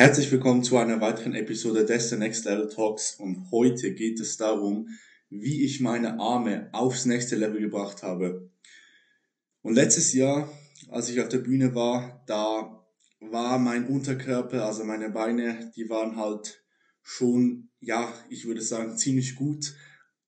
Herzlich 0.00 0.32
willkommen 0.32 0.64
zu 0.64 0.78
einer 0.78 1.02
weiteren 1.02 1.34
Episode 1.34 1.84
des 1.84 2.08
The 2.08 2.16
Next 2.16 2.46
Level 2.46 2.70
Talks 2.70 3.16
und 3.16 3.50
heute 3.50 3.92
geht 3.92 4.18
es 4.18 4.38
darum, 4.38 4.88
wie 5.28 5.62
ich 5.62 5.82
meine 5.82 6.18
Arme 6.18 6.70
aufs 6.72 7.04
nächste 7.04 7.36
Level 7.36 7.60
gebracht 7.60 8.02
habe. 8.02 8.50
Und 9.60 9.74
letztes 9.74 10.14
Jahr, 10.14 10.50
als 10.88 11.10
ich 11.10 11.20
auf 11.20 11.28
der 11.28 11.40
Bühne 11.40 11.74
war, 11.74 12.24
da 12.26 12.82
war 13.20 13.58
mein 13.58 13.88
Unterkörper, 13.88 14.64
also 14.64 14.84
meine 14.84 15.10
Beine, 15.10 15.70
die 15.76 15.90
waren 15.90 16.16
halt 16.16 16.64
schon, 17.02 17.68
ja, 17.80 18.10
ich 18.30 18.46
würde 18.46 18.62
sagen, 18.62 18.96
ziemlich 18.96 19.34
gut, 19.34 19.74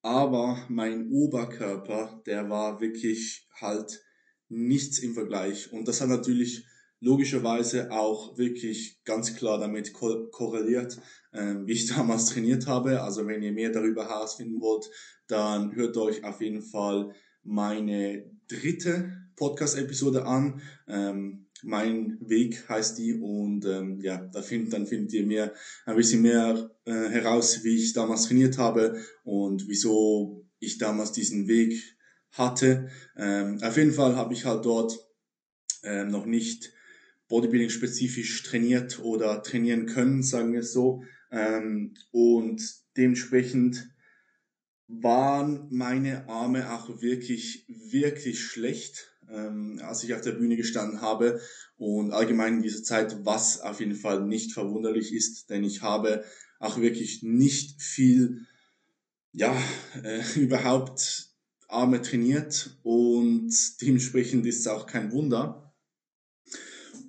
aber 0.02 0.66
mein 0.68 1.08
Oberkörper, 1.10 2.22
der 2.26 2.50
war 2.50 2.82
wirklich 2.82 3.48
halt 3.58 4.04
nichts 4.50 4.98
im 4.98 5.14
Vergleich. 5.14 5.72
Und 5.72 5.88
das 5.88 6.02
hat 6.02 6.10
natürlich 6.10 6.66
logischerweise 7.02 7.90
auch 7.90 8.38
wirklich 8.38 9.02
ganz 9.04 9.34
klar 9.34 9.58
damit 9.58 9.92
ko 9.92 10.28
korreliert, 10.30 10.98
äh, 11.32 11.54
wie 11.64 11.72
ich 11.72 11.86
damals 11.94 12.26
trainiert 12.26 12.66
habe. 12.66 13.02
Also 13.02 13.26
wenn 13.26 13.42
ihr 13.42 13.52
mehr 13.52 13.70
darüber 13.70 14.08
herausfinden 14.08 14.60
wollt, 14.60 14.88
dann 15.26 15.74
hört 15.74 15.96
euch 15.96 16.24
auf 16.24 16.40
jeden 16.40 16.62
Fall 16.62 17.12
meine 17.42 18.24
dritte 18.48 19.12
Podcast-Episode 19.36 20.24
an. 20.24 20.62
Ähm, 20.86 21.46
mein 21.64 22.18
Weg 22.20 22.68
heißt 22.68 22.98
die 22.98 23.14
und 23.14 23.64
ähm, 23.66 24.00
ja, 24.00 24.18
da 24.32 24.42
findet, 24.42 24.72
dann 24.72 24.86
findet 24.86 25.12
ihr 25.12 25.26
mehr, 25.26 25.52
ein 25.86 25.96
bisschen 25.96 26.22
mehr 26.22 26.70
äh, 26.84 27.08
heraus, 27.08 27.64
wie 27.64 27.76
ich 27.76 27.92
damals 27.92 28.24
trainiert 28.24 28.58
habe 28.58 29.00
und 29.24 29.68
wieso 29.68 30.44
ich 30.58 30.78
damals 30.78 31.12
diesen 31.12 31.48
Weg 31.48 31.96
hatte. 32.30 32.88
Ähm, 33.16 33.58
auf 33.62 33.76
jeden 33.76 33.92
Fall 33.92 34.16
habe 34.16 34.34
ich 34.34 34.44
halt 34.44 34.64
dort 34.64 34.98
ähm, 35.82 36.10
noch 36.10 36.26
nicht 36.26 36.72
Bodybuilding 37.32 37.70
spezifisch 37.70 38.42
trainiert 38.42 38.98
oder 38.98 39.42
trainieren 39.42 39.86
können, 39.86 40.22
sagen 40.22 40.52
wir 40.52 40.60
es 40.60 40.74
so. 40.74 41.02
Ähm, 41.30 41.94
und 42.10 42.62
dementsprechend 42.94 43.88
waren 44.86 45.66
meine 45.70 46.28
Arme 46.28 46.70
auch 46.74 47.00
wirklich, 47.00 47.64
wirklich 47.68 48.44
schlecht, 48.44 49.16
ähm, 49.30 49.80
als 49.82 50.04
ich 50.04 50.12
auf 50.12 50.20
der 50.20 50.32
Bühne 50.32 50.58
gestanden 50.58 51.00
habe. 51.00 51.40
Und 51.78 52.12
allgemein 52.12 52.56
in 52.56 52.62
dieser 52.62 52.82
Zeit, 52.82 53.24
was 53.24 53.62
auf 53.62 53.80
jeden 53.80 53.96
Fall 53.96 54.26
nicht 54.26 54.52
verwunderlich 54.52 55.14
ist, 55.14 55.48
denn 55.48 55.64
ich 55.64 55.80
habe 55.80 56.26
auch 56.60 56.82
wirklich 56.82 57.22
nicht 57.22 57.80
viel, 57.80 58.46
ja, 59.32 59.56
äh, 60.02 60.20
überhaupt 60.38 61.30
Arme 61.66 62.02
trainiert 62.02 62.78
und 62.82 63.50
dementsprechend 63.80 64.44
ist 64.44 64.60
es 64.60 64.66
auch 64.66 64.86
kein 64.86 65.12
Wunder. 65.12 65.71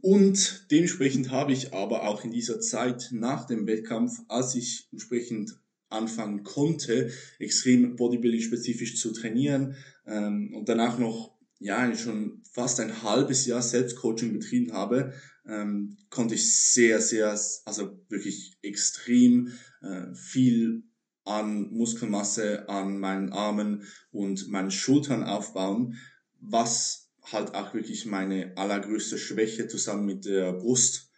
Und 0.03 0.65
dementsprechend 0.69 1.31
habe 1.31 1.53
ich 1.53 1.73
aber 1.73 2.05
auch 2.05 2.25
in 2.25 2.31
dieser 2.31 2.59
Zeit 2.59 3.07
nach 3.11 3.45
dem 3.45 3.67
Wettkampf, 3.67 4.19
als 4.27 4.53
ich 4.53 4.89
entsprechend 4.91 5.57
anfangen 5.87 6.43
konnte, 6.43 7.09
extrem 7.39 7.95
Bodybuilding-spezifisch 7.95 8.97
zu 8.99 9.13
trainieren 9.13 9.77
ähm, 10.05 10.53
und 10.53 10.67
danach 10.67 10.99
noch 10.99 11.31
ja 11.59 11.95
schon 11.95 12.41
fast 12.51 12.81
ein 12.81 13.01
halbes 13.01 13.45
Jahr 13.45 13.61
Selbstcoaching 13.61 14.33
betrieben 14.33 14.73
habe, 14.73 15.13
ähm, 15.47 15.95
konnte 16.09 16.35
ich 16.35 16.53
sehr, 16.53 16.99
sehr, 16.99 17.39
also 17.63 17.97
wirklich 18.09 18.57
extrem 18.61 19.53
äh, 19.81 20.13
viel 20.13 20.83
an 21.23 21.71
Muskelmasse 21.71 22.67
an 22.67 22.99
meinen 22.99 23.31
Armen 23.31 23.83
und 24.11 24.49
meinen 24.49 24.71
Schultern 24.71 25.23
aufbauen, 25.23 25.95
was 26.41 27.02
halt 27.31 27.55
auch 27.55 27.73
wirklich 27.73 28.05
meine 28.05 28.55
allergrößte 28.57 29.17
Schwäche 29.17 29.67
zusammen 29.67 30.05
mit 30.05 30.25
der 30.25 30.53
Brust 30.53 31.11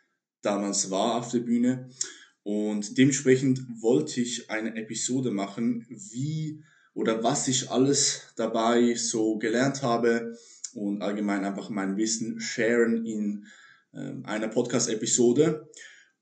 damals 0.46 0.91
war 0.91 1.16
auf 1.16 1.31
der 1.31 1.40
Bühne. 1.40 1.90
Und 2.44 2.97
dementsprechend 2.97 3.59
wollte 3.81 4.22
ich 4.22 4.50
eine 4.52 4.75
Episode 4.75 5.31
machen, 5.31 5.85
wie 5.90 6.63
oder 6.94 7.24
was 7.24 7.47
ich 7.47 7.72
alles 7.72 8.22
dabei 8.35 8.94
so 8.94 9.38
gelernt 9.38 9.81
habe 9.81 10.38
und 10.74 11.02
allgemein 11.02 11.44
einfach 11.44 11.69
mein 11.69 11.97
Wissen 11.97 12.40
sharen 12.40 13.06
in 13.06 13.46
äh, 13.94 14.13
einer 14.24 14.47
Podcast-Episode. 14.47 15.69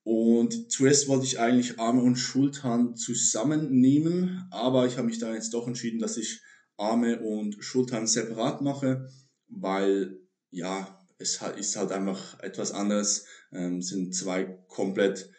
Und 0.03 0.71
zuerst 0.71 1.07
wollte 1.07 1.25
ich 1.25 1.39
eigentlich 1.39 1.79
Arme 1.79 2.01
und 2.01 2.15
Schultern 2.15 2.95
zusammennehmen, 2.95 4.47
aber 4.51 4.85
ich 4.85 4.97
habe 4.97 5.07
mich 5.07 5.19
da 5.19 5.33
jetzt 5.33 5.53
doch 5.53 5.67
entschieden, 5.67 5.99
dass 5.99 6.17
ich 6.17 6.41
Arme 6.77 7.19
und 7.21 7.63
Schultern 7.63 8.07
separat 8.07 8.61
mache 8.61 9.07
weil 9.55 10.19
ja, 10.51 10.99
es 11.17 11.41
ist 11.57 11.75
halt 11.75 11.91
einfach 11.91 12.39
etwas 12.39 12.71
anderes, 12.71 13.25
ähm, 13.51 13.81
sind 13.81 14.15
zwei 14.15 14.45
komplett 14.67 15.29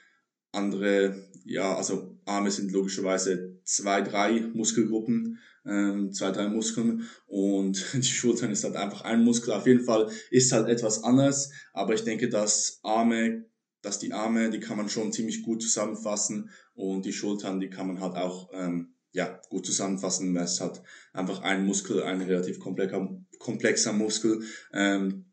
andere, 0.52 1.28
ja, 1.44 1.76
also 1.76 2.18
Arme 2.24 2.50
sind 2.50 2.72
logischerweise 2.72 3.60
zwei, 3.64 4.00
drei 4.00 4.40
Muskelgruppen, 4.54 5.38
ähm, 5.66 6.12
zwei, 6.12 6.30
drei 6.30 6.48
Muskeln 6.48 7.08
und 7.26 7.84
die 7.94 8.02
Schultern 8.02 8.50
ist 8.50 8.64
halt 8.64 8.76
einfach 8.76 9.02
ein 9.02 9.24
Muskel. 9.24 9.52
Auf 9.52 9.66
jeden 9.66 9.84
Fall 9.84 10.10
ist 10.30 10.52
halt 10.52 10.68
etwas 10.68 11.02
anders, 11.02 11.50
aber 11.72 11.94
ich 11.94 12.04
denke, 12.04 12.28
dass 12.28 12.80
Arme, 12.82 13.46
dass 13.82 13.98
die 13.98 14.12
Arme, 14.12 14.50
die 14.50 14.60
kann 14.60 14.76
man 14.76 14.88
schon 14.88 15.12
ziemlich 15.12 15.42
gut 15.42 15.62
zusammenfassen 15.62 16.50
und 16.74 17.04
die 17.04 17.12
Schultern, 17.12 17.60
die 17.60 17.70
kann 17.70 17.86
man 17.86 18.00
halt 18.00 18.16
auch 18.16 18.48
ähm, 18.52 18.93
ja, 19.14 19.40
gut 19.48 19.64
zusammenfassen. 19.64 20.36
Es 20.36 20.60
hat 20.60 20.82
einfach 21.12 21.40
ein 21.42 21.64
Muskel, 21.64 22.02
ein 22.02 22.20
relativ 22.20 22.58
komplexer, 22.58 23.16
komplexer 23.38 23.92
Muskel. 23.92 24.42
Ähm, 24.72 25.26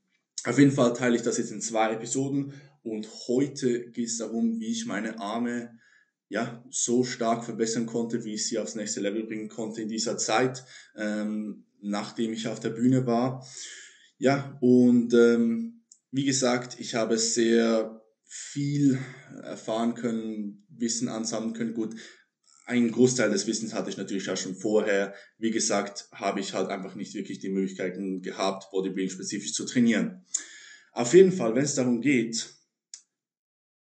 auf 0.44 0.58
jeden 0.58 0.72
Fall 0.72 0.94
teile 0.94 1.16
ich 1.16 1.24
das 1.24 1.40
jetzt 1.40 1.52
in 1.52 1.62
zwei 1.62 1.94
Episoden 1.94 2.54
und 2.84 3.08
heute 3.28 3.90
geht 3.90 4.08
es 4.08 4.18
darum, 4.18 4.60
wie 4.60 4.72
ich 4.72 4.86
meine 4.86 5.20
Arme 5.20 5.78
ja, 6.30 6.64
so 6.70 7.04
stark 7.04 7.44
verbessern 7.44 7.88
konnte, 7.88 8.24
wie 8.24 8.36
ich 8.36 8.48
sie 8.48 8.58
aufs 8.58 8.76
nächste 8.76 9.02
Level 9.02 9.24
bringen 9.24 9.50
konnte 9.50 9.82
in 9.82 9.90
dieser 9.90 10.18
Zeit, 10.18 10.64
ähm, 10.96 11.66
nachdem 11.82 12.32
ich 12.32 12.48
auf 12.48 12.60
der 12.60 12.70
Bühne 12.70 13.06
war. 13.06 13.46
Ja, 14.18 14.58
und 14.62 15.14
ähm, 15.14 15.84
wie 16.12 16.24
gesagt, 16.24 16.80
ich 16.80 16.96
habe 16.96 17.18
sehr 17.18 18.02
viel 18.26 19.00
erfahren 19.44 19.96
können, 19.96 20.66
Wissen 20.70 21.10
ansammeln 21.10 21.54
können. 21.54 21.74
Gut, 21.74 21.96
ein 22.72 22.90
Großteil 22.90 23.30
des 23.30 23.48
Wissens 23.48 23.74
hatte 23.74 23.90
ich 23.90 23.98
natürlich 23.98 24.30
auch 24.30 24.38
schon 24.38 24.56
vorher. 24.56 25.14
Wie 25.38 25.52
gesagt, 25.52 26.08
habe 26.14 26.40
ich 26.40 26.54
halt 26.54 26.70
einfach 26.70 26.96
nicht 26.96 27.14
wirklich 27.14 27.40
die 27.40 27.50
Möglichkeiten 27.50 28.22
gehabt, 28.22 28.72
Bodybuilding 28.72 29.10
spezifisch 29.10 29.54
zu 29.54 29.66
trainieren. 29.66 30.26
Auf 30.94 31.14
jeden 31.14 31.34
Fall, 31.34 31.54
wenn 31.54 31.66
es 31.66 31.76
darum 31.76 32.00
geht, 32.00 32.54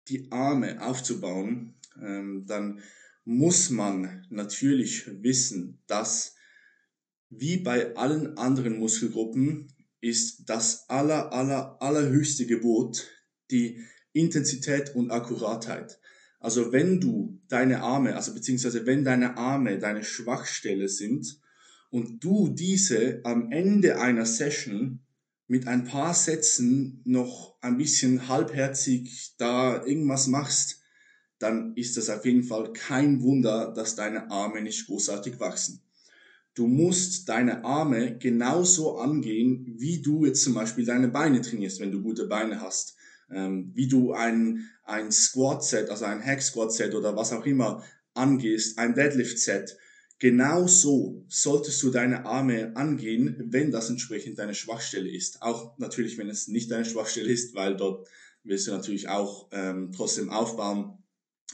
die 0.08 0.32
Arme 0.32 0.82
aufzubauen, 0.84 1.74
ähm, 2.00 2.44
dann 2.46 2.80
muss 3.24 3.70
man 3.70 4.26
natürlich 4.30 5.06
wissen, 5.22 5.80
dass 5.86 6.34
wie 7.30 7.58
bei 7.58 7.94
allen 7.94 8.36
anderen 8.36 8.78
Muskelgruppen 8.78 9.72
ist 10.00 10.48
das 10.50 10.88
aller, 10.90 11.32
aller, 11.32 11.80
allerhöchste 11.80 12.46
Gebot 12.46 13.06
die 13.52 13.80
Intensität 14.12 14.96
und 14.96 15.12
Akkuratheit. 15.12 16.00
Also 16.42 16.72
wenn 16.72 17.00
du 17.00 17.40
deine 17.46 17.82
Arme, 17.82 18.16
also 18.16 18.34
beziehungsweise 18.34 18.84
wenn 18.84 19.04
deine 19.04 19.36
Arme 19.36 19.78
deine 19.78 20.02
Schwachstelle 20.02 20.88
sind 20.88 21.40
und 21.90 22.22
du 22.24 22.48
diese 22.48 23.20
am 23.22 23.52
Ende 23.52 24.00
einer 24.00 24.26
Session 24.26 24.98
mit 25.46 25.68
ein 25.68 25.84
paar 25.84 26.14
Sätzen 26.14 27.00
noch 27.04 27.54
ein 27.60 27.76
bisschen 27.76 28.26
halbherzig 28.26 29.36
da 29.38 29.86
irgendwas 29.86 30.26
machst, 30.26 30.80
dann 31.38 31.76
ist 31.76 31.96
das 31.96 32.10
auf 32.10 32.24
jeden 32.24 32.42
Fall 32.42 32.72
kein 32.72 33.22
Wunder, 33.22 33.72
dass 33.72 33.94
deine 33.94 34.28
Arme 34.32 34.62
nicht 34.62 34.86
großartig 34.86 35.38
wachsen. 35.38 35.80
Du 36.54 36.66
musst 36.66 37.28
deine 37.28 37.64
Arme 37.64 38.18
genauso 38.18 38.98
angehen, 38.98 39.76
wie 39.78 40.02
du 40.02 40.26
jetzt 40.26 40.42
zum 40.42 40.54
Beispiel 40.54 40.84
deine 40.84 41.08
Beine 41.08 41.40
trainierst, 41.40 41.78
wenn 41.78 41.92
du 41.92 42.02
gute 42.02 42.26
Beine 42.26 42.60
hast 42.60 42.96
ähm, 43.32 43.72
wie 43.74 43.88
du 43.88 44.12
ein, 44.12 44.68
ein 44.84 45.10
Squat-Set, 45.10 45.90
also 45.90 46.04
ein 46.04 46.24
Hack-Squat-Set 46.24 46.94
oder 46.94 47.16
was 47.16 47.32
auch 47.32 47.46
immer 47.46 47.84
angehst, 48.14 48.78
ein 48.78 48.94
Deadlift-Set, 48.94 49.76
genau 50.18 50.66
so 50.66 51.24
solltest 51.28 51.82
du 51.82 51.90
deine 51.90 52.26
Arme 52.26 52.76
angehen, 52.76 53.42
wenn 53.48 53.72
das 53.72 53.90
entsprechend 53.90 54.38
deine 54.38 54.54
Schwachstelle 54.54 55.10
ist. 55.10 55.42
Auch 55.42 55.76
natürlich, 55.78 56.16
wenn 56.18 56.28
es 56.28 56.48
nicht 56.48 56.70
deine 56.70 56.84
Schwachstelle 56.84 57.30
ist, 57.30 57.54
weil 57.54 57.76
dort 57.76 58.08
willst 58.44 58.66
du 58.66 58.70
natürlich 58.70 59.08
auch 59.08 59.48
ähm, 59.52 59.90
trotzdem 59.92 60.30
aufbauen. 60.30 60.98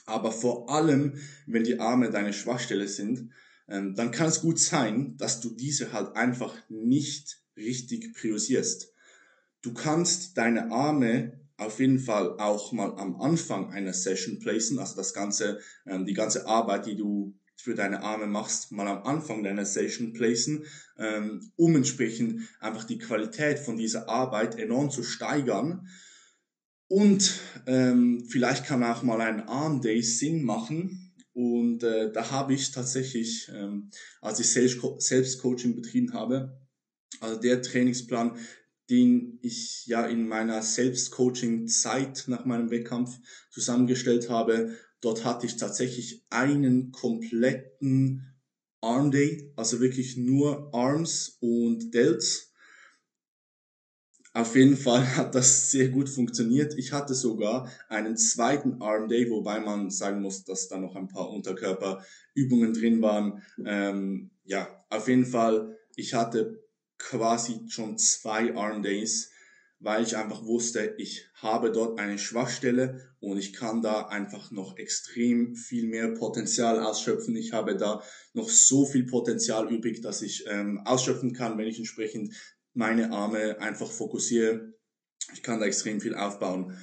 Aber 0.06 0.32
vor 0.32 0.70
allem, 0.70 1.14
wenn 1.46 1.64
die 1.64 1.80
Arme 1.80 2.10
deine 2.10 2.32
Schwachstelle 2.32 2.88
sind, 2.88 3.30
ähm, 3.68 3.94
dann 3.94 4.10
kann 4.10 4.28
es 4.28 4.40
gut 4.40 4.58
sein, 4.58 5.16
dass 5.16 5.40
du 5.40 5.50
diese 5.50 5.92
halt 5.92 6.16
einfach 6.16 6.54
nicht 6.68 7.42
richtig 7.56 8.14
priorisierst. 8.14 8.92
Du 9.62 9.74
kannst 9.74 10.38
deine 10.38 10.70
Arme 10.70 11.37
auf 11.58 11.80
jeden 11.80 11.98
Fall 11.98 12.38
auch 12.38 12.72
mal 12.72 12.94
am 12.96 13.20
Anfang 13.20 13.70
einer 13.72 13.92
Session 13.92 14.38
placen, 14.38 14.78
also 14.78 14.96
das 14.96 15.12
ganze, 15.12 15.60
ähm, 15.86 16.06
die 16.06 16.14
ganze 16.14 16.46
Arbeit, 16.46 16.86
die 16.86 16.96
du 16.96 17.36
für 17.60 17.74
deine 17.74 18.02
Arme 18.02 18.26
machst, 18.26 18.70
mal 18.70 18.86
am 18.86 19.02
Anfang 19.02 19.42
deiner 19.42 19.64
Session 19.64 20.12
placen, 20.12 20.64
ähm, 20.96 21.50
um 21.56 21.74
entsprechend 21.74 22.42
einfach 22.60 22.84
die 22.84 22.98
Qualität 22.98 23.58
von 23.58 23.76
dieser 23.76 24.08
Arbeit 24.08 24.56
enorm 24.56 24.90
zu 24.90 25.02
steigern. 25.02 25.88
Und 26.86 27.40
ähm, 27.66 28.24
vielleicht 28.28 28.64
kann 28.64 28.84
auch 28.84 29.02
mal 29.02 29.20
ein 29.20 29.40
Arm 29.48 29.82
Day 29.82 30.00
Sinn 30.02 30.44
machen. 30.44 31.12
Und 31.32 31.82
äh, 31.82 32.12
da 32.12 32.30
habe 32.30 32.54
ich 32.54 32.70
tatsächlich, 32.70 33.50
ähm, 33.52 33.90
als 34.20 34.38
ich 34.38 34.50
Selbstcoaching 34.50 35.74
betrieben 35.74 36.12
habe, 36.12 36.56
also 37.20 37.40
der 37.40 37.62
Trainingsplan, 37.62 38.36
den 38.90 39.38
ich 39.42 39.86
ja 39.86 40.06
in 40.06 40.26
meiner 40.26 40.62
Selbstcoaching-Zeit 40.62 42.24
nach 42.28 42.44
meinem 42.44 42.70
Wettkampf 42.70 43.18
zusammengestellt 43.50 44.30
habe, 44.30 44.76
dort 45.00 45.24
hatte 45.24 45.46
ich 45.46 45.56
tatsächlich 45.56 46.24
einen 46.30 46.90
kompletten 46.90 48.34
Arm 48.80 49.10
Day, 49.10 49.52
also 49.56 49.80
wirklich 49.80 50.16
nur 50.16 50.72
Arms 50.72 51.36
und 51.40 51.92
Delts. 51.92 52.52
Auf 54.32 54.54
jeden 54.54 54.76
Fall 54.76 55.04
hat 55.16 55.34
das 55.34 55.70
sehr 55.70 55.88
gut 55.88 56.08
funktioniert. 56.08 56.74
Ich 56.78 56.92
hatte 56.92 57.14
sogar 57.14 57.70
einen 57.88 58.16
zweiten 58.16 58.80
Arm 58.80 59.08
Day, 59.08 59.28
wobei 59.30 59.60
man 59.60 59.90
sagen 59.90 60.22
muss, 60.22 60.44
dass 60.44 60.68
da 60.68 60.78
noch 60.78 60.94
ein 60.94 61.08
paar 61.08 61.30
Unterkörperübungen 61.30 62.72
drin 62.72 63.02
waren. 63.02 63.42
Ähm, 63.66 64.30
ja, 64.44 64.84
auf 64.90 65.08
jeden 65.08 65.26
Fall, 65.26 65.76
ich 65.96 66.14
hatte 66.14 66.67
quasi 66.98 67.60
schon 67.68 67.98
zwei 67.98 68.54
Arm 68.54 68.82
Days, 68.82 69.30
weil 69.80 70.02
ich 70.02 70.16
einfach 70.16 70.44
wusste, 70.44 70.94
ich 70.98 71.28
habe 71.34 71.70
dort 71.70 72.00
eine 72.00 72.18
Schwachstelle 72.18 73.14
und 73.20 73.38
ich 73.38 73.52
kann 73.52 73.80
da 73.80 74.08
einfach 74.08 74.50
noch 74.50 74.76
extrem 74.76 75.54
viel 75.54 75.86
mehr 75.86 76.08
Potenzial 76.14 76.80
ausschöpfen. 76.80 77.36
Ich 77.36 77.52
habe 77.52 77.76
da 77.76 78.02
noch 78.32 78.48
so 78.48 78.86
viel 78.86 79.06
Potenzial 79.06 79.72
übrig, 79.72 80.02
dass 80.02 80.22
ich 80.22 80.44
ähm, 80.48 80.80
ausschöpfen 80.84 81.32
kann, 81.32 81.58
wenn 81.58 81.68
ich 81.68 81.78
entsprechend 81.78 82.34
meine 82.74 83.12
Arme 83.12 83.60
einfach 83.60 83.90
fokussiere. 83.90 84.74
Ich 85.32 85.42
kann 85.42 85.60
da 85.60 85.66
extrem 85.66 86.00
viel 86.00 86.14
aufbauen. 86.14 86.76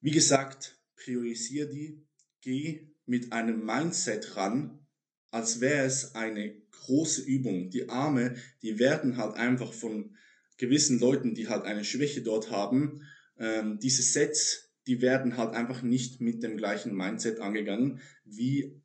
Wie 0.00 0.10
gesagt, 0.10 0.80
priorisiere 0.96 1.68
die, 1.68 2.06
geh 2.40 2.92
mit 3.06 3.32
einem 3.32 3.64
Mindset 3.64 4.36
ran, 4.36 4.86
als 5.30 5.60
wäre 5.60 5.86
es 5.86 6.14
eine 6.14 6.61
große 6.84 7.22
Übung. 7.22 7.70
Die 7.70 7.88
Arme, 7.88 8.34
die 8.62 8.78
werden 8.78 9.16
halt 9.16 9.36
einfach 9.36 9.72
von 9.72 10.16
gewissen 10.58 11.00
Leuten, 11.00 11.34
die 11.34 11.48
halt 11.48 11.64
eine 11.64 11.84
Schwäche 11.84 12.22
dort 12.22 12.50
haben, 12.50 13.02
ähm, 13.38 13.78
diese 13.80 14.02
Sets, 14.02 14.70
die 14.86 15.00
werden 15.00 15.36
halt 15.36 15.54
einfach 15.54 15.82
nicht 15.82 16.20
mit 16.20 16.42
dem 16.42 16.56
gleichen 16.56 16.94
Mindset 16.94 17.40
angegangen 17.40 18.00
wie 18.24 18.80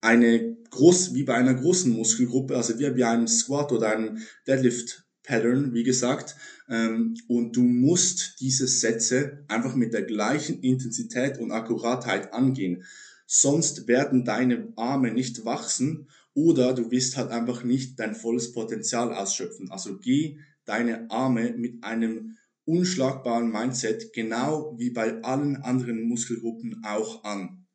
eine 0.00 0.56
groß, 0.70 1.14
wie 1.14 1.24
bei 1.24 1.34
einer 1.34 1.54
großen 1.54 1.90
Muskelgruppe, 1.90 2.56
also 2.56 2.78
wie 2.78 2.90
bei 2.90 3.08
einem 3.08 3.26
Squat 3.26 3.72
oder 3.72 3.90
einem 3.90 4.18
Deadlift 4.46 5.04
Pattern, 5.24 5.74
wie 5.74 5.82
gesagt, 5.82 6.36
ähm, 6.68 7.16
und 7.26 7.56
du 7.56 7.62
musst 7.62 8.40
diese 8.40 8.68
Sätze 8.68 9.44
einfach 9.48 9.74
mit 9.74 9.92
der 9.92 10.02
gleichen 10.02 10.60
Intensität 10.60 11.38
und 11.38 11.50
Akkuratheit 11.50 12.32
angehen. 12.32 12.84
Sonst 13.26 13.88
werden 13.88 14.24
deine 14.24 14.72
Arme 14.76 15.12
nicht 15.12 15.44
wachsen 15.44 16.08
oder 16.36 16.74
du 16.74 16.90
wirst 16.90 17.16
halt 17.16 17.30
einfach 17.30 17.64
nicht 17.64 17.98
dein 17.98 18.14
volles 18.14 18.52
Potenzial 18.52 19.12
ausschöpfen. 19.14 19.70
Also 19.70 19.98
geh 19.98 20.38
deine 20.66 21.10
Arme 21.10 21.54
mit 21.56 21.82
einem 21.82 22.36
unschlagbaren 22.66 23.50
Mindset, 23.50 24.12
genau 24.12 24.74
wie 24.76 24.90
bei 24.90 25.22
allen 25.22 25.56
anderen 25.56 26.02
Muskelgruppen 26.02 26.82
auch 26.84 27.24
an. 27.24 27.66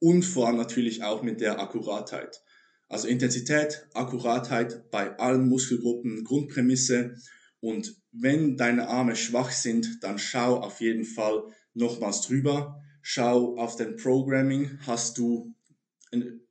Und 0.00 0.24
vor 0.24 0.48
allem 0.48 0.56
natürlich 0.56 1.04
auch 1.04 1.22
mit 1.22 1.40
der 1.40 1.60
Akkuratheit. 1.60 2.42
Also 2.88 3.06
Intensität, 3.06 3.86
Akkuratheit 3.94 4.90
bei 4.90 5.16
allen 5.18 5.48
Muskelgruppen, 5.48 6.24
Grundprämisse. 6.24 7.14
Und 7.60 8.02
wenn 8.10 8.56
deine 8.56 8.88
Arme 8.88 9.14
schwach 9.14 9.52
sind, 9.52 10.02
dann 10.02 10.18
schau 10.18 10.56
auf 10.56 10.80
jeden 10.80 11.04
Fall 11.04 11.44
nochmals 11.74 12.22
drüber. 12.22 12.82
Schau 13.00 13.56
auf 13.58 13.76
dein 13.76 13.94
Programming. 13.94 14.78
Hast 14.86 15.18
du 15.18 15.54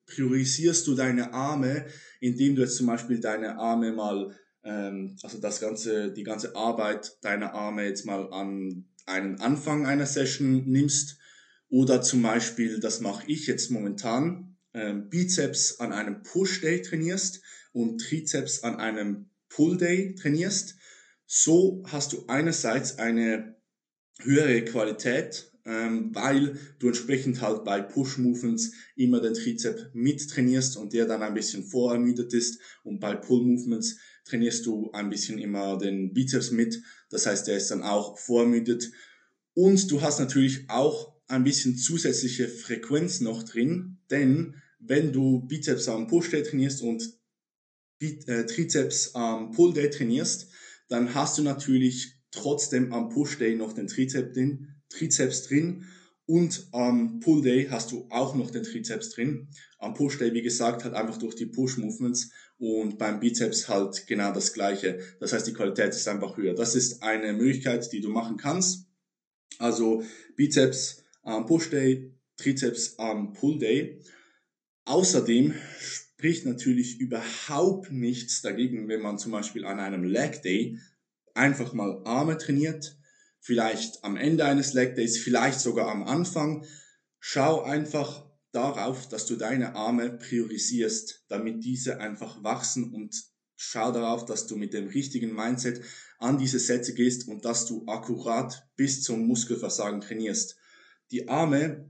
priorisierst 0.07 0.88
du 0.88 0.95
deine 0.95 1.33
Arme, 1.33 1.86
indem 2.19 2.56
du 2.56 2.63
jetzt 2.63 2.77
zum 2.77 2.88
Beispiel 2.88 3.19
deine 3.19 3.57
Arme 3.57 3.92
mal, 3.92 4.36
ähm, 4.63 5.15
also 5.21 5.39
das 5.39 5.59
ganze, 5.59 6.12
die 6.12 6.24
ganze 6.24 6.56
Arbeit 6.56 7.18
deiner 7.21 7.54
Arme 7.54 7.86
jetzt 7.86 8.06
mal 8.06 8.31
an 8.33 8.86
einen 9.06 9.39
Anfang 9.39 9.86
einer 9.86 10.06
Session 10.06 10.69
nimmst 10.69 11.18
oder 11.69 12.01
zum 12.01 12.21
Beispiel, 12.21 12.80
das 12.80 13.01
mache 13.01 13.24
ich 13.27 13.48
jetzt 13.48 13.71
momentan, 13.71 14.57
ähm, 14.74 15.09
Bizeps 15.09 15.80
an 15.80 15.94
einem 15.94 16.24
Push-Day 16.24 16.81
trainierst 16.81 17.42
und 17.71 18.00
Trizeps 18.00 18.63
an 18.63 18.77
einem 18.77 19.30
Pull-Day 19.50 20.15
trainierst. 20.15 20.75
So 21.25 21.83
hast 21.88 22.13
du 22.13 22.25
einerseits 22.27 23.00
eine 23.00 23.56
höhere 24.21 24.63
Qualität 24.63 25.51
ähm, 25.68 26.16
weil 26.16 26.58
du 26.80 26.88
entsprechend 26.88 27.42
halt 27.42 27.66
bei 27.66 27.81
Push-Movements 27.81 28.72
immer 28.96 29.19
den 29.19 29.34
Trizep 29.34 29.92
mit 29.94 30.30
trainierst 30.30 30.78
und 30.78 30.94
der 30.94 31.06
dann 31.06 31.22
ein 31.22 31.34
bisschen 31.34 31.66
vorermüdet 31.66 32.34
ist. 32.34 32.62
Und 32.84 33.00
bei 33.02 33.16
Pull-Movements 33.16 33.98
trainierst 34.24 34.66
du 34.66 34.90
ein 34.94 35.10
bisschen 35.10 35.38
immer 35.40 35.78
den 35.78 36.14
Bizeps 36.14 36.52
mit, 36.52 36.81
das 37.10 37.25
heißt, 37.25 37.48
der 37.48 37.58
ist 37.58 37.69
dann 37.69 37.84
auch 37.84 38.18
vorermüdet. 38.18 38.90
Und 39.56 39.92
du 39.92 40.02
hast 40.02 40.19
natürlich 40.19 40.69
auch 40.69 41.14
ein 41.28 41.44
bisschen 41.44 41.75
zusätzliche 41.75 42.48
Frequenz 42.48 43.19
noch 43.19 43.44
drin, 43.44 43.98
denn 44.10 44.56
wenn 44.80 45.12
du 45.12 45.42
Bizeps 45.48 45.90
am 45.90 46.08
Push-Day 46.08 46.44
trainierst 46.44 46.81
und 46.81 47.04
äh, 48.00 48.46
Trizeps 48.46 49.16
am 49.16 49.52
Pull-Day 49.52 49.90
trainierst, 49.90 50.48
dann 50.88 51.14
hast 51.14 51.38
du 51.38 51.42
natürlich 51.42 52.22
trotzdem 52.31 52.94
am 52.94 53.10
Push-Day 53.10 53.56
noch 53.56 53.74
den 53.74 53.88
Trizeps 53.88 54.34
drin, 54.34 54.76
Trizeps 54.89 55.44
drin 55.44 55.86
und 56.28 56.68
am 56.74 57.22
Pull 57.22 57.42
Day 57.42 57.68
hast 57.69 57.92
du 57.92 58.06
auch 58.10 58.36
noch 58.36 58.51
den 58.51 58.63
Trizeps 58.63 59.12
drin. 59.12 59.48
Am 59.80 59.94
Push 59.94 60.18
Day, 60.18 60.34
wie 60.34 60.42
gesagt, 60.42 60.84
halt 60.84 60.94
einfach 60.94 61.18
durch 61.18 61.36
die 61.36 61.45
Push 61.45 61.78
Movements 61.78 62.31
und 62.57 62.98
beim 62.98 63.19
Bizeps 63.19 63.69
halt 63.69 64.07
genau 64.07 64.34
das 64.34 64.51
gleiche. 64.51 65.00
Das 65.19 65.31
heißt, 65.31 65.48
die 65.48 65.54
Qualität 65.54 65.89
ist 65.89 66.07
einfach 66.07 66.36
höher. 66.36 66.54
Das 66.54 66.75
ist 66.75 67.01
eine 67.01 67.31
Möglichkeit, 67.31 67.92
die 67.94 68.01
du 68.01 68.10
machen 68.10 68.36
kannst. 68.36 68.88
Also 69.57 70.04
Bizeps 70.36 71.04
am 71.24 71.45
Push 71.45 71.69
Day, 71.69 72.12
Trizeps 72.36 73.00
am 73.00 73.31
Pull 73.31 73.57
Day. 73.60 74.01
Außerdem 74.83 75.54
spricht 75.80 76.45
natürlich 76.45 77.00
überhaupt 77.00 77.92
nichts 77.92 78.42
dagegen, 78.42 78.90
wenn 78.90 79.02
man 79.02 79.18
zum 79.18 79.31
Beispiel 79.31 79.66
an 79.66 79.80
einem 79.80 80.04
Leg 80.04 80.42
Day 80.42 80.78
einfach 81.33 81.73
mal 81.73 82.02
Arme 82.04 82.38
trainiert, 82.38 82.97
vielleicht 83.47 84.04
am 84.04 84.18
Ende 84.18 84.44
eines 84.44 84.73
Leg 84.73 84.95
Days, 84.95 85.18
vielleicht 85.18 85.61
sogar 85.61 85.87
am 85.87 86.04
Anfang. 86.04 86.66
Schau 87.21 87.63
einfach 87.63 88.25
darauf, 88.51 89.07
dass 89.07 89.25
du 89.25 89.37
deine 89.37 89.73
Arme 89.73 90.09
priorisierst, 90.09 91.23
damit 91.30 91.63
diese 91.63 92.01
einfach 92.01 92.44
wachsen 92.44 92.94
und 92.94 93.16
schau 93.56 93.94
darauf, 93.94 94.25
dass 94.25 94.47
du 94.47 94.57
mit 94.57 94.73
dem 94.73 94.89
richtigen 94.89 95.33
Mindset 95.33 95.81
an 96.19 96.37
diese 96.37 96.59
Sätze 96.59 96.94
gehst 96.94 97.30
und 97.30 97.45
dass 97.45 97.66
du 97.66 97.85
akkurat 97.87 98.68
bis 98.75 99.01
zum 99.01 99.25
Muskelversagen 99.25 100.01
trainierst. 100.01 100.57
Die 101.11 101.30
Arme, 101.30 101.89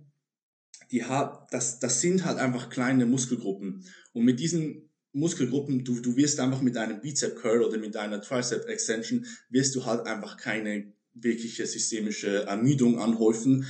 die 0.91 1.05
hat, 1.05 1.51
das, 1.51 1.79
das 1.79 2.01
sind 2.01 2.23
halt 2.23 2.37
einfach 2.37 2.69
kleine 2.69 3.07
Muskelgruppen. 3.07 3.83
Und 4.13 4.25
mit 4.25 4.39
diesen 4.39 4.91
Muskelgruppen, 5.11 5.83
du, 5.83 6.01
du 6.01 6.15
wirst 6.17 6.39
einfach 6.39 6.61
mit 6.61 6.77
einem 6.77 7.01
Bizep 7.01 7.35
Curl 7.35 7.63
oder 7.63 7.79
mit 7.79 7.97
einer 7.97 8.21
Tricep 8.21 8.67
Extension, 8.67 9.25
wirst 9.49 9.75
du 9.75 9.85
halt 9.85 10.05
einfach 10.05 10.37
keine 10.37 10.93
wirkliche 11.21 11.65
systemische 11.65 12.45
Ermüdung 12.45 12.99
anhäufen, 12.99 13.65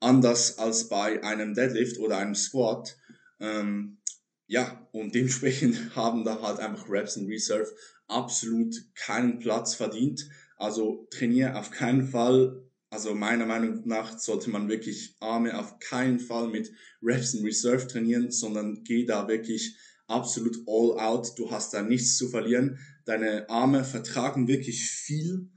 anders 0.00 0.58
als 0.58 0.88
bei 0.88 1.22
einem 1.22 1.54
Deadlift 1.54 1.98
oder 1.98 2.18
einem 2.18 2.34
Squat. 2.34 2.96
Ähm, 3.40 3.98
ja, 4.46 4.88
und 4.92 5.14
dementsprechend 5.14 5.76
haben 5.96 6.24
da 6.24 6.40
halt 6.42 6.58
einfach 6.58 6.88
Reps 6.88 7.16
in 7.16 7.26
Reserve 7.26 7.72
absolut 8.08 8.74
keinen 8.94 9.38
Platz 9.38 9.74
verdient. 9.74 10.28
Also 10.56 11.08
trainiere 11.10 11.58
auf 11.58 11.70
keinen 11.70 12.06
Fall, 12.06 12.62
also 12.90 13.14
meiner 13.14 13.46
Meinung 13.46 13.88
nach 13.88 14.18
sollte 14.18 14.50
man 14.50 14.68
wirklich 14.68 15.16
Arme 15.18 15.58
auf 15.58 15.78
keinen 15.78 16.20
Fall 16.20 16.48
mit 16.48 16.70
Reps 17.02 17.32
in 17.32 17.44
Reserve 17.44 17.86
trainieren, 17.86 18.30
sondern 18.30 18.84
geh 18.84 19.06
da 19.06 19.28
wirklich 19.28 19.78
absolut 20.06 20.58
all 20.66 20.98
out. 21.00 21.32
Du 21.38 21.50
hast 21.50 21.72
da 21.72 21.82
nichts 21.82 22.18
zu 22.18 22.28
verlieren. 22.28 22.78
Deine 23.06 23.48
Arme 23.48 23.82
vertragen 23.84 24.46
wirklich 24.46 24.84
viel 24.84 25.48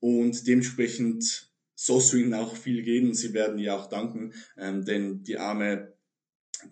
und 0.00 0.46
dementsprechend 0.46 1.48
sollst 1.74 2.12
du 2.12 2.16
ihnen 2.16 2.34
auch 2.34 2.56
viel 2.56 2.82
geben. 2.82 3.14
Sie 3.14 3.32
werden 3.32 3.58
dir 3.58 3.74
auch 3.74 3.86
danken, 3.88 4.32
ähm, 4.56 4.84
denn 4.84 5.22
die 5.22 5.38
Arme, 5.38 5.94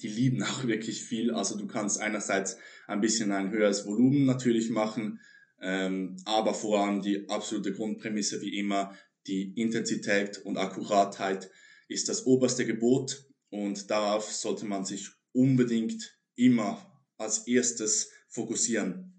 die 0.01 0.09
lieben 0.09 0.43
auch 0.43 0.65
wirklich 0.67 1.05
viel. 1.05 1.33
Also 1.33 1.57
du 1.57 1.67
kannst 1.67 2.01
einerseits 2.01 2.59
ein 2.87 3.01
bisschen 3.01 3.33
ein 3.33 3.51
höheres 3.51 3.87
Volumen 3.87 4.25
natürlich 4.25 4.71
machen, 4.71 5.21
ähm, 5.61 6.17
aber 6.25 6.55
vor 6.55 6.81
allem 6.81 7.03
die 7.03 7.29
absolute 7.29 7.73
Grundprämisse 7.73 8.41
wie 8.41 8.59
immer, 8.59 8.97
die 9.27 9.53
Intensität 9.61 10.39
und 10.39 10.57
Akkuratheit 10.57 11.51
ist 11.89 12.09
das 12.09 12.27
oberste 12.27 12.67
Gebot 12.67 13.27
und 13.51 13.91
darauf 13.91 14.31
sollte 14.33 14.67
man 14.67 14.85
sich 14.85 15.09
unbedingt 15.33 16.19
immer 16.35 17.05
als 17.17 17.47
erstes 17.47 18.11
fokussieren. 18.29 19.16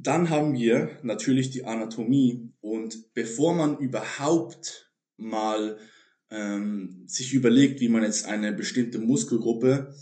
Dann 0.00 0.30
haben 0.30 0.54
wir 0.54 0.90
natürlich 1.02 1.50
die 1.50 1.64
Anatomie 1.64 2.52
und 2.60 3.12
bevor 3.14 3.52
man 3.52 3.78
überhaupt 3.78 4.92
mal 5.16 5.76
ähm, 6.30 7.02
sich 7.06 7.34
überlegt, 7.34 7.80
wie 7.80 7.88
man 7.88 8.04
jetzt 8.04 8.24
eine 8.24 8.52
bestimmte 8.52 9.00
Muskelgruppe 9.00 9.92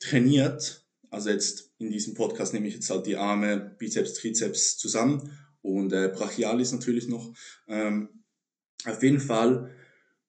trainiert, 0.00 0.84
also 1.08 1.30
jetzt 1.30 1.72
in 1.78 1.92
diesem 1.92 2.14
Podcast 2.14 2.52
nehme 2.52 2.66
ich 2.66 2.74
jetzt 2.74 2.90
halt 2.90 3.06
die 3.06 3.16
Arme, 3.16 3.76
Bizeps, 3.78 4.14
Trizeps 4.14 4.76
zusammen 4.76 5.30
und 5.62 5.92
äh, 5.92 6.10
Brachialis 6.12 6.72
natürlich 6.72 7.06
noch. 7.06 7.32
Ähm, 7.68 8.08
auf 8.84 9.00
jeden 9.04 9.20
Fall 9.20 9.70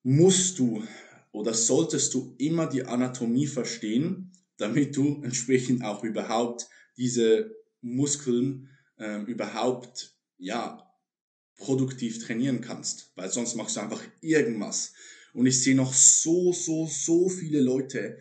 musst 0.03 0.59
du 0.59 0.83
oder 1.31 1.55
solltest 1.55 2.13
du 2.13 2.35
immer 2.37 2.67
die 2.67 2.85
Anatomie 2.85 3.47
verstehen, 3.47 4.33
damit 4.57 4.95
du 4.95 5.23
entsprechend 5.23 5.83
auch 5.83 6.03
überhaupt 6.03 6.67
diese 6.95 7.55
Muskeln 7.81 8.69
ähm, 8.97 9.25
überhaupt 9.25 10.15
ja 10.37 10.81
produktiv 11.57 12.25
trainieren 12.25 12.61
kannst, 12.61 13.11
weil 13.15 13.31
sonst 13.31 13.55
machst 13.55 13.77
du 13.77 13.81
einfach 13.81 14.03
irgendwas. 14.21 14.93
Und 15.33 15.45
ich 15.45 15.61
sehe 15.61 15.75
noch 15.75 15.93
so, 15.93 16.53
so, 16.53 16.87
so 16.87 17.29
viele 17.29 17.61
Leute 17.61 18.17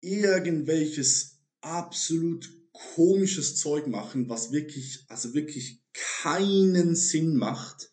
irgendwelches 0.00 1.38
absolut 1.60 2.48
komisches 2.72 3.56
Zeug 3.56 3.86
machen, 3.86 4.28
was 4.28 4.52
wirklich, 4.52 5.04
also 5.08 5.34
wirklich 5.34 5.82
keinen 5.92 6.94
Sinn 6.94 7.36
macht, 7.36 7.90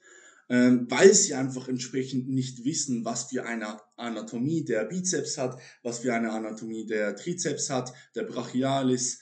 ähm, 0.50 0.88
weil 0.90 1.14
sie 1.14 1.34
einfach 1.34 1.70
entsprechend 1.70 2.30
nicht 2.30 2.66
wissen, 2.66 3.06
was 3.06 3.30
für 3.30 3.46
eine 3.46 3.80
Anatomie 3.96 4.66
der 4.66 4.84
Bizeps 4.86 5.38
hat, 5.38 5.58
was 5.82 6.00
für 6.00 6.14
eine 6.14 6.32
Anatomie 6.32 6.86
der 6.86 7.16
Trizeps 7.16 7.70
hat, 7.70 7.94
der 8.16 8.24
Brachialis. 8.24 9.20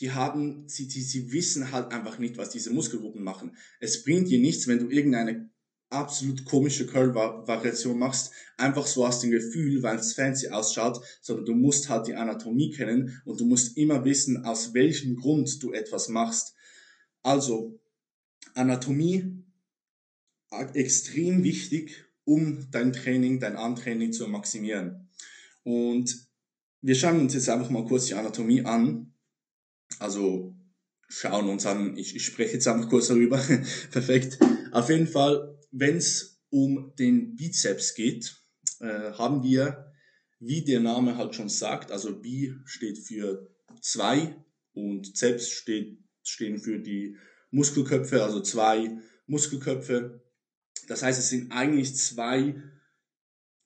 Die 0.00 0.12
haben, 0.12 0.68
sie, 0.68 0.84
sie, 0.84 1.02
sie 1.02 1.32
wissen 1.32 1.72
halt 1.72 1.92
einfach 1.92 2.18
nicht, 2.18 2.36
was 2.36 2.50
diese 2.50 2.72
Muskelgruppen 2.72 3.22
machen. 3.22 3.56
Es 3.80 4.02
bringt 4.04 4.28
dir 4.28 4.40
nichts, 4.40 4.66
wenn 4.66 4.80
du 4.80 4.88
irgendeine 4.88 5.50
absolut 5.90 6.44
komische 6.44 6.86
Curl-Variation 6.86 7.98
machst, 7.98 8.32
einfach 8.56 8.86
so 8.86 9.06
du 9.06 9.26
ein 9.26 9.30
Gefühl, 9.30 9.82
weil 9.82 9.96
es 9.96 10.14
fancy 10.14 10.48
ausschaut, 10.48 11.00
sondern 11.20 11.46
du 11.46 11.54
musst 11.54 11.88
halt 11.88 12.08
die 12.08 12.14
Anatomie 12.14 12.70
kennen 12.70 13.20
und 13.24 13.40
du 13.40 13.46
musst 13.46 13.76
immer 13.76 14.04
wissen, 14.04 14.44
aus 14.44 14.74
welchem 14.74 15.16
Grund 15.16 15.62
du 15.62 15.72
etwas 15.72 16.08
machst. 16.08 16.54
Also, 17.22 17.78
Anatomie 18.54 19.44
extrem 20.74 21.42
wichtig, 21.42 22.04
um 22.24 22.68
dein 22.70 22.92
Training, 22.92 23.40
dein 23.40 23.56
Armtraining 23.56 24.12
zu 24.12 24.28
maximieren. 24.28 25.08
Und 25.62 26.28
wir 26.80 26.94
schauen 26.94 27.20
uns 27.20 27.34
jetzt 27.34 27.48
einfach 27.48 27.70
mal 27.70 27.86
kurz 27.86 28.06
die 28.06 28.14
Anatomie 28.14 28.62
an. 28.64 29.13
Also 29.98 30.54
schauen 31.08 31.48
uns 31.48 31.66
an, 31.66 31.96
ich, 31.96 32.16
ich 32.16 32.24
spreche 32.24 32.54
jetzt 32.54 32.68
einfach 32.68 32.88
kurz 32.88 33.08
darüber. 33.08 33.38
Perfekt. 33.90 34.38
Auf 34.72 34.88
jeden 34.88 35.06
Fall 35.06 35.54
wenn 35.76 35.96
es 35.96 36.40
um 36.50 36.94
den 36.98 37.34
Bizeps 37.34 37.94
geht, 37.94 38.36
äh, 38.78 39.12
haben 39.12 39.42
wir, 39.42 39.92
wie 40.38 40.64
der 40.64 40.80
Name 40.80 41.16
halt 41.16 41.34
schon 41.34 41.48
sagt, 41.48 41.90
also 41.90 42.20
Bi 42.20 42.54
steht 42.64 42.98
für 42.98 43.50
zwei 43.80 44.36
und 44.72 45.16
Zeps 45.16 45.50
steht, 45.50 45.98
stehen 46.22 46.58
für 46.58 46.78
die 46.78 47.16
Muskelköpfe, 47.50 48.22
also 48.22 48.40
zwei 48.40 48.98
Muskelköpfe. 49.26 50.22
Das 50.86 51.02
heißt, 51.02 51.18
es 51.18 51.30
sind 51.30 51.50
eigentlich 51.50 51.96
zwei, 51.96 52.54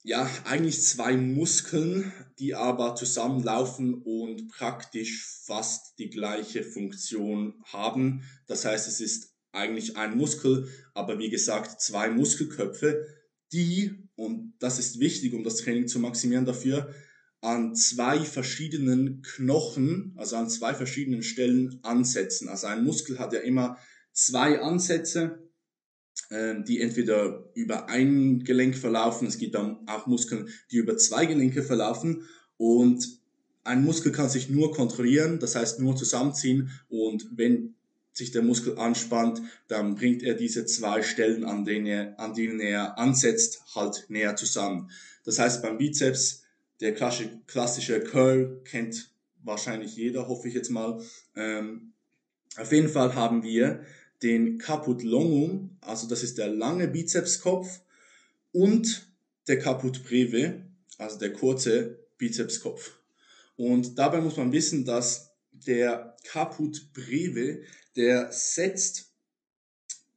ja, 0.03 0.31
eigentlich 0.45 0.83
zwei 0.83 1.17
Muskeln, 1.17 2.13
die 2.39 2.55
aber 2.55 2.95
zusammenlaufen 2.95 3.95
und 3.95 4.49
praktisch 4.49 5.27
fast 5.45 5.99
die 5.99 6.09
gleiche 6.09 6.63
Funktion 6.63 7.63
haben. 7.65 8.23
Das 8.47 8.65
heißt, 8.65 8.89
es 8.89 9.01
ist 9.01 9.35
eigentlich 9.53 9.97
ein 9.97 10.17
Muskel, 10.17 10.69
aber 10.95 11.19
wie 11.19 11.31
gesagt 11.31 11.81
zwei 11.81 12.11
Muskelköpfe, 12.11 13.07
die, 13.53 14.09
und 14.15 14.55
das 14.61 14.79
ist 14.79 15.01
wichtig, 15.01 15.35
um 15.35 15.43
das 15.43 15.57
Training 15.57 15.89
zu 15.89 15.99
maximieren 15.99 16.45
dafür, 16.45 16.95
an 17.41 17.75
zwei 17.75 18.21
verschiedenen 18.21 19.23
Knochen, 19.23 20.13
also 20.17 20.37
an 20.37 20.51
zwei 20.51 20.75
verschiedenen 20.75 21.23
Stellen 21.23 21.79
ansetzen. 21.83 22.49
Also 22.49 22.67
ein 22.67 22.85
Muskel 22.85 23.19
hat 23.19 23.33
ja 23.33 23.41
immer 23.41 23.79
zwei 24.13 24.61
Ansätze, 24.61 25.48
die 26.31 26.81
entweder 26.83 27.49
über 27.55 27.89
ein 27.89 28.45
Gelenk 28.45 28.77
verlaufen, 28.77 29.27
es 29.27 29.39
gibt 29.39 29.55
dann 29.55 29.79
auch 29.87 30.07
Muskeln, 30.07 30.49
die 30.71 30.77
über 30.77 30.99
zwei 30.99 31.25
Gelenke 31.25 31.63
verlaufen 31.63 32.29
und 32.59 33.19
ein 33.65 33.83
Muskel 33.83 34.13
kann 34.13 34.29
sich 34.29 34.51
nur 34.51 34.73
kontrollieren, 34.73 35.39
das 35.39 35.55
heißt 35.55 35.81
nur 35.81 35.97
zusammenziehen 35.97 36.71
und 36.89 37.29
wenn 37.35 37.75
sich 38.13 38.33
der 38.33 38.43
Muskel 38.43 38.79
anspannt, 38.79 39.41
dann 39.69 39.95
bringt 39.95 40.23
er 40.23 40.35
diese 40.35 40.67
zwei 40.67 41.03
Stellen, 41.03 41.45
an 41.45 41.65
denen 41.65 41.87
er, 41.87 42.21
an 42.21 42.35
denen 42.35 42.61
er 42.61 42.99
ansetzt, 42.99 43.63
halt 43.75 44.07
näher 44.09 44.37
zusammen. 44.37 44.91
Das 45.25 45.39
heißt, 45.39 45.63
beim 45.63 45.79
Bizeps, 45.79 46.43
der 46.81 46.95
klassische, 46.95 47.41
klassische 47.47 48.01
Curl 48.01 48.61
kennt 48.65 49.11
wahrscheinlich 49.43 49.97
jeder, 49.97 50.29
hoffe 50.29 50.49
ich 50.49 50.55
jetzt 50.55 50.71
mal. 50.71 51.01
Ähm, 51.37 51.93
auf 52.57 52.73
jeden 52.73 52.89
Fall 52.89 53.15
haben 53.15 53.43
wir 53.43 53.85
den 54.23 54.59
Caput 54.59 55.03
longum, 55.03 55.77
also 55.81 56.09
das 56.09 56.23
ist 56.23 56.39
der 56.39 56.49
lange 56.49 56.89
Bizepskopf 56.89 57.81
und 58.53 59.09
der 59.47 59.59
Caput 59.59 60.05
breve, 60.05 60.63
also 60.99 61.19
der 61.19 61.33
kurze 61.33 61.99
Bizepskopf. 62.19 62.99
Und 63.57 63.99
dabei 63.99 64.21
muss 64.21 64.37
man 64.37 64.53
wissen, 64.53 64.85
dass 64.85 65.33
der 65.53 66.17
Caput 66.25 66.93
breve 66.93 67.63
der 67.97 68.31
setzt, 68.31 69.13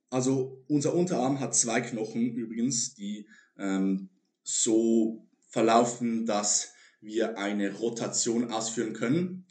also 0.10 0.63
unser 0.67 0.93
Unterarm 0.93 1.39
hat 1.39 1.55
zwei 1.55 1.81
Knochen 1.81 2.36
übrigens, 2.36 2.93
die 2.93 3.27
ähm, 3.58 4.10
so 4.43 5.25
verlaufen, 5.48 6.25
dass 6.25 6.74
wir 7.00 7.38
eine 7.38 7.74
Rotation 7.74 8.51
ausführen 8.51 8.93
können. 8.93 9.46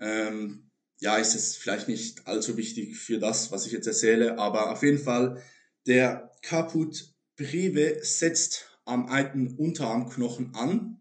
Ähm, 0.00 0.65
ja, 0.98 1.16
ist 1.16 1.34
es 1.34 1.56
vielleicht 1.56 1.88
nicht 1.88 2.26
allzu 2.26 2.56
wichtig 2.56 2.96
für 2.96 3.18
das, 3.18 3.52
was 3.52 3.66
ich 3.66 3.72
jetzt 3.72 3.86
erzähle, 3.86 4.38
aber 4.38 4.70
auf 4.70 4.82
jeden 4.82 4.98
Fall, 4.98 5.42
der 5.86 6.32
Caput 6.42 7.14
Breve 7.36 7.98
setzt 8.02 8.66
am 8.84 9.06
alten 9.06 9.56
Unterarmknochen 9.56 10.54
an 10.54 11.00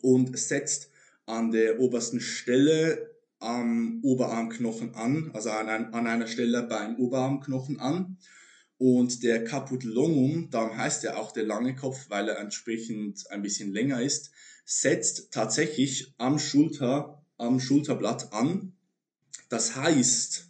und 0.00 0.38
setzt 0.38 0.90
an 1.26 1.50
der 1.50 1.80
obersten 1.80 2.20
Stelle 2.20 3.10
am 3.40 4.00
Oberarmknochen 4.02 4.94
an, 4.94 5.30
also 5.32 5.50
an, 5.50 5.68
ein, 5.68 5.94
an 5.94 6.06
einer 6.06 6.26
Stelle 6.26 6.62
beim 6.62 6.96
Oberarmknochen 6.96 7.80
an. 7.80 8.18
Und 8.78 9.22
der 9.22 9.44
Caput 9.44 9.84
longum, 9.84 10.48
darum 10.50 10.76
heißt 10.76 11.04
er 11.04 11.18
auch 11.18 11.32
der 11.32 11.44
lange 11.44 11.74
Kopf, 11.74 12.08
weil 12.08 12.28
er 12.28 12.38
entsprechend 12.38 13.30
ein 13.30 13.42
bisschen 13.42 13.72
länger 13.72 14.00
ist, 14.00 14.30
setzt 14.64 15.32
tatsächlich 15.32 16.14
am 16.16 16.38
Schulter, 16.38 17.22
am 17.36 17.60
Schulterblatt 17.60 18.32
an. 18.32 18.72
Das 19.48 19.76
heißt 19.76 20.48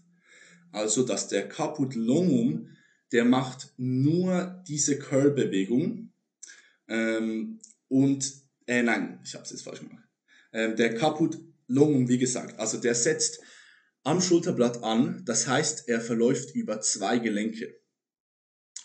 also, 0.72 1.04
dass 1.04 1.28
der 1.28 1.48
Caput 1.48 1.94
longum, 1.94 2.76
der 3.12 3.24
macht 3.24 3.72
nur 3.76 4.62
diese 4.68 4.98
Curl-Bewegung. 4.98 6.12
Ähm, 6.88 7.60
und, 7.88 8.32
äh, 8.66 8.82
nein, 8.82 9.20
ich 9.24 9.34
habe 9.34 9.44
es 9.44 9.50
jetzt 9.50 9.62
falsch 9.62 9.80
gemacht. 9.80 10.04
Ähm, 10.52 10.76
der 10.76 10.94
Caput 10.94 11.38
Lungen, 11.70 12.08
wie 12.08 12.18
gesagt. 12.18 12.58
Also 12.58 12.78
der 12.78 12.94
setzt 12.94 13.40
am 14.02 14.20
Schulterblatt 14.20 14.82
an, 14.82 15.22
das 15.24 15.46
heißt, 15.46 15.88
er 15.88 16.00
verläuft 16.00 16.54
über 16.54 16.80
zwei 16.80 17.18
Gelenke. 17.18 17.80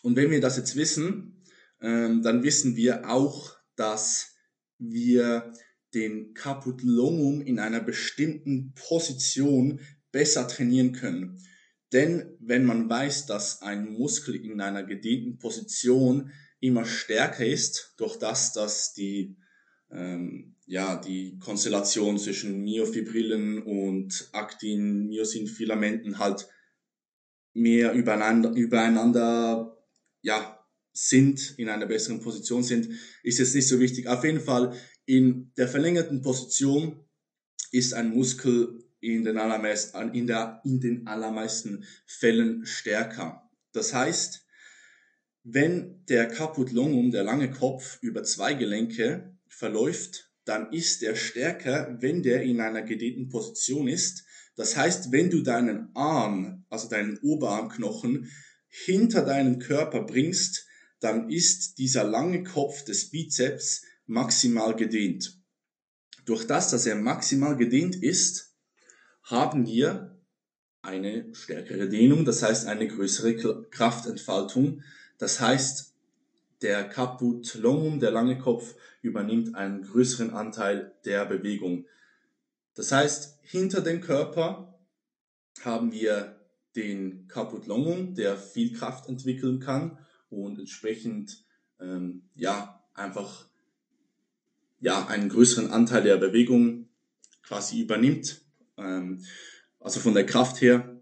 Und 0.04 0.16
wenn 0.16 0.30
wir 0.30 0.40
das 0.40 0.58
jetzt 0.58 0.76
wissen, 0.76 1.44
ähm, 1.82 2.22
dann 2.22 2.44
wissen 2.44 2.76
wir 2.76 3.10
auch, 3.10 3.56
dass 3.76 4.36
wir 4.78 5.52
den 5.96 6.34
Caput 6.34 6.84
longum 6.84 7.42
in 7.42 7.60
einer 7.60 7.80
bestimmten 7.80 8.74
Position 8.76 9.80
besser 10.12 10.48
trainieren 10.48 10.92
können. 10.92 11.42
Denn 11.94 12.36
wenn 12.40 12.66
man 12.66 12.90
weiß, 12.90 13.26
dass 13.26 13.62
ein 13.62 13.94
Muskel 13.94 14.36
in 14.36 14.60
einer 14.62 14.84
gedehnten 14.84 15.38
Position 15.38 16.32
immer 16.60 16.86
stärker 16.86 17.46
ist, 17.46 17.94
durch 17.98 18.18
das, 18.18 18.54
dass 18.54 18.94
die 18.94 19.38
ähm, 19.92 20.56
ja, 20.66 20.96
die 20.98 21.38
Konstellation 21.40 22.18
zwischen 22.18 22.64
Myofibrillen 22.64 23.62
und 23.62 24.30
Aktin-Myosin-Filamenten 24.32 26.18
halt 26.18 26.48
mehr 27.54 27.94
übereinander, 27.94 28.52
übereinander 28.52 29.78
ja, 30.22 30.60
sind, 30.92 31.56
in 31.58 31.70
einer 31.70 31.86
besseren 31.86 32.20
Position 32.20 32.64
sind, 32.64 32.90
ist 33.22 33.40
jetzt 33.40 33.54
nicht 33.54 33.68
so 33.68 33.80
wichtig. 33.80 34.08
Auf 34.08 34.24
jeden 34.24 34.40
Fall 34.40 34.74
in 35.06 35.52
der 35.58 35.68
verlängerten 35.68 36.22
Position 36.22 37.00
ist 37.72 37.94
ein 37.94 38.10
Muskel 38.10 38.84
in 39.00 39.24
den 39.24 39.38
allermeisten, 39.38 40.14
in 40.14 40.28
der, 40.28 40.62
in 40.64 40.80
den 40.80 41.08
allermeisten 41.08 41.86
Fällen 42.06 42.66
stärker. 42.66 43.50
Das 43.72 43.94
heißt, 43.94 44.46
wenn 45.44 46.04
der 46.08 46.28
Caput 46.28 46.72
longum, 46.72 47.12
der 47.12 47.24
lange 47.24 47.52
Kopf, 47.52 48.00
über 48.02 48.24
zwei 48.24 48.56
Gelenke 48.56 49.38
verläuft, 49.48 50.32
dann 50.44 50.72
ist 50.72 51.02
der 51.02 51.16
stärker, 51.16 51.98
wenn 52.02 52.24
der 52.24 52.44
in 52.44 52.62
einer 52.62 52.82
gedehnten 52.82 53.30
Position 53.30 53.88
ist. 53.88 54.26
Das 54.56 54.76
heißt, 54.76 55.12
wenn 55.12 55.30
du 55.30 55.42
deinen 55.42 55.96
Arm, 55.96 56.66
also 56.70 56.88
deinen 56.88 57.18
Oberarmknochen, 57.20 58.32
hinter 58.70 59.24
deinen 59.24 59.60
Körper 59.60 60.04
bringst, 60.04 60.66
dann 61.00 61.30
ist 61.30 61.78
dieser 61.78 62.04
lange 62.04 62.44
Kopf 62.44 62.84
des 62.84 63.12
Bizeps 63.12 63.84
maximal 64.06 64.76
gedehnt. 64.76 65.40
Durch 66.26 66.48
das, 66.48 66.72
dass 66.72 66.86
er 66.86 66.96
maximal 66.96 67.56
gedehnt 67.56 67.96
ist, 67.96 68.56
haben 69.24 69.66
wir 69.66 70.16
eine 70.82 71.34
stärkere 71.34 71.90
Dehnung, 71.90 72.26
das 72.26 72.44
heißt 72.44 72.68
eine 72.68 72.88
größere 72.88 73.66
Kraftentfaltung. 73.70 74.84
Das 75.18 75.40
heißt, 75.40 75.94
der 76.62 76.88
Caput 76.88 77.56
longum, 77.56 78.00
der 78.00 78.12
lange 78.12 78.38
Kopf, 78.38 78.76
übernimmt 79.02 79.56
einen 79.56 79.84
größeren 79.84 80.32
Anteil 80.32 80.94
der 81.06 81.26
Bewegung. 81.26 81.86
Das 82.76 82.92
heißt, 82.92 83.40
hinter 83.42 83.82
dem 83.82 84.02
Körper 84.02 84.80
haben 85.62 85.92
wir 85.92 86.40
den 86.76 87.28
Caput 87.28 87.68
longum, 87.68 88.16
der 88.16 88.38
viel 88.38 88.74
Kraft 88.74 89.08
entwickeln 89.08 89.60
kann 89.60 89.98
und 90.30 90.60
entsprechend 90.60 91.44
ähm, 91.80 92.24
ja 92.36 92.84
einfach 92.94 93.48
ja 94.80 95.08
einen 95.08 95.30
größeren 95.30 95.72
Anteil 95.72 96.04
der 96.04 96.18
Bewegung 96.18 96.90
quasi 97.44 97.82
übernimmt, 97.82 98.42
ähm, 98.78 99.24
also 99.80 100.00
von 100.00 100.14
der 100.14 100.26
Kraft 100.26 100.62
her. 100.62 101.02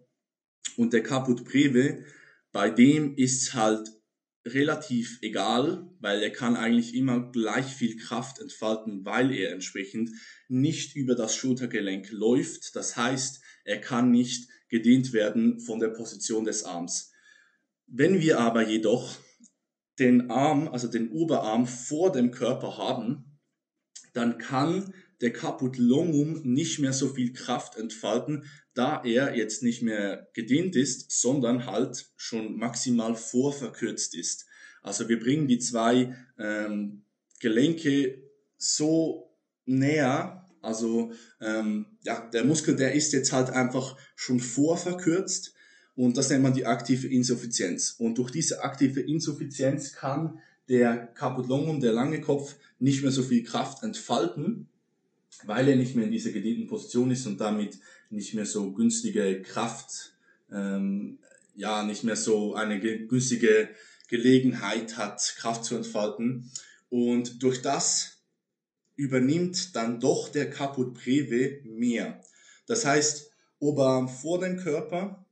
Und 0.77 0.93
der 0.93 1.03
Caput 1.03 1.45
breve, 1.45 2.03
bei 2.51 2.69
dem 2.69 3.15
ist 3.15 3.53
halt 3.53 3.89
relativ 4.45 5.19
egal, 5.21 5.89
weil 5.99 6.21
er 6.21 6.29
kann 6.29 6.55
eigentlich 6.55 6.93
immer 6.95 7.31
gleich 7.31 7.65
viel 7.65 7.95
Kraft 7.97 8.39
entfalten, 8.39 9.05
weil 9.05 9.31
er 9.31 9.51
entsprechend 9.51 10.11
nicht 10.49 10.95
über 10.95 11.15
das 11.15 11.35
Schultergelenk 11.35 12.11
läuft. 12.11 12.75
Das 12.75 12.97
heißt, 12.97 13.41
er 13.63 13.79
kann 13.79 14.11
nicht 14.11 14.49
gedehnt 14.69 15.13
werden 15.13 15.59
von 15.59 15.79
der 15.79 15.89
Position 15.89 16.43
des 16.43 16.63
Arms. 16.63 17.11
Wenn 17.87 18.19
wir 18.19 18.39
aber 18.39 18.67
jedoch 18.67 19.17
den 19.99 20.31
Arm, 20.31 20.67
also 20.67 20.87
den 20.87 21.11
Oberarm 21.11 21.67
vor 21.67 22.11
dem 22.11 22.31
Körper 22.31 22.77
haben, 22.77 23.32
dann 24.13 24.37
kann 24.37 24.93
der 25.21 25.33
Caput 25.33 25.77
longum 25.77 26.41
nicht 26.43 26.79
mehr 26.79 26.93
so 26.93 27.09
viel 27.09 27.33
Kraft 27.33 27.77
entfalten, 27.77 28.45
da 28.73 29.03
er 29.03 29.35
jetzt 29.35 29.63
nicht 29.63 29.81
mehr 29.81 30.29
gedehnt 30.33 30.75
ist, 30.75 31.11
sondern 31.11 31.65
halt 31.65 32.07
schon 32.15 32.57
maximal 32.57 33.15
vorverkürzt 33.15 34.15
ist. 34.15 34.45
Also 34.81 35.07
wir 35.07 35.19
bringen 35.19 35.47
die 35.47 35.59
zwei 35.59 36.15
ähm, 36.37 37.03
Gelenke 37.39 38.21
so 38.57 39.37
näher, 39.65 40.45
also 40.61 41.13
ähm, 41.39 41.97
ja, 42.03 42.29
der 42.29 42.43
Muskel, 42.43 42.75
der 42.75 42.93
ist 42.93 43.13
jetzt 43.13 43.31
halt 43.31 43.49
einfach 43.49 43.97
schon 44.15 44.39
vorverkürzt 44.39 45.53
und 45.95 46.17
das 46.17 46.29
nennt 46.29 46.43
man 46.43 46.53
die 46.53 46.65
aktive 46.65 47.07
Insuffizienz. 47.07 47.95
Und 47.97 48.17
durch 48.17 48.31
diese 48.31 48.63
aktive 48.63 49.01
Insuffizienz 49.01 49.93
kann 49.93 50.39
der 50.69 51.07
Caput 51.07 51.47
longum, 51.47 51.79
der 51.79 51.93
lange 51.93 52.21
Kopf, 52.21 52.55
nicht 52.79 53.01
mehr 53.01 53.11
so 53.11 53.23
viel 53.23 53.43
Kraft 53.43 53.83
entfalten, 53.83 54.67
weil 55.45 55.67
er 55.67 55.75
nicht 55.75 55.95
mehr 55.95 56.05
in 56.05 56.11
dieser 56.11 56.31
gedehnten 56.31 56.67
Position 56.67 57.11
ist 57.11 57.25
und 57.25 57.39
damit 57.39 57.79
nicht 58.09 58.33
mehr 58.33 58.45
so 58.45 58.71
günstige 58.71 59.41
Kraft, 59.41 60.13
ähm, 60.51 61.19
ja, 61.55 61.83
nicht 61.83 62.03
mehr 62.03 62.15
so 62.15 62.55
eine 62.55 62.79
günstige 62.79 63.69
Gelegenheit 64.09 64.97
hat, 64.97 65.35
Kraft 65.37 65.65
zu 65.65 65.75
entfalten. 65.75 66.51
Und 66.89 67.41
durch 67.41 67.61
das 67.61 68.21
übernimmt 68.95 69.75
dann 69.75 69.99
doch 69.99 70.29
der 70.29 70.49
Caput 70.49 70.93
Breve 70.93 71.61
mehr. 71.63 72.21
Das 72.67 72.85
heißt, 72.85 73.31
Oberarm 73.59 74.09
vor 74.09 74.39
dem 74.39 74.57
Körper, 74.57 75.25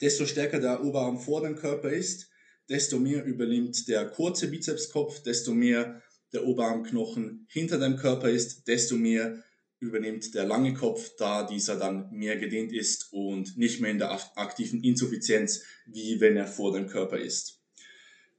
desto 0.00 0.26
stärker 0.26 0.60
der 0.60 0.84
Oberarm 0.84 1.18
vor 1.18 1.42
dem 1.42 1.56
Körper 1.56 1.90
ist, 1.90 2.28
desto 2.68 2.98
mehr 2.98 3.24
übernimmt 3.24 3.88
der 3.88 4.06
kurze 4.08 4.48
Bizepskopf, 4.48 5.22
desto 5.22 5.52
mehr 5.52 6.02
der 6.32 6.46
Oberarmknochen 6.46 7.46
hinter 7.48 7.78
dem 7.78 7.96
Körper 7.96 8.30
ist, 8.30 8.66
desto 8.66 8.96
mehr 8.96 9.42
übernimmt 9.80 10.34
der 10.34 10.46
lange 10.46 10.74
Kopf, 10.74 11.12
da 11.18 11.46
dieser 11.46 11.76
dann 11.76 12.10
mehr 12.10 12.36
gedehnt 12.36 12.72
ist 12.72 13.12
und 13.12 13.56
nicht 13.56 13.80
mehr 13.80 13.90
in 13.90 13.98
der 13.98 14.12
aktiven 14.36 14.82
Insuffizienz, 14.82 15.62
wie 15.86 16.20
wenn 16.20 16.36
er 16.36 16.46
vor 16.46 16.72
dem 16.72 16.86
Körper 16.86 17.18
ist. 17.18 17.60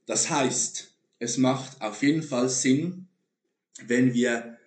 Das 0.06 0.30
heißt, 0.30 0.92
es 1.20 1.38
macht 1.38 1.82
auf 1.82 2.02
jeden 2.04 2.24
Fall 2.24 2.50
Sinn, 2.50 3.08
wenn 3.86 4.14
wir 4.14 4.58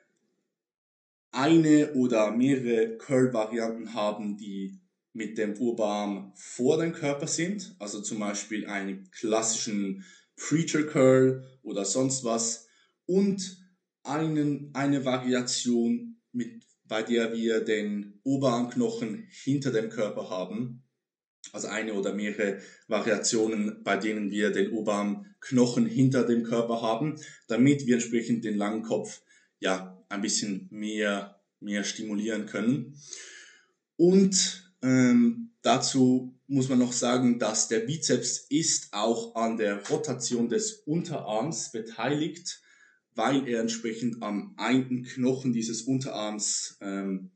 eine 1.30 1.92
oder 1.94 2.30
mehrere 2.30 2.96
Curl-Varianten 2.96 3.94
haben, 3.94 4.36
die 4.36 4.78
mit 5.18 5.36
dem 5.36 5.58
Oberarm 5.58 6.32
vor 6.36 6.78
dem 6.78 6.92
Körper 6.92 7.26
sind, 7.26 7.74
also 7.80 8.00
zum 8.00 8.20
Beispiel 8.20 8.66
einen 8.66 9.10
klassischen 9.10 10.04
Preacher 10.36 10.84
Curl 10.84 11.44
oder 11.62 11.84
sonst 11.84 12.22
was, 12.22 12.68
und 13.04 13.58
einen, 14.04 14.70
eine 14.74 15.04
Variation, 15.04 16.20
mit, 16.32 16.62
bei 16.84 17.02
der 17.02 17.32
wir 17.34 17.60
den 17.60 18.20
Oberarmknochen 18.22 19.26
hinter 19.28 19.72
dem 19.72 19.90
Körper 19.90 20.30
haben. 20.30 20.84
Also 21.52 21.66
eine 21.66 21.94
oder 21.94 22.14
mehrere 22.14 22.60
Variationen, 22.86 23.82
bei 23.82 23.96
denen 23.96 24.30
wir 24.30 24.50
den 24.50 24.70
Oberarmknochen 24.70 25.86
hinter 25.86 26.24
dem 26.24 26.44
Körper 26.44 26.80
haben, 26.80 27.16
damit 27.48 27.86
wir 27.86 27.94
entsprechend 27.94 28.44
den 28.44 28.56
langen 28.56 28.82
Kopf 28.82 29.22
ja 29.58 30.00
ein 30.08 30.20
bisschen 30.20 30.68
mehr, 30.70 31.40
mehr 31.58 31.82
stimulieren 31.82 32.46
können. 32.46 32.94
Und 33.96 34.67
ähm, 34.82 35.50
dazu 35.62 36.34
muss 36.46 36.68
man 36.68 36.78
noch 36.78 36.92
sagen, 36.92 37.38
dass 37.38 37.68
der 37.68 37.80
Bizeps 37.80 38.46
ist 38.48 38.88
auch 38.92 39.34
an 39.34 39.56
der 39.56 39.86
Rotation 39.88 40.48
des 40.48 40.82
Unterarms 40.86 41.72
beteiligt 41.72 42.62
weil 43.18 43.48
er 43.48 43.60
entsprechend 43.60 44.22
am 44.22 44.54
einen 44.56 45.02
Knochen 45.02 45.52
dieses 45.52 45.82
Unterarms 45.82 46.78
ähm, 46.80 47.32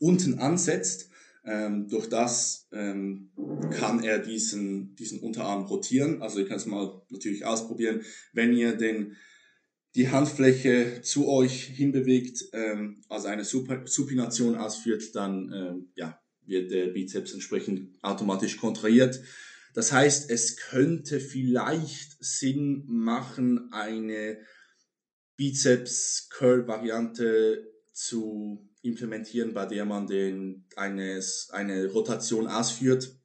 unten 0.00 0.40
ansetzt. 0.40 1.10
Ähm, 1.44 1.88
durch 1.88 2.08
das 2.08 2.68
ähm, 2.72 3.30
kann 3.70 4.02
er 4.02 4.18
diesen, 4.18 4.96
diesen 4.96 5.20
Unterarm 5.20 5.64
rotieren. 5.64 6.22
Also 6.22 6.40
ihr 6.40 6.46
könnt 6.46 6.60
es 6.60 6.66
mal 6.66 7.02
natürlich 7.08 7.44
ausprobieren. 7.44 8.02
Wenn 8.32 8.52
ihr 8.52 8.76
den, 8.76 9.16
die 9.94 10.08
Handfläche 10.08 11.02
zu 11.02 11.28
euch 11.28 11.66
hinbewegt, 11.66 12.44
ähm, 12.52 13.02
also 13.08 13.28
eine 13.28 13.44
Supination 13.44 14.56
ausführt, 14.56 15.14
dann 15.14 15.52
ähm, 15.54 15.92
ja, 15.94 16.20
wird 16.46 16.70
der 16.70 16.88
Bizeps 16.88 17.32
entsprechend 17.32 17.98
automatisch 18.02 18.58
kontrahiert. 18.58 19.20
Das 19.74 19.92
heißt, 19.92 20.30
es 20.30 20.56
könnte 20.56 21.20
vielleicht 21.20 22.22
Sinn 22.22 22.84
machen, 22.86 23.72
eine 23.72 24.38
Bizeps-Curl-Variante 25.36 27.66
zu 27.92 28.68
implementieren, 28.82 29.54
bei 29.54 29.66
der 29.66 29.84
man 29.84 30.06
den, 30.06 30.64
eines, 30.76 31.50
eine 31.50 31.86
Rotation 31.86 32.46
ausführt. 32.46 33.16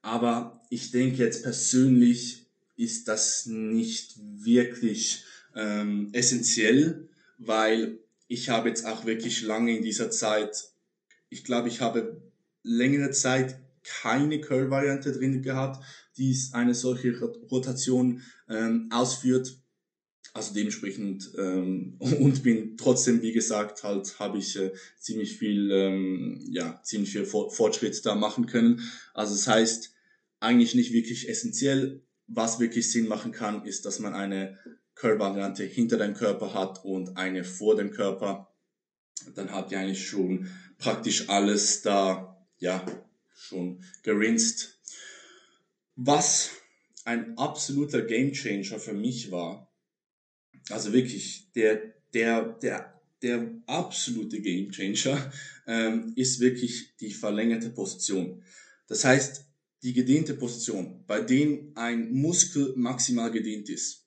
Aber 0.00 0.62
ich 0.70 0.90
denke 0.90 1.18
jetzt 1.18 1.42
persönlich 1.42 2.46
ist 2.76 3.08
das 3.08 3.46
nicht 3.46 4.14
wirklich 4.18 5.24
ähm, 5.54 6.10
essentiell, 6.12 7.08
weil 7.38 7.98
ich 8.28 8.48
habe 8.48 8.68
jetzt 8.68 8.86
auch 8.86 9.04
wirklich 9.04 9.42
lange 9.42 9.76
in 9.76 9.82
dieser 9.82 10.10
Zeit, 10.10 10.70
ich 11.30 11.44
glaube, 11.44 11.68
ich 11.68 11.80
habe 11.80 12.22
längere 12.62 13.10
Zeit 13.10 13.60
keine 13.82 14.40
Curl-Variante 14.40 15.12
drin 15.12 15.42
gehabt, 15.42 15.84
die 16.16 16.36
eine 16.52 16.74
solche 16.74 17.18
Rotation 17.50 18.22
ähm, 18.48 18.88
ausführt. 18.92 19.56
Also 20.34 20.54
dementsprechend 20.54 21.32
ähm, 21.38 21.96
und 21.98 22.42
bin 22.42 22.76
trotzdem, 22.76 23.22
wie 23.22 23.32
gesagt, 23.32 23.82
halt 23.82 24.18
habe 24.18 24.38
ich 24.38 24.56
äh, 24.56 24.72
ziemlich 24.98 25.38
viel, 25.38 25.70
ähm, 25.70 26.44
ja, 26.50 26.80
ziemlich 26.84 27.12
viel 27.12 27.24
Fortschritt 27.24 28.04
da 28.04 28.14
machen 28.14 28.46
können. 28.46 28.80
Also 29.14 29.34
das 29.34 29.46
heißt, 29.46 29.92
eigentlich 30.40 30.74
nicht 30.74 30.92
wirklich 30.92 31.28
essentiell. 31.28 32.02
Was 32.26 32.60
wirklich 32.60 32.92
Sinn 32.92 33.08
machen 33.08 33.32
kann, 33.32 33.64
ist, 33.64 33.86
dass 33.86 34.00
man 34.00 34.12
eine 34.12 34.58
Curl-Variante 34.96 35.64
hinter 35.64 35.96
dem 35.96 36.14
Körper 36.14 36.52
hat 36.52 36.84
und 36.84 37.16
eine 37.16 37.42
vor 37.42 37.74
dem 37.76 37.90
Körper. 37.90 38.52
Dann 39.34 39.50
habt 39.50 39.72
ihr 39.72 39.78
eigentlich 39.78 40.06
schon 40.06 40.48
praktisch 40.78 41.28
alles 41.28 41.82
da, 41.82 42.46
ja, 42.58 42.84
schon 43.34 43.84
gerinst. 44.02 44.80
Was 45.96 46.50
ein 47.04 47.36
absoluter 47.36 48.02
Gamechanger 48.02 48.78
für 48.78 48.92
mich 48.92 49.30
war, 49.30 49.72
also 50.70 50.92
wirklich, 50.92 51.50
der, 51.54 51.94
der, 52.14 52.42
der, 52.62 53.00
der 53.22 53.50
absolute 53.66 54.40
Gamechanger 54.40 55.32
ähm, 55.66 56.12
ist 56.16 56.40
wirklich 56.40 56.96
die 57.00 57.12
verlängerte 57.12 57.70
Position. 57.70 58.42
Das 58.86 59.04
heißt, 59.04 59.44
die 59.82 59.92
gedehnte 59.92 60.34
Position, 60.34 61.04
bei 61.06 61.20
dem 61.20 61.72
ein 61.76 62.12
Muskel 62.12 62.74
maximal 62.76 63.30
gedehnt 63.30 63.68
ist. 63.68 64.04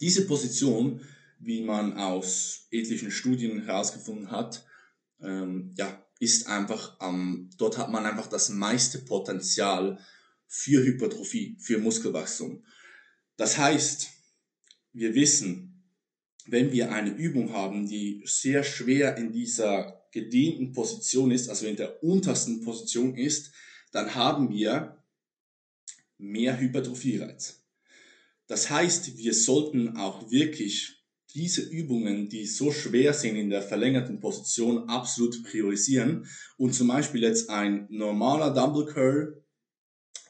Diese 0.00 0.26
Position, 0.26 1.00
wie 1.38 1.62
man 1.62 1.96
aus 1.96 2.66
etlichen 2.70 3.10
Studien 3.10 3.64
herausgefunden 3.64 4.30
hat, 4.30 4.64
ähm, 5.20 5.74
ja, 5.76 6.04
ist 6.20 6.46
einfach, 6.46 6.96
ähm, 7.00 7.50
dort 7.58 7.78
hat 7.78 7.90
man 7.90 8.06
einfach 8.06 8.26
das 8.26 8.48
meiste 8.48 8.98
Potenzial 8.98 9.98
für 10.46 10.82
Hypertrophie, 10.84 11.56
für 11.60 11.78
Muskelwachstum. 11.78 12.64
Das 13.36 13.58
heißt, 13.58 14.10
wir 14.92 15.14
wissen, 15.14 15.82
wenn 16.46 16.72
wir 16.72 16.92
eine 16.92 17.10
Übung 17.10 17.52
haben, 17.52 17.86
die 17.88 18.22
sehr 18.26 18.62
schwer 18.62 19.16
in 19.16 19.32
dieser 19.32 20.06
gedehnten 20.12 20.72
Position 20.72 21.30
ist, 21.30 21.48
also 21.48 21.66
in 21.66 21.76
der 21.76 22.02
untersten 22.02 22.62
Position 22.62 23.16
ist, 23.16 23.52
dann 23.90 24.14
haben 24.14 24.50
wir 24.50 25.02
mehr 26.18 26.58
Hypertrophie-Reiz. 26.58 27.64
Das 28.46 28.70
heißt, 28.70 29.16
wir 29.16 29.34
sollten 29.34 29.96
auch 29.96 30.30
wirklich 30.30 31.03
diese 31.34 31.62
Übungen, 31.62 32.28
die 32.28 32.46
so 32.46 32.70
schwer 32.70 33.12
sind 33.12 33.36
in 33.36 33.50
der 33.50 33.62
verlängerten 33.62 34.20
Position, 34.20 34.88
absolut 34.88 35.42
priorisieren. 35.42 36.26
Und 36.56 36.74
zum 36.74 36.88
Beispiel 36.88 37.22
jetzt 37.22 37.50
ein 37.50 37.86
normaler 37.90 38.54
Dumble 38.54 38.86
Curl, 38.86 39.44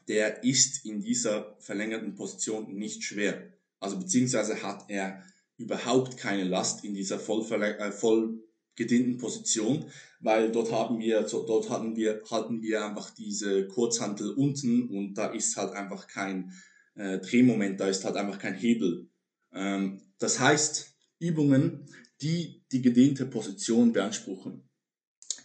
der 0.09 0.43
ist 0.45 0.85
in 0.85 1.01
dieser 1.01 1.57
verlängerten 1.61 2.15
Position 2.15 2.75
nicht 2.75 3.03
schwer. 3.03 3.53
Also 3.81 3.99
beziehungsweise 3.99 4.63
hat 4.63 4.85
er 4.89 5.23
überhaupt 5.57 6.17
keine 6.17 6.45
Last 6.45 6.85
in 6.85 6.95
dieser 6.95 7.19
voll, 7.19 7.45
äh, 7.63 7.93
voll 7.93 8.43
gedehnten 8.75 9.19
Position, 9.19 9.85
weil 10.21 10.51
dort 10.51 10.73
haben 10.73 10.99
wir, 10.99 11.23
dort 11.23 11.71
hatten 11.71 11.95
wir, 11.97 12.23
hatten 12.31 12.61
wir 12.63 12.85
einfach 12.85 13.11
diese 13.11 13.69
Kurzhantel 13.69 14.31
unten 14.31 14.89
und 14.89 15.15
da 15.15 15.27
ist 15.27 15.57
halt 15.57 15.73
einfach 15.73 16.09
kein 16.09 16.53
äh, 16.95 17.19
Drehmoment, 17.19 17.79
da 17.79 17.89
ist 17.89 18.05
halt 18.05 18.17
einfach 18.17 18.39
kein 18.39 18.55
Hebel. 18.55 19.09
Ähm, 19.53 20.01
das 20.19 20.41
heißt, 20.41 20.94
Übungen, 21.29 21.87
die 22.21 22.65
die 22.73 22.83
gedehnte 22.83 23.27
Position 23.27 23.93
beanspruchen. 23.93 24.69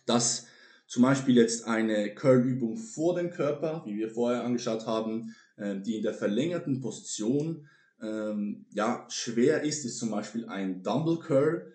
Das 0.06 0.48
zum 0.88 1.04
Beispiel 1.04 1.36
jetzt 1.36 1.66
eine 1.66 2.16
Curl-Übung 2.16 2.78
vor 2.78 3.16
dem 3.16 3.30
Körper, 3.30 3.84
wie 3.86 3.98
wir 3.98 4.10
vorher 4.10 4.44
angeschaut 4.44 4.88
haben, 4.88 5.36
äh, 5.58 5.80
die 5.80 5.98
in 5.98 6.04
der 6.04 6.14
verlängerten 6.14 6.82
Position 6.82 7.68
ähm, 8.02 8.66
ja, 8.72 9.06
schwer 9.10 9.62
ist, 9.64 9.86
ist 9.86 10.00
zum 10.00 10.12
Beispiel 10.12 10.48
ein 10.48 10.82
Dumble 10.84 11.20
Curl. 11.20 11.74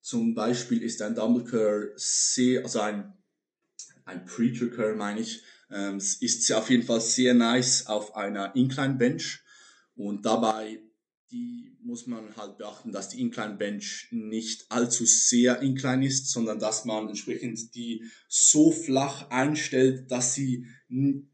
Zum 0.00 0.34
Beispiel 0.34 0.82
ist 0.82 1.00
ein 1.02 1.14
Dumble 1.14 1.44
Curl 1.44 1.92
sehr, 1.96 2.62
also 2.62 2.80
ein, 2.80 3.14
ein 4.04 4.24
Preacher 4.26 4.68
Curl 4.68 4.94
meine 4.94 5.20
ich, 5.20 5.42
ähm, 5.70 5.96
ist 5.96 6.52
auf 6.52 6.70
jeden 6.70 6.84
Fall 6.84 7.00
sehr 7.00 7.34
nice 7.34 7.86
auf 7.86 8.14
einer 8.14 8.54
Incline 8.54 8.94
Bench 8.94 9.42
und 9.96 10.26
dabei 10.26 10.83
die 11.34 11.76
muss 11.82 12.06
man 12.06 12.36
halt 12.36 12.58
beachten, 12.58 12.92
dass 12.92 13.08
die 13.08 13.20
Incline 13.20 13.56
Bench 13.56 14.06
nicht 14.12 14.66
allzu 14.68 15.04
sehr 15.04 15.60
incline 15.62 16.06
ist, 16.06 16.30
sondern 16.30 16.60
dass 16.60 16.84
man 16.84 17.08
entsprechend 17.08 17.74
die 17.74 18.04
so 18.28 18.70
flach 18.70 19.28
einstellt, 19.30 20.10
dass 20.12 20.34
sie 20.34 20.66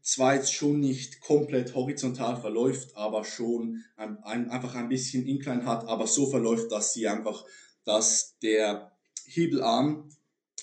zwar 0.01 0.35
jetzt 0.35 0.53
schon 0.53 0.79
nicht 0.79 1.21
komplett 1.21 1.75
horizontal 1.75 2.35
verläuft, 2.35 2.97
aber 2.97 3.23
schon 3.23 3.83
ein, 3.95 4.17
ein, 4.23 4.49
einfach 4.49 4.73
ein 4.73 4.89
bisschen 4.89 5.27
incline 5.27 5.65
hat, 5.65 5.87
aber 5.87 6.07
so 6.07 6.27
verläuft, 6.27 6.71
dass 6.71 6.93
sie 6.93 7.07
einfach, 7.07 7.45
dass 7.85 8.39
der 8.39 8.97
Hebelarm 9.25 10.09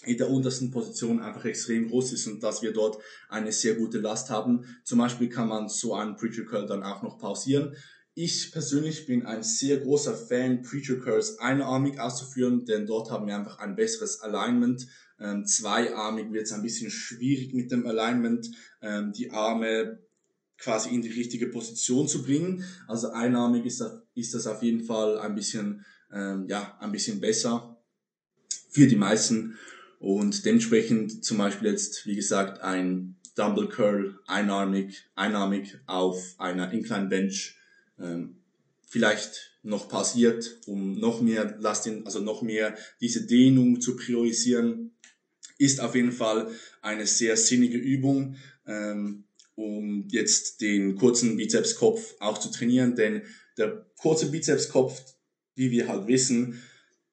in 0.05 0.17
der 0.17 0.31
untersten 0.31 0.73
Position 0.73 1.21
einfach 1.21 1.45
extrem 1.45 1.89
groß 1.89 2.13
ist 2.13 2.27
und 2.27 2.43
dass 2.43 2.63
wir 2.63 2.73
dort 2.73 2.99
eine 3.29 3.53
sehr 3.53 3.75
gute 3.75 3.99
Last 3.99 4.31
haben. 4.31 4.65
Zum 4.85 4.99
Beispiel 4.99 5.29
kann 5.29 5.49
man 5.49 5.69
so 5.69 5.95
einen 5.95 6.17
Preacher 6.17 6.45
Curl 6.45 6.67
dann 6.67 6.83
auch 6.83 7.03
noch 7.03 7.19
pausieren 7.19 7.77
ich 8.19 8.51
persönlich 8.51 9.07
bin 9.07 9.27
ein 9.27 9.45
sehr 9.45 9.79
großer 9.79 10.17
Fan, 10.17 10.63
Preacher 10.63 10.97
Curls 10.97 11.39
einarmig 11.39 12.01
auszuführen, 12.01 12.65
denn 12.65 12.85
dort 12.85 13.13
haben 13.13 13.29
wir 13.29 13.37
einfach 13.37 13.61
ein 13.61 13.77
besseres 13.77 14.21
Alignment. 14.23 14.89
Ähm, 15.21 15.47
zweiarmig 15.47 16.33
wird 16.33 16.47
es 16.47 16.53
ein 16.53 16.63
bisschen 16.63 16.91
schwierig 16.91 17.55
mit 17.55 17.71
dem 17.71 17.87
Alignment, 17.87 18.51
ähm, 18.83 19.13
die 19.13 19.31
Arme 19.31 20.01
quasi 20.57 20.93
in 20.93 21.03
die 21.03 21.13
richtige 21.13 21.47
Position 21.47 22.09
zu 22.09 22.25
bringen. 22.25 22.65
Also 22.89 23.11
einarmig 23.11 23.65
ist 23.65 23.81
das, 23.81 24.03
ist 24.15 24.35
das 24.35 24.49
auf 24.49 24.65
jeden 24.65 24.83
Fall 24.83 25.21
ein 25.21 25.37
bisschen, 25.37 25.85
ähm, 26.13 26.47
ja, 26.49 26.77
ein 26.81 26.91
bisschen 26.91 27.21
besser 27.21 27.81
für 28.69 28.89
die 28.89 28.97
meisten. 28.97 29.57
Und 30.01 30.45
dementsprechend 30.45 31.25
zum 31.25 31.39
Beispiel 31.39 31.71
jetzt, 31.71 32.05
wie 32.05 32.17
gesagt, 32.17 32.63
ein 32.63 33.17
Dumble 33.37 33.69
Curl 33.69 34.19
einarmig, 34.27 35.05
einarmig 35.15 35.79
auf 35.87 36.35
einer 36.39 36.73
Incline 36.73 37.07
Bench 37.07 37.58
vielleicht 38.89 39.59
noch 39.63 39.89
passiert, 39.89 40.61
um 40.67 40.95
noch 40.95 41.21
mehr 41.21 41.57
Lastin, 41.59 42.07
also 42.07 42.21
noch 42.21 42.43
mehr 42.43 42.77
diese 43.01 43.27
Dehnung 43.27 43.81
zu 43.81 43.97
priorisieren, 43.97 44.93
ist 45.59 45.81
auf 45.81 45.95
jeden 45.95 46.13
Fall 46.13 46.51
eine 46.81 47.07
sehr 47.07 47.37
sinnige 47.37 47.79
Übung, 47.79 48.37
ähm, 48.67 49.25
um 49.57 50.07
jetzt 50.09 50.61
den 50.61 50.95
kurzen 50.95 51.37
Bizepskopf 51.37 52.15
auch 52.21 52.39
zu 52.39 52.51
trainieren, 52.51 52.95
denn 52.95 53.23
der 53.57 53.87
kurze 53.99 54.31
Bizepskopf, 54.31 55.03
wie 55.57 55.71
wir 55.73 55.89
halt 55.89 56.07
wissen, 56.07 56.63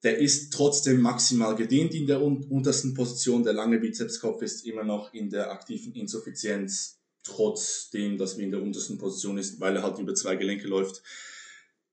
der 0.04 0.18
ist 0.18 0.52
trotzdem 0.52 1.00
maximal 1.00 1.56
gedehnt 1.56 1.92
in 1.92 2.06
der 2.06 2.22
untersten 2.22 2.94
Position. 2.94 3.42
Der 3.42 3.52
lange 3.52 3.80
Bizepskopf 3.80 4.40
ist 4.42 4.64
immer 4.64 4.84
noch 4.84 5.12
in 5.12 5.30
der 5.30 5.50
aktiven 5.50 5.92
Insuffizienz 5.94 7.00
trotzdem, 7.26 8.18
dass 8.18 8.36
wir 8.36 8.44
in 8.44 8.50
der 8.50 8.62
untersten 8.62 8.98
Position 8.98 9.38
ist, 9.38 9.60
weil 9.60 9.76
er 9.76 9.82
halt 9.82 9.98
über 9.98 10.14
zwei 10.14 10.36
Gelenke 10.36 10.66
läuft. 10.68 11.02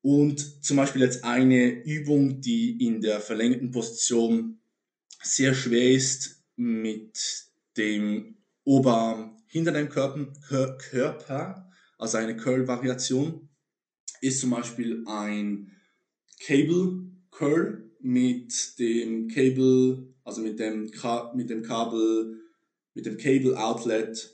Und 0.02 0.64
zum 0.64 0.78
Beispiel 0.78 1.02
jetzt 1.02 1.24
eine 1.24 1.84
Übung, 1.84 2.42
die 2.42 2.86
in 2.86 3.02
der 3.02 3.20
verlängerten 3.20 3.72
Position 3.72 4.60
sehr 5.22 5.54
schwer 5.54 5.92
ist, 5.92 6.44
mit 6.56 7.48
dem 7.78 8.38
Oberarm 8.64 9.38
hinter 9.48 9.72
dem 9.72 9.90
Körper, 9.90 11.72
also 11.98 12.18
eine 12.18 12.36
Curl-Variation, 12.36 13.50
ist 14.22 14.40
zum 14.40 14.52
Beispiel 14.52 15.04
ein 15.06 15.72
Cable 16.40 17.04
Curl 17.32 17.92
mit 18.00 18.80
dem 18.80 19.28
Cable, 19.28 20.14
also 20.24 20.42
mit 20.42 20.60
dem, 20.60 20.92
mit 21.36 21.50
dem 21.50 21.64
Kabel, 21.64 22.42
mit 22.94 23.06
dem 23.06 23.18
Cable 23.18 23.58
Outlet 23.58 24.33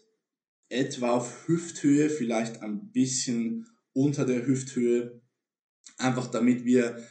etwa 0.69 1.11
auf 1.11 1.47
Hüfthöhe, 1.47 2.09
vielleicht 2.09 2.61
ein 2.61 2.91
bisschen 2.91 3.67
unter 3.93 4.25
der 4.25 4.45
Hüfthöhe, 4.45 5.21
einfach 5.97 6.27
damit 6.27 6.63
wir 6.63 7.03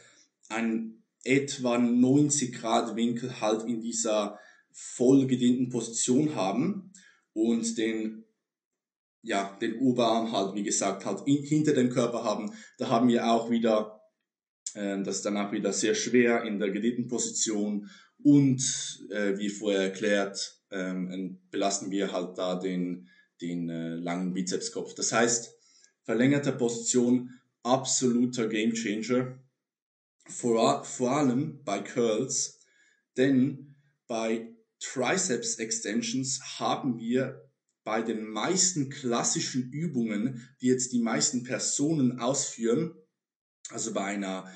einen 0.49 1.03
etwa 1.23 1.77
90 1.77 2.55
Grad 2.55 2.95
Winkel 2.95 3.41
halt 3.41 3.67
in 3.67 3.81
dieser 3.81 4.39
voll 4.71 5.27
gedehnten 5.27 5.69
Position 5.69 6.35
haben 6.35 6.91
und 7.33 7.77
den 7.77 8.23
ja, 9.21 9.57
den 9.61 9.79
Oberarm 9.79 10.31
halt, 10.31 10.55
wie 10.55 10.63
gesagt, 10.63 11.05
halt 11.05 11.21
in, 11.25 11.43
hinter 11.43 11.73
dem 11.73 11.89
Körper 11.89 12.23
haben. 12.23 12.53
Da 12.77 12.89
haben 12.89 13.09
wir 13.09 13.29
auch 13.29 13.49
wieder, 13.49 14.01
äh, 14.73 15.01
das 15.03 15.25
auch 15.25 15.51
wieder 15.51 15.73
sehr 15.73 15.95
schwer 15.95 16.43
in 16.43 16.59
der 16.59 16.71
gedehnten 16.71 17.07
Position 17.07 17.89
und 18.23 18.61
äh, 19.11 19.37
wie 19.37 19.49
vorher 19.49 19.81
erklärt, 19.81 20.61
ähm, 20.71 21.39
belasten 21.51 21.91
wir 21.91 22.11
halt 22.11 22.37
da 22.37 22.55
den 22.55 23.09
den 23.41 23.69
äh, 23.69 23.95
langen 23.95 24.33
Bizepskopf. 24.33 24.93
Das 24.95 25.11
heißt, 25.11 25.55
verlängerte 26.03 26.51
Position, 26.51 27.39
absoluter 27.63 28.47
Gamechanger. 28.47 29.39
Vor, 30.27 30.83
vor 30.83 31.11
allem 31.11 31.63
bei 31.63 31.81
Curls, 31.81 32.59
denn 33.17 33.75
bei 34.07 34.55
Triceps 34.79 35.55
Extensions 35.55 36.59
haben 36.59 36.99
wir 36.99 37.49
bei 37.83 38.01
den 38.01 38.27
meisten 38.27 38.89
klassischen 38.89 39.71
Übungen, 39.71 40.47
die 40.61 40.67
jetzt 40.67 40.93
die 40.93 41.01
meisten 41.01 41.43
Personen 41.43 42.19
ausführen, 42.19 42.93
also 43.69 43.93
bei 43.93 44.05
einer 44.05 44.51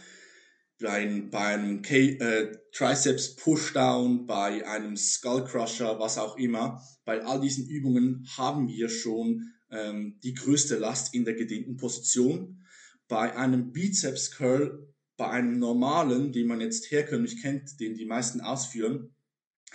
bei, 0.84 1.24
bei 1.32 1.40
einem 1.40 1.82
K 1.82 2.18
äh, 2.20 2.58
Triceps 2.74 3.38
Pushdown, 3.38 4.28
bei 4.28 4.68
einem 4.68 4.98
Skull 4.98 5.46
Crusher, 5.46 5.98
was 6.00 6.18
auch 6.18 6.38
immer, 6.38 6.84
bei 7.06 7.24
all 7.24 7.40
diesen 7.40 7.68
Übungen 7.68 8.28
haben 8.38 8.68
wir 8.68 8.90
schon 8.90 9.54
ähm, 9.72 10.20
die 10.24 10.34
größte 10.34 10.78
Last 10.78 11.16
in 11.16 11.26
der 11.26 11.36
gedehnten 11.36 11.78
Position. 11.78 12.66
Bei 13.08 13.36
einem 13.36 13.72
Bizeps 13.72 14.32
Curl, 14.32 14.94
bei 15.18 15.30
einem 15.30 15.58
normalen, 15.58 16.32
den 16.32 16.48
man 16.48 16.62
jetzt 16.62 16.92
herkömmlich 16.92 17.42
kennt, 17.42 17.80
den 17.80 17.96
die 17.96 18.06
meisten 18.06 18.42
ausführen, 18.42 19.16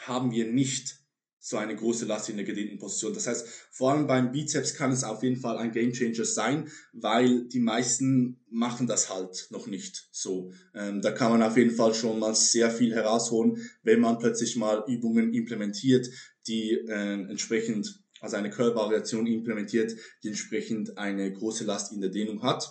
haben 0.03 0.31
wir 0.31 0.47
nicht 0.53 1.01
so 1.40 1.57
eine 1.57 1.77
große 1.77 2.05
Last 2.05 2.29
in 2.29 2.37
der 2.37 2.44
gedehnten 2.44 2.79
Position. 2.79 3.14
Das 3.14 3.27
heißt, 3.27 3.46
vor 3.70 3.92
allem 3.92 4.07
beim 4.07 4.33
Bizeps 4.33 4.74
kann 4.74 4.90
es 4.90 5.05
auf 5.05 5.22
jeden 5.22 5.40
Fall 5.40 5.57
ein 5.59 5.72
Gamechanger 5.72 6.24
sein, 6.24 6.68
weil 6.92 7.44
die 7.48 7.61
meisten 7.61 8.40
machen 8.51 8.87
das 8.87 9.12
halt 9.12 9.46
noch 9.51 9.66
nicht 9.66 10.09
so. 10.11 10.53
Ähm, 10.74 11.01
da 11.01 11.12
kann 11.12 11.31
man 11.31 11.42
auf 11.42 11.57
jeden 11.57 11.74
Fall 11.74 11.94
schon 11.94 12.18
mal 12.18 12.35
sehr 12.35 12.70
viel 12.70 12.94
herausholen, 12.94 13.70
wenn 13.83 14.01
man 14.01 14.18
plötzlich 14.18 14.57
mal 14.57 14.85
Übungen 14.88 15.33
implementiert, 15.33 16.09
die 16.46 16.72
äh, 16.72 17.12
entsprechend, 17.29 18.03
also 18.20 18.37
eine 18.37 18.51
Curl-Variation 18.51 19.27
implementiert, 19.27 19.94
die 20.22 20.29
entsprechend 20.29 20.98
eine 20.98 21.33
große 21.33 21.64
Last 21.64 21.92
in 21.92 22.01
der 22.01 22.11
Dehnung 22.11 22.42
hat. 22.42 22.68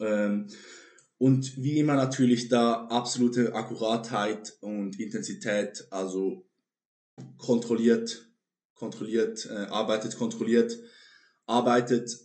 Ähm, 0.00 0.48
und 1.18 1.56
wie 1.62 1.78
immer 1.78 1.94
natürlich 1.94 2.48
da 2.48 2.86
absolute 2.88 3.54
Akkuratheit 3.54 4.56
und 4.60 4.98
Intensität, 4.98 5.86
also 5.90 6.44
kontrolliert, 7.38 8.26
kontrolliert, 8.74 9.46
äh, 9.46 9.66
arbeitet 9.66 10.16
kontrolliert, 10.16 10.78
arbeitet 11.46 12.18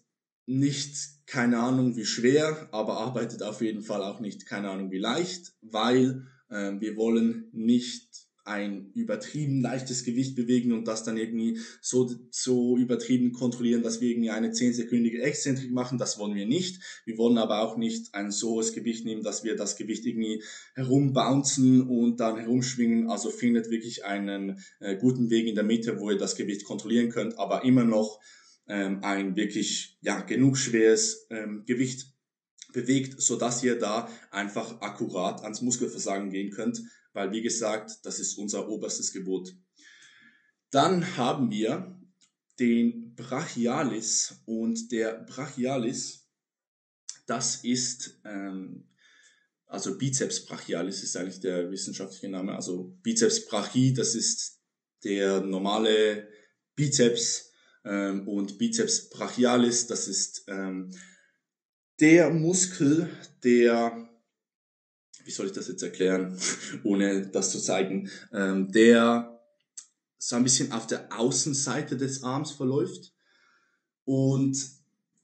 nicht 0.45 0.95
keine 1.27 1.59
Ahnung 1.59 1.95
wie 1.95 2.05
schwer, 2.05 2.69
aber 2.71 2.97
arbeitet 2.97 3.43
auf 3.43 3.61
jeden 3.61 3.83
Fall 3.83 4.01
auch 4.01 4.19
nicht 4.19 4.45
keine 4.45 4.69
Ahnung 4.69 4.91
wie 4.91 4.97
leicht, 4.97 5.53
weil 5.61 6.27
äh, 6.49 6.71
wir 6.79 6.95
wollen 6.95 7.49
nicht 7.51 8.28
ein 8.45 8.91
übertrieben 8.93 9.61
leichtes 9.61 10.03
Gewicht 10.03 10.35
bewegen 10.35 10.71
und 10.71 10.87
das 10.87 11.03
dann 11.03 11.17
irgendwie 11.17 11.59
so, 11.81 12.09
so 12.31 12.77
übertrieben 12.77 13.31
kontrollieren, 13.31 13.83
dass 13.83 14.01
wir 14.01 14.09
irgendwie 14.09 14.29
eine 14.31 14.49
10-sekündige 14.49 15.21
Exzentrik 15.21 15.71
machen. 15.71 15.97
Das 15.97 16.17
wollen 16.17 16.35
wir 16.35 16.45
nicht. 16.45 16.81
Wir 17.05 17.17
wollen 17.17 17.37
aber 17.37 17.61
auch 17.61 17.77
nicht 17.77 18.13
ein 18.13 18.31
so 18.31 18.51
hohes 18.51 18.73
Gewicht 18.73 19.05
nehmen, 19.05 19.23
dass 19.23 19.43
wir 19.43 19.55
das 19.55 19.75
Gewicht 19.75 20.05
irgendwie 20.05 20.43
herumbouncen 20.75 21.87
und 21.87 22.19
dann 22.19 22.37
herumschwingen. 22.37 23.09
Also 23.09 23.29
findet 23.29 23.69
wirklich 23.69 24.05
einen 24.05 24.59
äh, 24.79 24.97
guten 24.97 25.29
Weg 25.29 25.47
in 25.47 25.55
der 25.55 25.63
Mitte, 25.63 25.99
wo 25.99 26.09
ihr 26.09 26.17
das 26.17 26.35
Gewicht 26.35 26.63
kontrollieren 26.63 27.09
könnt, 27.09 27.37
aber 27.37 27.63
immer 27.63 27.83
noch 27.83 28.19
ähm, 28.67 28.99
ein 29.03 29.35
wirklich 29.35 29.97
ja, 30.01 30.21
genug 30.21 30.57
schweres 30.57 31.27
ähm, 31.29 31.63
Gewicht 31.65 32.13
bewegt, 32.71 33.19
so 33.19 33.35
dass 33.35 33.63
ihr 33.63 33.77
da 33.77 34.07
einfach 34.31 34.81
akkurat 34.81 35.43
ans 35.43 35.61
Muskelversagen 35.61 36.29
gehen 36.29 36.51
könnt 36.51 36.81
weil 37.13 37.31
wie 37.31 37.41
gesagt, 37.41 37.99
das 38.03 38.19
ist 38.19 38.37
unser 38.37 38.69
oberstes 38.69 39.11
Gebot. 39.11 39.55
Dann 40.71 41.17
haben 41.17 41.49
wir 41.51 41.99
den 42.59 43.15
Brachialis 43.15 44.41
und 44.45 44.91
der 44.91 45.23
Brachialis, 45.23 46.27
das 47.25 47.63
ist, 47.63 48.19
ähm, 48.25 48.87
also 49.65 49.97
Bizeps 49.97 50.45
brachialis 50.45 51.03
ist 51.03 51.15
eigentlich 51.15 51.39
der 51.39 51.71
wissenschaftliche 51.71 52.29
Name, 52.29 52.55
also 52.55 52.97
Bizeps 53.01 53.45
brachii, 53.45 53.93
das 53.93 54.15
ist 54.15 54.59
der 55.03 55.41
normale 55.41 56.27
Bizeps 56.75 57.51
ähm, 57.85 58.27
und 58.27 58.57
Bizeps 58.57 59.09
brachialis, 59.09 59.87
das 59.87 60.07
ist 60.07 60.43
ähm, 60.47 60.91
der 61.99 62.29
Muskel, 62.29 63.09
der 63.43 64.08
wie 65.25 65.31
soll 65.31 65.47
ich 65.47 65.51
das 65.51 65.67
jetzt 65.67 65.83
erklären, 65.83 66.37
ohne 66.83 67.27
das 67.27 67.51
zu 67.51 67.59
zeigen, 67.59 68.09
ähm, 68.33 68.71
der 68.71 69.39
so 70.17 70.35
ein 70.35 70.43
bisschen 70.43 70.71
auf 70.71 70.87
der 70.87 71.17
Außenseite 71.17 71.97
des 71.97 72.23
Arms 72.23 72.51
verläuft 72.51 73.13
und 74.05 74.57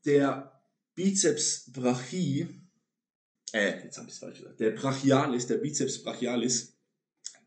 der 0.05 0.61
Bizeps 0.95 1.71
brachii, 1.71 2.47
äh, 3.51 3.83
jetzt 3.83 3.97
habe 3.97 4.07
ich 4.07 4.13
es 4.13 4.19
falsch 4.19 4.39
gesagt, 4.39 4.59
der 4.59 4.71
Brachialis, 4.71 5.47
der 5.47 5.57
Bizeps 5.57 6.01
brachialis, 6.01 6.73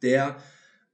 der 0.03 0.43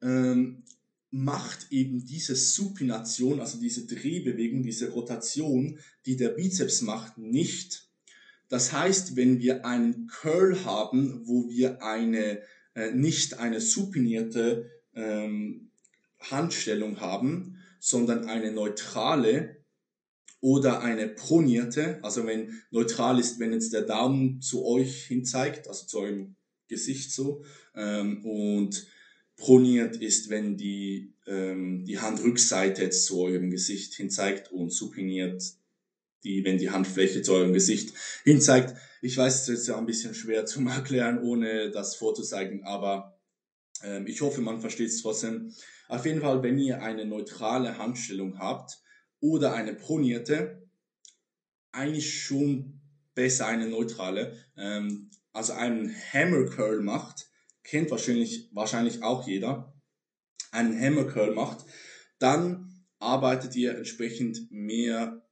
ähm, 0.03 0.63
macht 1.11 1.71
eben 1.71 2.05
diese 2.05 2.35
Supination, 2.35 3.41
also 3.41 3.59
diese 3.59 3.87
Drehbewegung, 3.87 4.63
diese 4.63 4.91
Rotation, 4.91 5.79
die 6.07 6.17
der 6.17 6.31
Bizeps 6.31 6.83
macht, 6.83 7.19
nicht. 7.19 7.84
Das 8.55 8.73
heißt, 8.73 9.17
wenn 9.17 9.41
wir 9.41 9.67
einen 9.67 10.07
Curl 10.07 10.65
haben, 10.65 11.27
wo 11.27 11.49
wir 11.51 11.83
eine, 11.83 12.41
äh, 12.77 12.93
nicht 12.93 13.41
eine 13.41 13.61
supinierte 13.61 14.71
ähm, 14.95 15.73
Handstellung 16.21 17.01
haben, 17.01 17.57
sondern 17.81 18.27
eine 18.27 18.53
neutrale 18.53 19.65
oder 20.39 20.83
eine 20.83 21.09
pronierte, 21.09 21.99
also 22.05 22.29
wenn 22.29 22.63
neutral 22.71 23.19
ist, 23.19 23.41
wenn 23.41 23.53
jetzt 23.53 23.73
der 23.73 23.83
Daumen 23.83 24.41
zu 24.41 24.65
euch 24.65 25.03
hin 25.03 25.25
zeigt, 25.25 25.67
also 25.67 25.87
zu 25.87 25.99
eurem 25.99 26.37
Gesicht 26.69 27.11
so, 27.11 27.43
ähm, 27.75 28.25
und 28.25 28.87
proniert 29.37 29.97
ist, 29.97 30.31
wenn 30.31 30.57
die, 30.57 31.13
ähm, 31.27 31.85
die 31.85 31.99
Handrückseite 31.99 32.83
jetzt 32.83 33.05
zu 33.07 33.21
eurem 33.21 33.51
Gesicht 33.51 33.95
hin 33.95 34.11
zeigt 34.11 34.53
und 34.53 34.73
supiniert 34.73 35.43
die, 36.25 36.45
wenn 36.45 36.59
die 36.59 36.71
Handfläche 36.71 37.23
zu 37.23 37.35
eurem 37.35 37.53
Gesicht 37.53 37.95
hinzeigt. 38.25 38.75
Ich 39.03 39.17
weiß, 39.17 39.43
es 39.43 39.61
ist 39.61 39.69
ja 39.69 39.77
ein 39.77 39.87
bisschen 39.87 40.15
schwer 40.15 40.47
zu 40.47 40.61
erklären, 40.69 41.23
ohne 41.23 41.71
das 41.71 41.97
vorzuzeigen, 41.97 42.65
aber 42.65 43.19
ähm, 43.83 44.07
ich 44.07 44.21
hoffe, 44.21 44.41
man 44.41 44.61
versteht 44.61 44.89
es 44.89 45.03
trotzdem. 45.03 45.53
Auf 45.89 46.07
jeden 46.07 46.21
Fall, 46.21 46.43
wenn 46.43 46.59
ihr 46.59 46.83
eine 46.83 47.05
neutrale 47.05 47.79
Handstellung 47.79 48.39
habt 48.39 48.79
oder 49.21 49.53
eine 49.53 49.75
pronierte, 49.75 50.67
eigentlich 51.73 52.23
schon 52.23 52.81
besser 53.15 53.47
eine 53.47 53.69
neutrale, 53.69 54.37
ähm, 54.57 55.11
also 55.33 55.53
einen 55.53 55.95
Hammer 56.13 56.47
Curl 56.47 56.81
macht, 56.81 57.27
kennt 57.63 57.91
wahrscheinlich, 57.91 58.51
wahrscheinlich 58.53 59.03
auch 59.03 59.27
jeder, 59.27 59.75
einen 60.53 60.79
Hammer 60.81 61.05
Curl 61.05 61.35
macht, 61.35 61.65
dann 62.19 62.85
arbeitet 62.99 63.55
ihr 63.57 63.77
entsprechend 63.77 64.51
mehr 64.51 65.24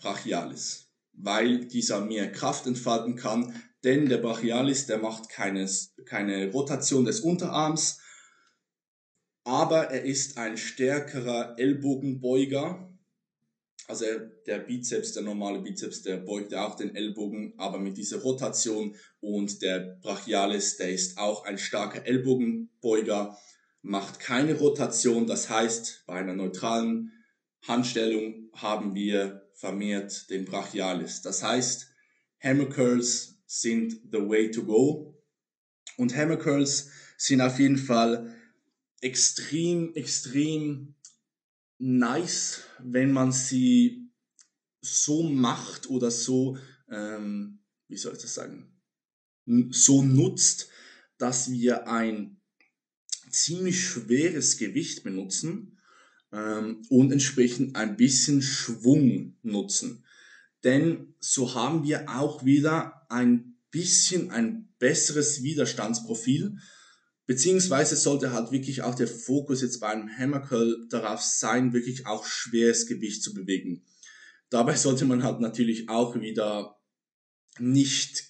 Brachialis, 0.00 0.90
weil 1.12 1.66
dieser 1.66 2.00
mehr 2.00 2.32
Kraft 2.32 2.66
entfalten 2.66 3.16
kann, 3.16 3.54
denn 3.84 4.08
der 4.08 4.18
Brachialis, 4.18 4.86
der 4.86 4.98
macht 4.98 5.28
keines, 5.28 5.94
keine 6.04 6.50
Rotation 6.52 7.04
des 7.04 7.20
Unterarms, 7.20 8.00
aber 9.44 9.90
er 9.90 10.04
ist 10.04 10.36
ein 10.36 10.56
stärkerer 10.56 11.54
Ellbogenbeuger. 11.58 12.86
Also 13.88 14.04
der 14.46 14.58
Bizeps, 14.58 15.14
der 15.14 15.22
normale 15.22 15.60
Bizeps, 15.60 16.02
der 16.02 16.18
beugt 16.18 16.52
ja 16.52 16.66
auch 16.66 16.76
den 16.76 16.94
Ellbogen, 16.94 17.54
aber 17.56 17.78
mit 17.78 17.96
dieser 17.96 18.18
Rotation 18.20 18.94
und 19.20 19.62
der 19.62 19.98
Brachialis, 20.02 20.76
der 20.76 20.92
ist 20.92 21.18
auch 21.18 21.44
ein 21.44 21.58
starker 21.58 22.06
Ellbogenbeuger, 22.06 23.36
macht 23.82 24.20
keine 24.20 24.54
Rotation. 24.54 25.26
Das 25.26 25.48
heißt, 25.48 26.04
bei 26.06 26.14
einer 26.14 26.34
neutralen 26.34 27.12
Handstellung 27.66 28.50
haben 28.54 28.94
wir 28.94 29.39
vermehrt 29.60 30.30
den 30.30 30.46
Brachialis. 30.46 31.20
Das 31.20 31.42
heißt, 31.42 31.90
Hammer 32.42 32.66
Curls 32.66 33.42
sind 33.46 33.92
the 34.10 34.18
way 34.18 34.50
to 34.50 34.64
go. 34.64 35.22
Und 35.98 36.16
Hammer 36.16 36.38
Curls 36.38 36.88
sind 37.18 37.42
auf 37.42 37.58
jeden 37.58 37.76
Fall 37.76 38.34
extrem, 39.02 39.94
extrem 39.94 40.94
nice, 41.78 42.62
wenn 42.78 43.12
man 43.12 43.32
sie 43.32 44.10
so 44.80 45.22
macht 45.24 45.90
oder 45.90 46.10
so, 46.10 46.56
ähm, 46.90 47.60
wie 47.88 47.98
soll 47.98 48.14
ich 48.14 48.22
das 48.22 48.34
sagen, 48.34 48.80
so 49.70 50.02
nutzt, 50.02 50.70
dass 51.18 51.50
wir 51.50 51.86
ein 51.86 52.40
ziemlich 53.28 53.84
schweres 53.84 54.56
Gewicht 54.56 55.02
benutzen 55.02 55.79
ähm, 56.32 56.82
und 56.88 57.12
entsprechend 57.12 57.76
ein 57.76 57.96
bisschen 57.96 58.42
Schwung 58.42 59.36
nutzen. 59.42 60.04
Denn 60.64 61.14
so 61.20 61.54
haben 61.54 61.84
wir 61.84 62.10
auch 62.10 62.44
wieder 62.44 63.06
ein 63.08 63.56
bisschen 63.70 64.30
ein 64.30 64.68
besseres 64.78 65.42
Widerstandsprofil, 65.42 66.58
beziehungsweise 67.26 67.96
sollte 67.96 68.32
halt 68.32 68.50
wirklich 68.50 68.82
auch 68.82 68.94
der 68.94 69.06
Fokus 69.06 69.62
jetzt 69.62 69.80
bei 69.80 69.88
einem 69.88 70.08
Hammer 70.08 70.40
Curl 70.40 70.86
darauf 70.90 71.22
sein, 71.22 71.72
wirklich 71.72 72.06
auch 72.06 72.24
schweres 72.26 72.86
Gewicht 72.86 73.22
zu 73.22 73.32
bewegen. 73.32 73.84
Dabei 74.50 74.74
sollte 74.74 75.04
man 75.04 75.22
halt 75.22 75.40
natürlich 75.40 75.88
auch 75.88 76.20
wieder 76.20 76.76
nicht 77.58 78.24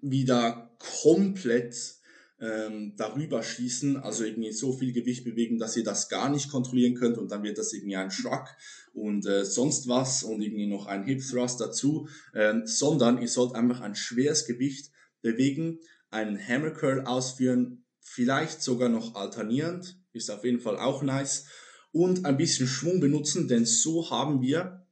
wieder 0.00 0.76
komplett 0.78 1.97
ähm, 2.40 2.94
darüber 2.96 3.42
schießen, 3.42 3.96
also 3.96 4.24
irgendwie 4.24 4.52
so 4.52 4.72
viel 4.72 4.92
Gewicht 4.92 5.24
bewegen, 5.24 5.58
dass 5.58 5.76
ihr 5.76 5.84
das 5.84 6.08
gar 6.08 6.30
nicht 6.30 6.50
kontrollieren 6.50 6.94
könnt 6.94 7.18
und 7.18 7.32
dann 7.32 7.42
wird 7.42 7.58
das 7.58 7.72
irgendwie 7.72 7.96
ein 7.96 8.10
Shrug 8.10 8.46
und 8.92 9.26
äh, 9.26 9.44
sonst 9.44 9.88
was 9.88 10.22
und 10.22 10.40
irgendwie 10.40 10.66
noch 10.66 10.86
ein 10.86 11.04
Hip 11.04 11.20
Thrust 11.20 11.60
dazu, 11.60 12.08
ähm, 12.34 12.62
sondern 12.64 13.20
ihr 13.20 13.28
sollt 13.28 13.54
einfach 13.54 13.80
ein 13.80 13.96
schweres 13.96 14.46
Gewicht 14.46 14.92
bewegen, 15.20 15.80
einen 16.10 16.38
Hammer 16.38 16.70
Curl 16.70 17.02
ausführen, 17.02 17.84
vielleicht 18.00 18.62
sogar 18.62 18.88
noch 18.88 19.14
alternierend, 19.16 19.98
ist 20.12 20.30
auf 20.30 20.44
jeden 20.44 20.60
Fall 20.60 20.78
auch 20.78 21.02
nice 21.02 21.46
und 21.90 22.24
ein 22.24 22.36
bisschen 22.36 22.68
Schwung 22.68 23.00
benutzen, 23.00 23.48
denn 23.48 23.66
so 23.66 24.10
haben 24.10 24.42
wir 24.42 24.86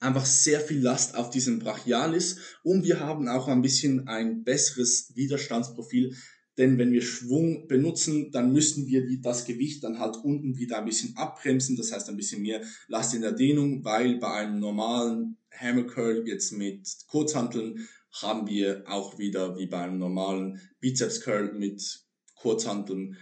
einfach 0.00 0.26
sehr 0.26 0.60
viel 0.60 0.80
Last 0.80 1.14
auf 1.14 1.30
diesem 1.30 1.58
Brachialis 1.58 2.38
und 2.62 2.84
wir 2.84 3.00
haben 3.00 3.28
auch 3.28 3.48
ein 3.48 3.62
bisschen 3.62 4.06
ein 4.08 4.44
besseres 4.44 5.14
Widerstandsprofil, 5.14 6.14
denn 6.56 6.78
wenn 6.78 6.92
wir 6.92 7.02
Schwung 7.02 7.66
benutzen, 7.66 8.30
dann 8.30 8.52
müssen 8.52 8.86
wir 8.86 9.04
das 9.20 9.44
Gewicht 9.44 9.82
dann 9.82 9.98
halt 9.98 10.16
unten 10.22 10.56
wieder 10.56 10.78
ein 10.78 10.84
bisschen 10.84 11.16
abbremsen. 11.16 11.76
Das 11.76 11.92
heißt 11.92 12.08
ein 12.08 12.16
bisschen 12.16 12.42
mehr 12.42 12.62
Last 12.86 13.14
in 13.14 13.22
der 13.22 13.32
Dehnung, 13.32 13.84
weil 13.84 14.18
bei 14.18 14.30
einem 14.32 14.60
normalen 14.60 15.36
Hammer 15.50 15.84
Curl 15.84 16.24
jetzt 16.26 16.52
mit 16.52 16.88
Kurzhanteln 17.08 17.88
haben 18.12 18.46
wir 18.46 18.84
auch 18.86 19.18
wieder 19.18 19.58
wie 19.58 19.66
bei 19.66 19.82
einem 19.82 19.98
normalen 19.98 20.60
Bizeps 20.80 21.20
Curl 21.20 21.52
mit 21.54 22.04
Kurzhanteln 22.36 23.16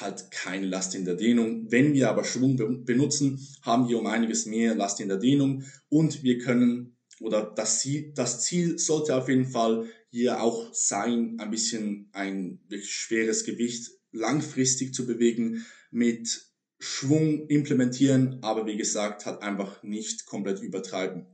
halt 0.00 0.30
keine 0.30 0.66
Last 0.66 0.94
in 0.94 1.04
der 1.04 1.14
Dehnung. 1.14 1.70
Wenn 1.70 1.94
wir 1.94 2.10
aber 2.10 2.24
Schwung 2.24 2.84
benutzen, 2.84 3.38
haben 3.62 3.88
wir 3.88 3.98
um 3.98 4.06
einiges 4.06 4.46
mehr 4.46 4.74
Last 4.74 5.00
in 5.00 5.08
der 5.08 5.18
Dehnung 5.18 5.62
und 5.88 6.22
wir 6.24 6.38
können 6.38 6.96
oder 7.20 7.52
das 7.56 7.80
Ziel, 7.80 8.12
das 8.14 8.42
Ziel 8.44 8.78
sollte 8.78 9.16
auf 9.16 9.28
jeden 9.28 9.46
Fall 9.46 9.86
hier 10.10 10.40
auch 10.42 10.72
sein, 10.72 11.36
ein 11.38 11.50
bisschen 11.50 12.08
ein 12.12 12.60
wirklich 12.68 12.94
schweres 12.94 13.44
Gewicht 13.44 13.90
langfristig 14.12 14.94
zu 14.94 15.06
bewegen, 15.06 15.66
mit 15.90 16.46
Schwung 16.78 17.48
implementieren, 17.48 18.38
aber 18.42 18.66
wie 18.66 18.76
gesagt, 18.76 19.26
hat 19.26 19.42
einfach 19.42 19.82
nicht 19.82 20.26
komplett 20.26 20.60
übertreiben. 20.60 21.26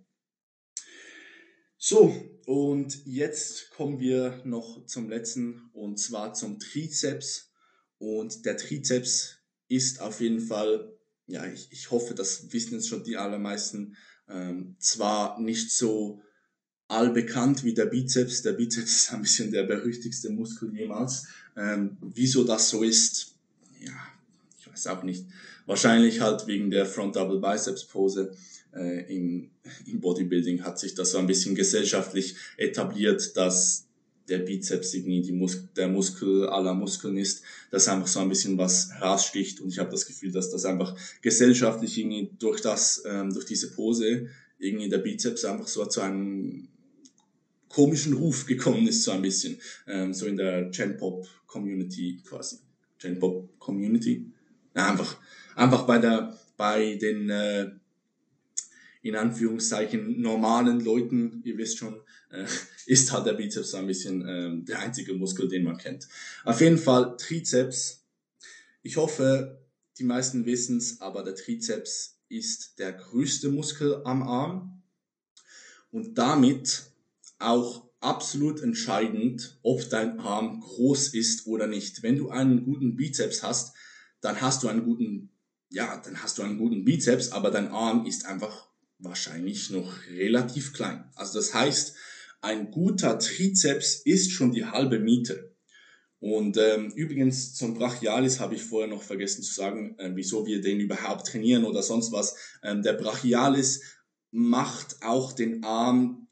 So, 1.77 2.15
und 2.47 3.05
jetzt 3.07 3.71
kommen 3.71 3.99
wir 3.99 4.41
noch 4.45 4.87
zum 4.87 5.09
letzten 5.09 5.71
und 5.73 5.99
zwar 5.99 6.33
zum 6.33 6.61
Trizeps. 6.61 7.53
Und 7.99 8.45
der 8.45 8.57
Trizeps 8.57 9.39
ist 9.69 10.01
auf 10.01 10.21
jeden 10.21 10.41
Fall, 10.41 10.97
ja, 11.27 11.47
ich, 11.47 11.73
ich 11.73 11.91
hoffe, 11.91 12.15
das 12.15 12.53
wissen 12.53 12.75
jetzt 12.75 12.89
schon 12.89 13.05
die 13.05 13.17
allermeisten, 13.17 13.97
ähm, 14.29 14.77
zwar 14.79 15.41
nicht 15.41 15.73
so 15.73 16.23
allbekannt 16.93 17.65
wie 17.65 17.75
der 17.75 17.87
Bizeps. 17.87 18.43
Der 18.43 18.53
Bizeps 18.53 18.97
ist 18.97 19.13
ein 19.13 19.23
bisschen 19.23 19.51
der 19.51 19.65
berüchtigste 19.65 20.31
Muskel 20.31 20.75
jemals. 20.75 21.27
Ähm, 21.57 21.97
wieso 22.01 22.45
das 22.45 22.71
so 22.71 22.83
ist, 22.83 23.35
ja, 23.81 23.93
ich 24.59 24.71
weiß 24.71 24.87
auch 24.89 25.03
nicht. 25.03 25.25
Wahrscheinlich 25.67 26.21
halt 26.21 26.47
wegen 26.47 26.71
der 26.71 26.87
Front 26.87 27.17
Double 27.17 27.41
Biceps 27.41 27.85
Pose. 27.85 28.37
Äh, 28.75 29.15
im, 29.15 29.51
Im 29.87 30.01
Bodybuilding 30.01 30.65
hat 30.65 30.79
sich 30.79 30.95
das 30.95 31.13
so 31.13 31.19
ein 31.19 31.27
bisschen 31.27 31.55
gesellschaftlich 31.55 32.37
etabliert, 32.57 33.37
dass 33.37 33.85
der 34.29 34.39
Bizeps 34.39 34.95
irgendwie 34.95 35.21
die 35.21 35.33
Mus 35.33 35.63
der 35.77 35.89
Muskel 35.89 36.49
aller 36.49 36.73
Muskeln 36.73 37.19
ist, 37.19 37.43
dass 37.71 37.89
einfach 37.89 38.07
so 38.07 38.21
ein 38.21 38.29
bisschen 38.29 38.57
was 38.57 38.91
heraussticht 38.93 39.61
und 39.61 39.69
ich 39.69 39.79
habe 39.79 39.91
das 39.91 40.07
Gefühl, 40.07 40.33
dass 40.33 40.51
das 40.51 40.65
einfach 40.65 40.97
gesellschaftlich 41.21 41.99
irgendwie 41.99 42.31
durch 42.39 42.61
das, 42.61 43.03
ähm, 43.05 43.35
durch 43.35 43.45
diese 43.45 43.73
Pose 43.73 44.29
irgendwie 44.59 44.89
der 44.89 44.99
Bizeps 44.99 45.45
einfach 45.45 45.67
so 45.67 45.85
zu 45.87 46.01
einem 46.01 46.69
komischen 47.73 48.13
Ruf 48.13 48.47
gekommen 48.47 48.87
ist, 48.87 49.03
so 49.03 49.13
ein 49.13 49.23
bisschen, 49.23 49.59
ähm, 49.87 50.13
so 50.13 50.27
in 50.27 50.37
der 50.37 50.65
Gen-Pop 50.67 51.27
Community 51.47 52.21
quasi. 52.25 52.59
Gen-Pop 52.99 53.59
Community? 53.59 54.31
Ja, 54.75 54.91
einfach, 54.91 55.17
einfach 55.57 55.87
bei 55.87 55.99
der, 55.99 56.39
bei 56.57 56.97
den, 56.97 57.31
äh, 57.31 57.71
in 59.03 59.17
Anführungszeichen 59.17 60.21
normalen 60.21 60.81
Leuten, 60.81 61.43
ihr 61.45 61.57
wisst 61.57 61.79
schon, 61.79 62.01
äh, 62.31 62.45
ist 62.87 63.11
halt 63.13 63.27
der 63.27 63.33
Bizeps 63.33 63.75
ein 63.75 63.87
bisschen 63.87 64.27
äh, 64.27 64.65
der 64.65 64.81
einzige 64.81 65.15
Muskel, 65.15 65.49
den 65.49 65.65
man 65.65 65.79
kennt. 65.79 66.09
Auf 66.45 66.61
jeden 66.61 66.79
Fall 66.79 67.17
Trizeps. 67.17 68.05
Ich 68.83 68.97
hoffe, 68.97 69.61
die 69.99 70.05
meisten 70.05 70.45
wissen 70.45 70.77
es, 70.77 71.01
aber 71.01 71.23
der 71.23 71.35
Trizeps 71.35 72.19
ist 72.29 72.79
der 72.79 72.93
größte 72.93 73.51
Muskel 73.51 74.03
am 74.05 74.23
Arm 74.23 74.83
und 75.91 76.17
damit 76.19 76.92
auch 77.43 77.91
absolut 78.01 78.61
entscheidend, 78.61 79.59
ob 79.63 79.89
dein 79.89 80.19
Arm 80.19 80.61
groß 80.61 81.15
ist 81.15 81.47
oder 81.47 81.67
nicht. 81.67 82.03
Wenn 82.03 82.17
du 82.17 82.31
einen 82.31 82.65
guten 82.65 82.97
Bizeps 82.97 83.43
hast, 83.43 83.75
dann 84.21 84.41
hast 84.41 84.63
du 84.63 84.69
einen 84.69 84.85
guten, 84.85 85.31
ja, 85.71 86.01
dann 86.05 86.23
hast 86.23 86.39
du 86.39 86.43
einen 86.43 86.59
guten 86.59 86.85
Bizeps, 86.85 87.31
aber 87.31 87.51
dein 87.51 87.69
Arm 87.69 88.07
ist 88.07 88.27
einfach 88.27 88.69
wahrscheinlich 88.99 89.71
noch 89.71 89.93
relativ 90.11 90.73
klein. 90.73 91.11
Also 91.15 91.39
das 91.39 91.55
heißt, 91.55 91.97
ein 92.41 92.71
guter 92.71 93.19
Trizeps 93.19 94.03
ist 94.05 94.33
schon 94.33 94.53
die 94.53 94.67
halbe 94.67 94.99
Miete. 94.99 95.53
Und 96.19 96.57
ähm, 96.57 96.93
übrigens 96.95 97.55
zum 97.55 97.75
Brachialis 97.75 98.39
habe 98.39 98.55
ich 98.55 98.63
vorher 98.63 98.89
noch 98.89 99.03
vergessen 99.03 99.43
zu 99.43 99.53
sagen, 99.53 99.97
äh, 99.99 100.11
wieso 100.15 100.47
wir 100.47 100.61
den 100.61 100.79
überhaupt 100.79 101.27
trainieren 101.27 101.65
oder 101.65 101.83
sonst 101.83 102.13
was. 102.13 102.37
Ähm, 102.63 102.83
der 102.83 102.93
Brachialis 102.93 103.83
macht 104.31 105.03
auch 105.03 105.33
den 105.33 105.65
Arm, 105.65 106.29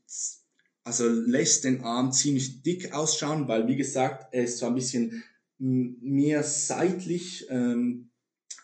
also 0.91 1.09
lässt 1.09 1.63
den 1.63 1.83
Arm 1.83 2.11
ziemlich 2.11 2.63
dick 2.63 2.93
ausschauen, 2.93 3.47
weil 3.47 3.69
wie 3.69 3.77
gesagt, 3.77 4.27
er 4.33 4.43
ist 4.43 4.59
so 4.59 4.67
ein 4.67 4.75
bisschen 4.75 5.23
mehr 5.59 6.43
seitlich 6.43 7.47
ähm, 7.49 8.11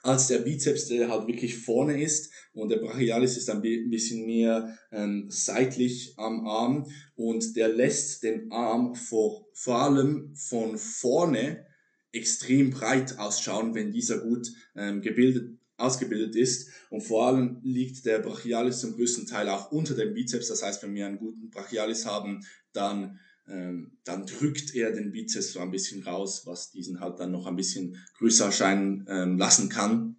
als 0.03 0.27
der 0.27 0.39
Bizeps, 0.39 0.89
der 0.89 1.09
halt 1.09 1.29
wirklich 1.29 1.57
vorne 1.57 2.03
ist. 2.03 2.33
Und 2.53 2.71
der 2.71 2.79
Brachialis 2.79 3.37
ist 3.37 3.49
ein 3.49 3.63
bisschen 3.63 4.27
mehr 4.27 4.77
ähm, 4.91 5.27
seitlich 5.29 6.15
am 6.17 6.45
Arm 6.49 6.87
und 7.15 7.55
der 7.55 7.69
lässt 7.69 8.25
den 8.25 8.51
Arm 8.51 8.97
vor, 8.97 9.47
vor 9.53 9.83
allem 9.83 10.35
von 10.35 10.79
vorne 10.79 11.65
extrem 12.11 12.71
breit 12.71 13.21
ausschauen, 13.21 13.77
wenn 13.77 13.93
dieser 13.93 14.19
gut 14.19 14.49
ähm, 14.75 15.01
gebildet, 15.01 15.56
ausgebildet 15.77 16.37
ist. 16.37 16.69
Und 16.91 17.03
vor 17.03 17.27
allem 17.27 17.61
liegt 17.63 18.05
der 18.07 18.21
Brachialis 18.21 18.81
zum 18.81 18.95
größten 18.95 19.27
Teil 19.27 19.49
auch 19.49 19.71
unter 19.73 19.95
dem 19.95 20.15
Bizeps. 20.15 20.49
Das 20.49 20.63
heißt, 20.63 20.83
wenn 20.83 20.95
wir 20.95 21.07
einen 21.07 21.19
guten 21.19 21.51
Brachialis 21.51 22.07
haben, 22.07 22.45
dann 22.73 23.19
ähm, 23.49 23.99
dann 24.05 24.27
drückt 24.27 24.75
er 24.75 24.91
den 24.91 25.13
Bizeps 25.13 25.53
so 25.53 25.61
ein 25.61 25.71
bisschen 25.71 26.03
raus, 26.03 26.47
was 26.47 26.71
diesen 26.73 27.01
halt 27.01 27.21
dann 27.21 27.31
noch 27.31 27.47
ein 27.47 27.57
bisschen 27.57 27.97
größer 28.19 28.47
erscheinen 28.47 29.07
ähm, 29.09 29.39
lassen 29.39 29.69
kann. 29.69 30.17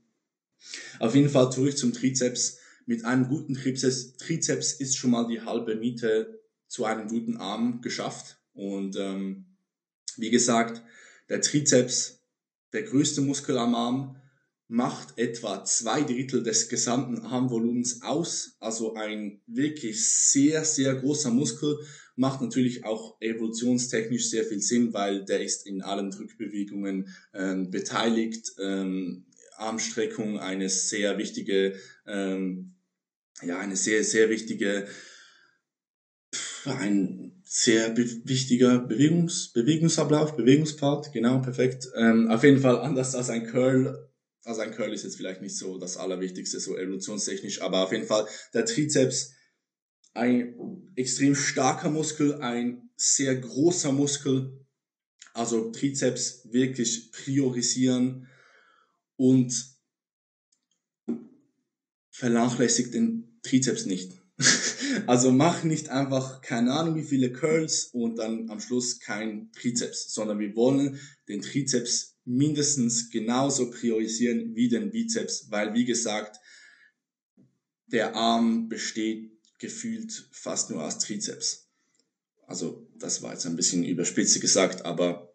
Auf 0.99 1.13
jeden 1.13 1.29
Fall 1.29 1.51
zurück 1.51 1.77
zum 1.77 1.93
Trizeps. 1.93 2.59
Mit 2.85 3.03
einem 3.03 3.27
guten 3.27 3.53
Trizeps, 3.53 4.15
Trizeps 4.15 4.73
ist 4.73 4.95
schon 4.95 5.11
mal 5.11 5.27
die 5.27 5.41
halbe 5.41 5.75
Miete 5.75 6.41
zu 6.67 6.85
einem 6.85 7.09
guten 7.09 7.37
Arm 7.37 7.81
geschafft. 7.81 8.39
Und 8.53 8.95
ähm, 8.95 9.57
wie 10.15 10.29
gesagt, 10.29 10.81
der 11.27 11.41
Trizeps, 11.41 12.23
der 12.71 12.83
größte 12.83 13.21
Muskel 13.21 13.57
am 13.57 13.75
Arm, 13.75 14.15
macht 14.67 15.17
etwa 15.17 15.63
zwei 15.63 16.01
Drittel 16.01 16.43
des 16.43 16.67
gesamten 16.67 17.19
Armvolumens 17.19 18.01
aus. 18.01 18.57
Also 18.59 18.95
ein 18.95 19.41
wirklich 19.47 20.05
sehr, 20.09 20.65
sehr 20.65 20.95
großer 20.95 21.31
Muskel. 21.31 21.79
Macht 22.15 22.41
natürlich 22.41 22.83
auch 22.83 23.15
evolutionstechnisch 23.21 24.29
sehr 24.29 24.43
viel 24.43 24.59
Sinn, 24.59 24.93
weil 24.93 25.23
der 25.23 25.41
ist 25.41 25.65
in 25.67 25.81
allen 25.81 26.11
Drückbewegungen 26.11 27.07
ähm, 27.33 27.71
beteiligt. 27.71 28.51
Ähm, 28.59 29.25
Armstreckung 29.55 30.39
eine 30.39 30.69
sehr 30.69 31.17
wichtige, 31.17 31.75
ähm, 32.05 32.75
ja, 33.41 33.59
eine 33.59 33.75
sehr, 33.75 34.03
sehr 34.03 34.29
wichtige, 34.29 34.87
ein 36.65 37.41
sehr 37.43 37.89
be 37.91 38.05
wichtiger 38.25 38.79
Bewegungs 38.79 39.53
Bewegungsablauf, 39.53 40.35
Bewegungspart, 40.35 41.13
genau, 41.13 41.39
perfekt. 41.39 41.87
Ähm, 41.95 42.29
auf 42.29 42.43
jeden 42.43 42.59
Fall 42.59 42.79
anders 42.79 43.15
als 43.15 43.29
ein 43.29 43.47
Curl 43.47 44.06
also 44.47 44.61
ein 44.61 44.71
Curl 44.71 44.93
ist 44.93 45.03
jetzt 45.03 45.17
vielleicht 45.17 45.41
nicht 45.41 45.57
so 45.57 45.77
das 45.77 45.97
Allerwichtigste, 45.97 46.59
so 46.59 46.77
evolutionstechnisch, 46.77 47.61
aber 47.61 47.83
auf 47.83 47.91
jeden 47.91 48.07
Fall 48.07 48.27
der 48.53 48.65
Trizeps, 48.65 49.33
ein 50.13 50.91
extrem 50.95 51.35
starker 51.35 51.89
Muskel, 51.89 52.35
ein 52.35 52.89
sehr 52.95 53.35
großer 53.35 53.91
Muskel, 53.91 54.65
also 55.33 55.71
Trizeps 55.71 56.47
wirklich 56.51 57.11
priorisieren 57.11 58.27
und 59.17 59.53
vernachlässigt 62.09 62.93
den 62.93 63.39
Trizeps 63.43 63.85
nicht. 63.85 64.13
also 65.07 65.31
mach 65.31 65.63
nicht 65.63 65.89
einfach 65.89 66.41
keine 66.41 66.71
Ahnung 66.71 66.95
wie 66.95 67.03
viele 67.03 67.33
Curls 67.33 67.89
und 67.91 68.15
dann 68.15 68.49
am 68.49 68.59
Schluss 68.59 68.99
kein 68.99 69.51
Trizeps, 69.51 70.13
sondern 70.13 70.39
wir 70.39 70.55
wollen 70.55 70.99
den 71.27 71.41
Trizeps 71.41 72.16
mindestens 72.27 73.09
genauso 73.09 73.71
priorisieren 73.71 74.55
wie 74.55 74.67
den 74.67 74.91
Bizeps, 74.91 75.49
weil 75.49 75.73
wie 75.73 75.85
gesagt, 75.85 76.37
der 77.87 78.15
Arm 78.15 78.67
besteht 78.67 79.31
gefühlt 79.59 80.29
fast 80.31 80.69
nur 80.69 80.83
aus 80.83 80.99
Trizeps. 80.99 81.69
Also 82.45 82.87
das 82.97 83.21
war 83.21 83.33
jetzt 83.33 83.45
ein 83.45 83.55
bisschen 83.55 83.83
überspitzt 83.83 84.39
gesagt, 84.41 84.85
aber 84.85 85.33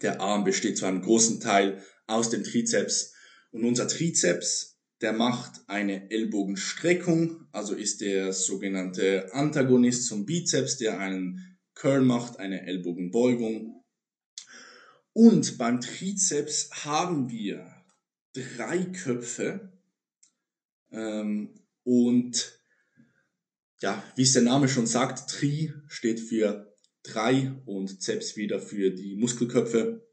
der 0.00 0.20
Arm 0.20 0.44
besteht 0.44 0.78
zu 0.78 0.86
einem 0.86 1.02
großen 1.02 1.40
Teil 1.40 1.82
aus 2.06 2.30
dem 2.30 2.44
Trizeps 2.44 3.12
und 3.50 3.64
unser 3.64 3.86
Trizeps, 3.86 4.78
der 5.02 5.12
macht 5.12 5.60
eine 5.66 6.10
Ellbogenstreckung, 6.10 7.46
also 7.52 7.74
ist 7.74 8.00
der 8.00 8.32
sogenannte 8.32 9.32
Antagonist 9.34 10.06
zum 10.06 10.24
Bizeps, 10.24 10.78
der 10.78 10.98
einen 10.98 11.58
Curl 11.74 12.02
macht, 12.02 12.38
eine 12.38 12.66
Ellbogenbeugung 12.66 13.81
und 15.12 15.58
beim 15.58 15.80
Trizeps 15.80 16.84
haben 16.84 17.30
wir 17.30 17.66
drei 18.32 18.84
Köpfe. 18.84 19.72
Ähm, 20.90 21.50
und 21.84 22.58
ja, 23.80 24.02
wie 24.16 24.22
es 24.22 24.32
der 24.32 24.42
Name 24.42 24.68
schon 24.68 24.86
sagt, 24.86 25.28
Tri 25.28 25.72
steht 25.88 26.20
für 26.20 26.74
drei 27.02 27.52
und 27.66 28.02
Zeps 28.02 28.36
wieder 28.36 28.60
für 28.60 28.90
die 28.90 29.16
Muskelköpfe. 29.16 30.06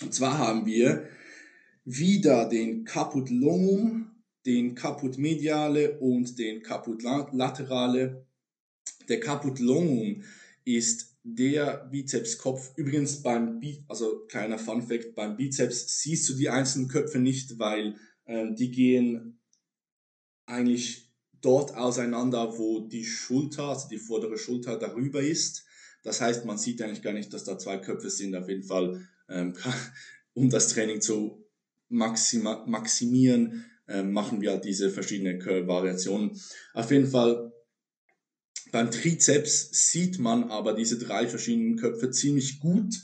Und 0.00 0.14
zwar 0.14 0.38
haben 0.38 0.64
wir 0.64 1.08
wieder 1.84 2.48
den 2.48 2.84
Caput 2.84 3.30
longum, 3.30 4.22
den 4.46 4.74
Caput 4.74 5.18
mediale 5.18 5.98
und 5.98 6.38
den 6.38 6.62
Caput 6.62 7.02
laterale. 7.02 8.26
Der 9.08 9.20
Caput 9.20 9.58
longum 9.58 10.22
ist 10.64 11.09
der 11.22 11.88
Bizepskopf. 11.90 12.72
Übrigens 12.76 13.22
beim 13.22 13.60
Bi 13.60 13.84
also 13.88 14.26
kleiner 14.26 14.58
Fun 14.58 14.82
Fact, 14.82 15.14
beim 15.14 15.36
Bizeps 15.36 16.00
siehst 16.00 16.28
du 16.28 16.34
die 16.34 16.48
einzelnen 16.48 16.88
Köpfe 16.88 17.18
nicht, 17.18 17.58
weil 17.58 17.96
ähm, 18.26 18.56
die 18.56 18.70
gehen 18.70 19.38
eigentlich 20.46 21.10
dort 21.40 21.76
auseinander, 21.76 22.58
wo 22.58 22.80
die 22.80 23.04
Schulter, 23.04 23.64
also 23.64 23.88
die 23.88 23.98
vordere 23.98 24.38
Schulter 24.38 24.78
darüber 24.78 25.20
ist. 25.20 25.64
Das 26.02 26.20
heißt, 26.20 26.44
man 26.44 26.58
sieht 26.58 26.80
eigentlich 26.82 27.02
gar 27.02 27.12
nicht, 27.12 27.32
dass 27.32 27.44
da 27.44 27.58
zwei 27.58 27.78
Köpfe 27.78 28.10
sind. 28.10 28.34
Auf 28.34 28.48
jeden 28.48 28.62
Fall, 28.62 29.06
ähm, 29.28 29.54
um 30.34 30.50
das 30.50 30.68
Training 30.68 31.00
zu 31.00 31.46
maxima 31.88 32.64
maximieren, 32.66 33.66
ähm, 33.88 34.12
machen 34.12 34.40
wir 34.40 34.52
halt 34.52 34.64
diese 34.64 34.90
verschiedenen 34.90 35.40
Curl-Variationen. 35.40 36.40
Auf 36.74 36.90
jeden 36.90 37.08
Fall 37.08 37.52
Beim 38.72 38.90
Trizeps 38.90 39.90
sieht 39.90 40.18
man 40.18 40.50
aber 40.50 40.74
diese 40.74 40.98
drei 40.98 41.26
verschiedenen 41.26 41.76
Köpfe 41.76 42.10
ziemlich 42.10 42.60
gut, 42.60 42.94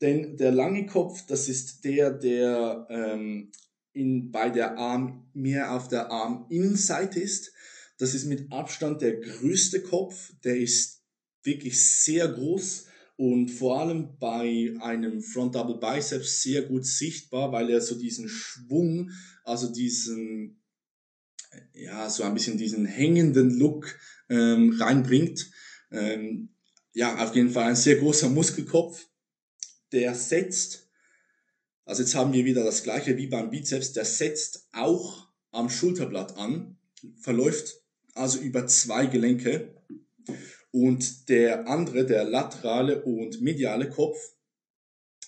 denn 0.00 0.36
der 0.36 0.52
lange 0.52 0.86
Kopf, 0.86 1.26
das 1.26 1.48
ist 1.48 1.84
der, 1.84 2.10
der 2.10 2.86
ähm, 2.88 3.50
in, 3.92 4.30
bei 4.30 4.50
der 4.50 4.78
Arm 4.78 5.28
mehr 5.32 5.74
auf 5.74 5.88
der 5.88 6.10
Arminnenseite 6.10 7.20
ist. 7.20 7.52
Das 7.98 8.14
ist 8.14 8.26
mit 8.26 8.52
Abstand 8.52 9.02
der 9.02 9.16
größte 9.16 9.82
Kopf, 9.82 10.32
der 10.44 10.56
ist 10.56 11.02
wirklich 11.42 11.84
sehr 11.84 12.28
groß 12.28 12.86
und 13.16 13.50
vor 13.50 13.80
allem 13.80 14.16
bei 14.20 14.76
einem 14.80 15.20
Front 15.20 15.56
Double 15.56 15.78
Biceps 15.78 16.42
sehr 16.42 16.62
gut 16.62 16.86
sichtbar, 16.86 17.50
weil 17.50 17.68
er 17.70 17.80
so 17.80 17.96
diesen 17.96 18.28
Schwung, 18.28 19.10
also 19.42 19.72
diesen, 19.72 20.62
ja, 21.72 22.08
so 22.08 22.22
ein 22.22 22.34
bisschen 22.34 22.58
diesen 22.58 22.86
hängenden 22.86 23.58
Look 23.58 23.98
ähm, 24.28 24.76
reinbringt. 24.78 25.50
Ähm, 25.90 26.50
ja, 26.92 27.16
auf 27.24 27.34
jeden 27.34 27.50
Fall 27.50 27.64
ein 27.64 27.76
sehr 27.76 27.96
großer 27.96 28.28
Muskelkopf, 28.28 29.06
der 29.92 30.14
setzt, 30.14 30.88
also 31.84 32.02
jetzt 32.02 32.14
haben 32.14 32.32
wir 32.32 32.44
wieder 32.44 32.64
das 32.64 32.82
gleiche 32.82 33.16
wie 33.16 33.26
beim 33.26 33.50
Bizeps, 33.50 33.92
der 33.92 34.04
setzt 34.04 34.68
auch 34.72 35.28
am 35.50 35.70
Schulterblatt 35.70 36.36
an, 36.36 36.76
verläuft 37.20 37.82
also 38.14 38.38
über 38.40 38.66
zwei 38.66 39.06
Gelenke 39.06 39.74
und 40.70 41.28
der 41.28 41.68
andere, 41.68 42.04
der 42.04 42.24
laterale 42.24 43.02
und 43.04 43.40
mediale 43.40 43.88
Kopf, 43.88 44.18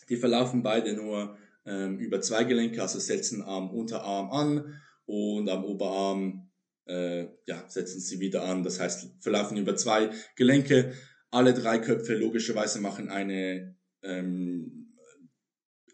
die 0.09 0.17
verlaufen 0.17 0.63
beide 0.63 0.95
nur 0.95 1.39
ähm, 1.65 1.99
über 1.99 2.21
zwei 2.21 2.45
Gelenke, 2.45 2.83
also 2.83 2.99
setzen 2.99 3.43
am 3.43 3.71
Unterarm 3.71 4.31
an 4.31 4.83
und 5.07 5.49
am 5.49 5.65
Oberarm 5.65 6.50
äh, 6.91 7.29
ja, 7.47 7.69
setzen 7.69 8.01
sie 8.01 8.21
wieder 8.21 8.45
an. 8.45 8.63
Das 8.63 8.81
heißt, 8.81 9.23
verlaufen 9.23 9.57
über 9.57 9.77
zwei 9.77 10.11
Gelenke. 10.37 10.93
Alle 11.31 11.55
drei 11.55 11.79
Köpfe 11.79 12.15
logischerweise 12.15 12.81
machen 12.81 13.09
eine 13.09 13.77
ähm, 14.03 14.97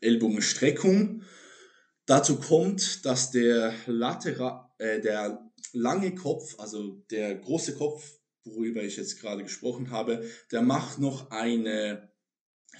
Ellbogenstreckung. 0.01 1.23
Dazu 2.07 2.39
kommt, 2.39 3.05
dass 3.05 3.31
der, 3.31 3.75
lateral, 3.87 4.71
äh, 4.79 5.01
der 5.01 5.51
lange 5.73 6.15
Kopf, 6.15 6.59
also 6.59 7.05
der 7.11 7.35
große 7.35 7.75
Kopf, 7.75 8.19
worüber 8.45 8.83
ich 8.83 8.97
jetzt 8.97 9.21
gerade 9.21 9.43
gesprochen 9.43 9.91
habe, 9.91 10.25
der 10.53 10.63
macht 10.63 10.99
noch 10.99 11.31
eine 11.31 12.11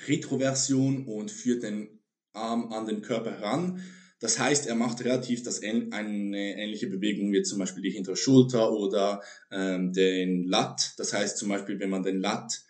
Retroversion 0.07 1.07
und 1.07 1.31
führt 1.31 1.65
den 1.65 2.01
Arm 2.33 2.73
an 2.73 2.87
den 2.87 3.03
Körper 3.03 3.33
heran. 3.33 3.83
Das 4.19 4.39
heißt, 4.39 4.67
er 4.67 4.75
macht 4.75 5.05
relativ 5.05 5.43
das, 5.43 5.63
eine 5.63 6.57
ähnliche 6.57 6.87
Bewegung 6.87 7.33
wie 7.33 7.43
zum 7.43 7.59
Beispiel 7.59 7.83
die 7.83 7.91
hintere 7.91 8.17
Schulter 8.17 8.73
oder 8.73 9.23
ähm, 9.51 9.93
den 9.93 10.45
Lat. 10.45 10.95
Das 10.97 11.13
heißt 11.13 11.37
zum 11.37 11.51
Beispiel, 11.51 11.79
wenn 11.81 11.91
man 11.91 12.03
den 12.03 12.21
Lat 12.21 12.63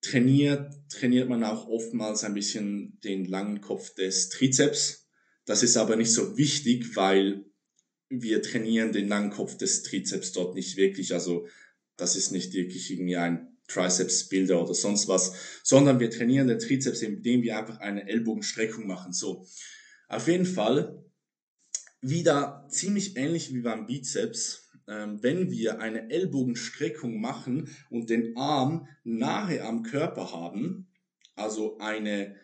trainiert, 0.00 0.72
trainiert 0.88 1.28
man 1.28 1.44
auch 1.44 1.66
oftmals 1.66 2.24
ein 2.24 2.34
bisschen 2.34 2.98
den 3.02 3.24
langen 3.24 3.60
Kopf 3.60 3.94
des 3.94 4.28
Trizeps. 4.28 5.08
Das 5.44 5.62
ist 5.62 5.76
aber 5.76 5.96
nicht 5.96 6.12
so 6.12 6.36
wichtig, 6.36 6.96
weil 6.96 7.44
wir 8.08 8.42
trainieren 8.42 8.92
den 8.92 9.08
langen 9.08 9.30
Kopf 9.30 9.56
des 9.56 9.82
Trizeps 9.82 10.32
dort 10.32 10.54
nicht 10.54 10.76
wirklich. 10.76 11.12
Also 11.12 11.46
das 11.96 12.16
ist 12.16 12.30
nicht 12.30 12.52
wirklich 12.52 12.90
irgendwie 12.90 13.16
ein 13.16 13.56
Triceps-Bilder 13.68 14.62
oder 14.62 14.74
sonst 14.74 15.08
was, 15.08 15.32
sondern 15.62 16.00
wir 16.00 16.10
trainieren 16.10 16.48
den 16.48 16.58
Trizeps, 16.58 17.02
indem 17.02 17.42
wir 17.42 17.58
einfach 17.58 17.78
eine 17.78 18.08
Ellbogenstreckung 18.08 18.86
machen. 18.86 19.12
So, 19.12 19.46
auf 20.10 20.26
jeden 20.26 20.46
Fall 20.46 21.04
wieder 22.02 22.66
ziemlich 22.68 23.16
ähnlich 23.16 23.54
wie 23.54 23.60
beim 23.60 23.86
Bizeps. 23.86 24.70
Ähm, 24.88 25.22
wenn 25.22 25.50
wir 25.50 25.80
eine 25.80 26.10
Ellbogenstreckung 26.10 27.20
machen 27.20 27.68
und 27.90 28.10
den 28.10 28.36
Arm 28.36 28.88
nahe 29.04 29.62
am 29.62 29.82
Körper 29.84 30.32
haben, 30.32 30.88
also 31.36 31.78
eine, 31.78 32.34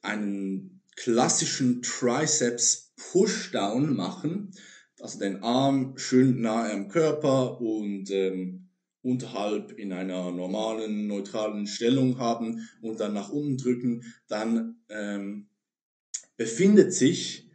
einen 0.00 0.82
klassischen 0.94 1.82
Triceps 1.82 2.94
Pushdown 2.96 3.96
machen, 3.96 4.52
also 5.00 5.18
den 5.18 5.42
Arm 5.42 5.96
schön 5.96 6.40
nahe 6.40 6.72
am 6.72 6.88
Körper 6.88 7.60
und 7.60 8.10
ähm, 8.10 8.68
unterhalb 9.02 9.72
in 9.72 9.92
einer 9.92 10.30
normalen, 10.30 11.06
neutralen 11.06 11.66
Stellung 11.66 12.18
haben 12.18 12.68
und 12.80 13.00
dann 13.00 13.14
nach 13.14 13.30
unten 13.30 13.56
drücken, 13.56 14.04
dann 14.28 14.82
ähm, 14.88 15.48
befindet 16.38 16.94
sich 16.94 17.50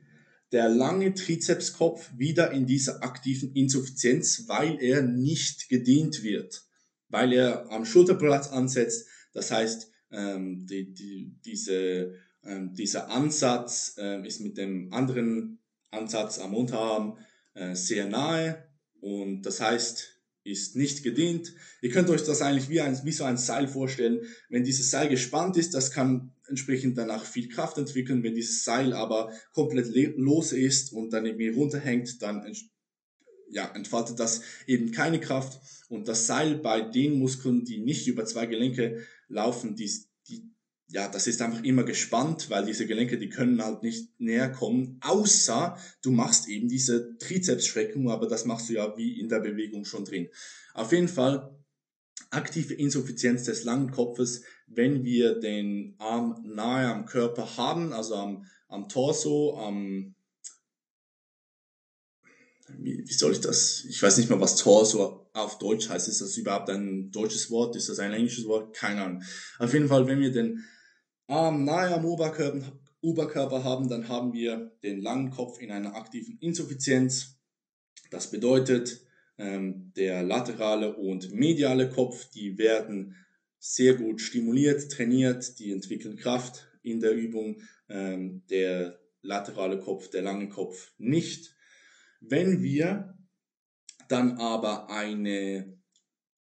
der 0.52 0.70
lange 0.70 1.16
Trizepskopf 1.16 2.12
wieder 2.16 2.52
in 2.52 2.68
dieser 2.68 3.02
aktiven 3.02 3.54
Insuffizienz, 3.56 4.44
weil 4.48 4.78
er 4.80 5.02
nicht 5.02 5.68
gedient 5.68 6.22
wird, 6.22 6.64
weil 7.10 7.34
er 7.34 7.72
am 7.72 7.86
Schulterplatz 7.86 8.50
ansetzt. 8.50 9.08
Das 9.34 9.50
heißt, 9.50 9.90
ähm, 10.12 10.68
die, 10.68 10.94
die, 10.94 11.36
diese, 11.44 12.14
ähm, 12.44 12.76
dieser 12.76 13.10
Ansatz 13.10 13.96
äh, 13.98 14.26
ist 14.28 14.42
mit 14.42 14.58
dem 14.58 14.94
anderen 14.94 15.60
Ansatz 15.90 16.38
am 16.38 16.54
Unterarm 16.54 17.18
äh, 17.56 17.74
sehr 17.74 18.08
nahe 18.08 18.70
und 19.00 19.42
das 19.44 19.60
heißt, 19.60 20.14
ist 20.44 20.76
nicht 20.76 21.04
gedient. 21.04 21.54
Ihr 21.82 21.90
könnt 21.90 22.10
euch 22.10 22.24
das 22.24 22.42
eigentlich 22.42 22.70
wie, 22.70 22.82
ein, 22.82 23.00
wie 23.06 23.12
so 23.12 23.24
ein 23.24 23.38
Seil 23.38 23.68
vorstellen. 23.68 24.22
Wenn 24.50 24.66
dieses 24.66 24.92
Seil 24.92 25.08
gespannt 25.08 25.56
ist, 25.56 25.74
das 25.74 25.92
kann 25.92 26.33
entsprechend 26.48 26.98
danach 26.98 27.26
viel 27.26 27.50
Kraft 27.50 27.78
entwickeln. 27.78 28.24
Wenn 28.24 28.36
dieses 28.36 28.64
Seil 28.64 28.94
aber 28.94 29.32
komplett 29.52 29.88
los 30.18 30.52
ist 30.52 30.94
und 30.94 31.12
dann 31.12 31.26
irgendwie 31.26 31.50
runterhängt, 31.50 32.22
dann 32.22 32.46
ja, 33.50 33.72
entfaltet 33.76 34.20
das 34.20 34.42
eben 34.68 34.92
keine 34.92 35.20
Kraft. 35.20 35.60
Und 35.90 36.08
das 36.08 36.28
Seil 36.28 36.56
bei 36.56 36.82
den 36.82 37.20
Muskeln, 37.20 37.64
die 37.66 37.80
nicht 37.80 38.08
über 38.08 38.26
zwei 38.26 38.46
Gelenke 38.46 39.06
laufen, 39.28 39.76
die, 39.76 39.90
ja, 40.88 41.08
das 41.08 41.28
ist 41.28 41.42
einfach 41.42 41.64
immer 41.64 41.84
gespannt, 41.84 42.50
weil 42.50 42.66
diese 42.66 42.86
Gelenke, 42.86 43.18
die 43.18 43.30
können 43.30 43.64
halt 43.64 43.84
nicht 43.84 44.20
näher 44.20 44.50
kommen, 44.50 45.00
außer 45.02 45.78
du 46.02 46.12
machst 46.12 46.48
eben 46.48 46.68
diese 46.68 47.18
Trizepsstreckung, 47.18 48.10
aber 48.10 48.28
das 48.28 48.46
machst 48.46 48.70
du 48.70 48.74
ja 48.74 48.96
wie 48.98 49.20
in 49.20 49.30
der 49.30 49.40
Bewegung 49.40 49.86
schon 49.86 50.06
drin. 50.06 50.30
Auf 50.74 50.92
jeden 50.92 51.08
Fall 51.08 51.63
aktive 52.34 52.74
Insuffizienz 52.74 53.44
des 53.44 53.64
langen 53.64 53.92
Kopfes, 53.92 54.44
wenn 54.68 55.04
wir 55.04 55.40
den 55.40 55.96
Arm 56.00 56.44
nahe 56.46 56.88
am 56.88 57.06
Körper 57.06 57.58
haben, 57.58 57.94
also 57.94 58.16
am, 58.16 58.46
am 58.68 58.90
Torso, 58.90 59.58
am, 59.58 60.16
wie, 62.78 63.04
wie 63.08 63.14
soll 63.14 63.34
ich 63.34 63.42
das? 63.42 63.86
Ich 63.88 64.02
weiß 64.02 64.18
nicht 64.18 64.30
mal, 64.30 64.42
was 64.42 64.56
Torso 64.56 65.30
auf 65.34 65.58
Deutsch 65.58 65.90
heißt. 65.90 66.08
Ist 66.08 66.22
das 66.22 66.38
überhaupt 66.38 66.70
ein 66.70 67.12
deutsches 67.12 67.52
Wort? 67.52 67.76
Ist 67.76 67.90
das 67.90 68.00
ein 68.00 68.14
englisches 68.14 68.46
Wort? 68.46 68.76
Keine 68.76 69.04
Ahnung. 69.04 69.24
Auf 69.60 69.74
jeden 69.74 69.88
Fall, 69.88 70.08
wenn 70.08 70.20
wir 70.20 70.32
den 70.32 70.64
Arm 71.28 71.66
nahe 71.66 71.94
am 71.94 72.06
Oberkörper, 72.06 72.80
Oberkörper 73.02 73.64
haben, 73.64 73.90
dann 73.90 74.08
haben 74.08 74.34
wir 74.34 74.72
den 74.82 75.02
langen 75.02 75.30
Kopf 75.30 75.60
in 75.60 75.72
einer 75.72 75.96
aktiven 75.96 76.38
Insuffizienz. 76.40 77.38
Das 78.12 78.32
bedeutet, 78.32 79.03
der 79.38 80.24
laterale 80.24 80.96
und 80.96 81.34
mediale 81.34 81.90
Kopf, 81.90 82.30
die 82.30 82.58
werden 82.58 83.16
sehr 83.58 83.96
gut 83.96 84.22
stimuliert, 84.22 84.92
trainiert, 84.92 85.58
die 85.58 85.72
entwickeln 85.72 86.18
Kraft 86.18 86.68
in 86.84 87.00
der 87.00 87.14
Übung. 87.14 87.62
Ähm, 87.90 88.44
der 88.50 89.00
laterale 89.22 89.80
Kopf, 89.80 90.10
der 90.10 90.22
lange 90.22 90.50
Kopf 90.50 90.92
nicht. 90.98 91.56
Wenn 92.20 92.62
wir 92.62 93.18
dann 94.08 94.38
aber 94.38 94.90
eine 94.90 95.78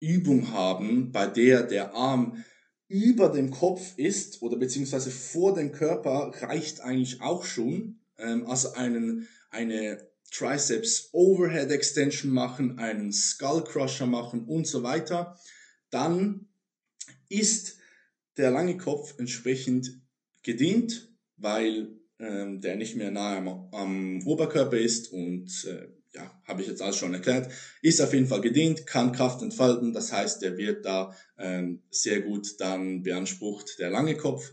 Übung 0.00 0.50
haben, 0.50 1.12
bei 1.12 1.26
der 1.26 1.62
der 1.62 1.94
Arm 1.94 2.44
über 2.88 3.28
dem 3.28 3.50
Kopf 3.50 3.96
ist 3.96 4.42
oder 4.42 4.56
beziehungsweise 4.56 5.10
vor 5.10 5.54
dem 5.54 5.72
Körper 5.72 6.32
reicht 6.40 6.80
eigentlich 6.80 7.20
auch 7.20 7.44
schon. 7.44 8.00
Ähm, 8.18 8.46
also 8.46 8.72
einen, 8.72 9.28
eine 9.50 10.08
Triceps 10.36 11.08
Overhead 11.12 11.70
Extension 11.70 12.30
machen, 12.32 12.78
einen 12.78 13.12
Skull 13.12 13.64
Crusher 13.64 14.06
machen 14.06 14.44
und 14.44 14.66
so 14.66 14.82
weiter. 14.82 15.38
Dann 15.90 16.48
ist 17.28 17.78
der 18.36 18.50
lange 18.50 18.76
Kopf 18.76 19.14
entsprechend 19.18 20.00
gedehnt, 20.42 21.08
weil 21.36 21.88
ähm, 22.18 22.60
der 22.60 22.76
nicht 22.76 22.96
mehr 22.96 23.10
nahe 23.10 23.38
am, 23.38 23.48
am 23.72 24.26
Oberkörper 24.26 24.78
ist 24.78 25.12
und 25.12 25.64
äh, 25.64 25.88
ja, 26.14 26.42
habe 26.44 26.62
ich 26.62 26.68
jetzt 26.68 26.80
alles 26.80 26.96
schon 26.96 27.12
erklärt, 27.12 27.50
ist 27.82 28.00
auf 28.00 28.14
jeden 28.14 28.26
Fall 28.26 28.40
gedehnt, 28.40 28.86
kann 28.86 29.12
Kraft 29.12 29.42
entfalten, 29.42 29.92
das 29.92 30.12
heißt, 30.12 30.40
der 30.40 30.56
wird 30.56 30.84
da 30.84 31.14
ähm, 31.38 31.82
sehr 31.90 32.20
gut 32.22 32.58
dann 32.58 33.02
beansprucht, 33.02 33.78
der 33.78 33.90
lange 33.90 34.16
Kopf. 34.16 34.52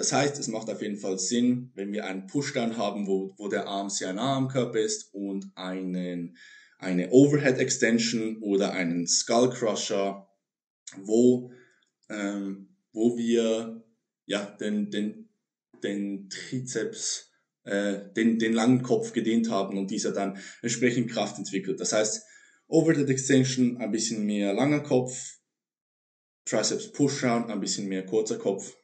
Das 0.00 0.14
heißt, 0.14 0.38
es 0.38 0.48
macht 0.48 0.70
auf 0.70 0.80
jeden 0.80 0.96
Fall 0.96 1.18
Sinn, 1.18 1.72
wenn 1.74 1.92
wir 1.92 2.06
einen 2.06 2.26
Pushdown 2.26 2.78
haben, 2.78 3.06
wo, 3.06 3.34
wo 3.36 3.48
der 3.48 3.66
Arm 3.66 3.90
sehr 3.90 4.14
nah 4.14 4.34
am 4.34 4.48
Körper 4.48 4.78
ist 4.78 5.12
und 5.12 5.52
einen, 5.56 6.38
eine 6.78 7.10
Overhead 7.10 7.58
Extension 7.58 8.38
oder 8.38 8.72
einen 8.72 9.06
Skull 9.06 9.50
Crusher, 9.50 10.26
wo, 11.02 11.52
ähm, 12.08 12.74
wo 12.94 13.18
wir 13.18 13.84
ja, 14.24 14.46
den, 14.58 14.90
den, 14.90 15.28
den 15.82 16.30
Trizeps 16.30 17.30
äh, 17.64 17.98
den, 18.16 18.38
den 18.38 18.54
langen 18.54 18.80
Kopf 18.80 19.12
gedehnt 19.12 19.50
haben 19.50 19.76
und 19.76 19.90
dieser 19.90 20.12
dann 20.12 20.38
entsprechend 20.62 21.10
Kraft 21.10 21.36
entwickelt. 21.36 21.78
Das 21.78 21.92
heißt, 21.92 22.24
Overhead 22.68 23.10
Extension, 23.10 23.76
ein 23.76 23.90
bisschen 23.90 24.24
mehr 24.24 24.54
langer 24.54 24.80
Kopf, 24.80 25.40
Triceps 26.46 26.90
Pushdown, 26.90 27.50
ein 27.50 27.60
bisschen 27.60 27.86
mehr 27.86 28.06
kurzer 28.06 28.38
Kopf. 28.38 28.79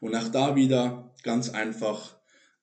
Und 0.00 0.14
auch 0.14 0.28
da 0.28 0.56
wieder 0.56 1.14
ganz 1.22 1.50
einfach 1.50 2.16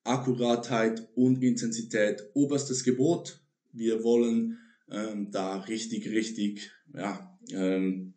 Akkuratheit 0.04 1.08
und 1.16 1.44
Intensität 1.44 2.24
oberstes 2.34 2.84
Gebot. 2.84 3.40
Wir 3.74 4.04
wollen 4.04 4.60
ähm, 4.90 5.32
da 5.32 5.58
richtig, 5.58 6.08
richtig, 6.10 6.72
ja, 6.94 7.38
ähm, 7.52 8.14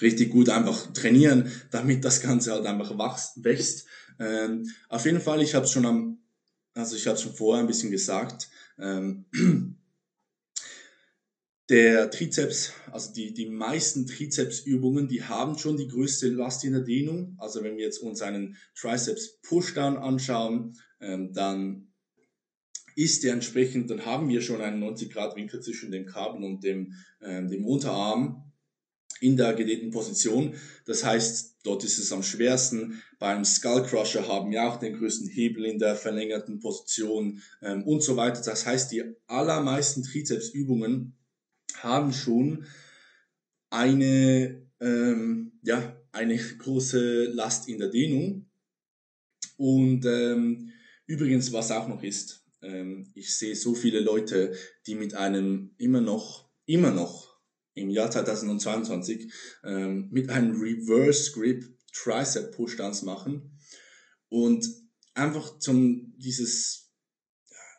richtig 0.00 0.30
gut 0.30 0.48
einfach 0.48 0.92
trainieren, 0.92 1.50
damit 1.70 2.04
das 2.04 2.20
Ganze 2.20 2.52
halt 2.52 2.66
einfach 2.66 2.96
wächst. 2.98 3.42
wächst. 3.42 3.86
Ähm, 4.18 4.70
auf 4.88 5.04
jeden 5.06 5.20
Fall, 5.20 5.42
ich 5.42 5.54
habe 5.54 5.64
es 5.64 5.72
schon 5.72 5.86
am, 5.86 6.18
also 6.74 6.96
ich 6.96 7.06
habe 7.06 7.18
schon 7.18 7.34
vorher 7.34 7.62
ein 7.62 7.66
bisschen 7.66 7.90
gesagt, 7.90 8.48
ähm, 8.78 9.24
der 11.70 12.10
Trizeps, 12.10 12.72
also 12.92 13.12
die, 13.12 13.32
die 13.32 13.48
meisten 13.48 14.06
Trizepsübungen, 14.06 15.08
die 15.08 15.22
haben 15.22 15.56
schon 15.56 15.76
die 15.76 15.88
größte 15.88 16.28
Last 16.28 16.64
in 16.64 16.72
der 16.72 16.82
Dehnung. 16.82 17.36
Also 17.38 17.62
wenn 17.62 17.76
wir 17.76 17.84
jetzt 17.84 17.98
uns 17.98 18.20
einen 18.20 18.56
Triceps 18.74 19.40
Pushdown 19.42 19.96
anschauen, 19.96 20.78
ähm, 21.00 21.32
dann 21.32 21.88
ist 22.96 23.24
der 23.24 23.32
entsprechend, 23.32 23.90
dann 23.90 24.04
haben 24.04 24.28
wir 24.28 24.40
schon 24.40 24.60
einen 24.60 24.78
90 24.78 25.10
Grad 25.10 25.36
Winkel 25.36 25.60
zwischen 25.60 25.90
dem 25.90 26.06
Kabel 26.06 26.44
und 26.44 26.62
dem, 26.62 26.94
ähm, 27.22 27.48
dem 27.48 27.66
Unterarm 27.66 28.52
in 29.20 29.36
der 29.36 29.54
gedehnten 29.54 29.90
Position. 29.90 30.54
Das 30.84 31.02
heißt, 31.02 31.56
dort 31.62 31.82
ist 31.82 31.98
es 31.98 32.12
am 32.12 32.22
schwersten. 32.22 33.02
Beim 33.18 33.44
Skull 33.44 33.84
Crusher 33.84 34.28
haben 34.28 34.50
wir 34.50 34.64
auch 34.64 34.78
den 34.78 34.98
größten 34.98 35.28
Hebel 35.28 35.64
in 35.64 35.78
der 35.78 35.96
verlängerten 35.96 36.60
Position 36.60 37.40
ähm, 37.62 37.84
und 37.84 38.02
so 38.02 38.16
weiter. 38.16 38.42
Das 38.44 38.66
heißt, 38.66 38.92
die 38.92 39.02
allermeisten 39.26 40.02
Trizepsübungen 40.02 41.16
haben 41.82 42.12
schon 42.12 42.66
eine, 43.70 44.62
ähm, 44.80 45.52
ja, 45.62 45.96
eine 46.12 46.36
große 46.36 47.24
Last 47.26 47.68
in 47.68 47.78
der 47.78 47.88
Dehnung. 47.88 48.46
Und 49.56 50.04
ähm, 50.06 50.72
übrigens, 51.06 51.52
was 51.52 51.70
auch 51.70 51.88
noch 51.88 52.02
ist, 52.02 52.44
ähm, 52.62 53.10
ich 53.14 53.36
sehe 53.36 53.56
so 53.56 53.74
viele 53.74 54.00
Leute, 54.00 54.54
die 54.86 54.94
mit 54.94 55.14
einem 55.14 55.74
immer 55.78 56.00
noch, 56.00 56.48
immer 56.66 56.90
noch 56.90 57.38
im 57.74 57.90
Jahr 57.90 58.10
2022 58.10 59.32
ähm, 59.64 60.08
mit 60.10 60.30
einem 60.30 60.60
Reverse 60.60 61.32
Grip 61.32 61.64
Tricep 61.92 62.52
Pushdowns 62.52 63.02
machen 63.02 63.58
und 64.28 64.68
einfach 65.14 65.58
zum 65.58 66.14
dieses 66.18 66.84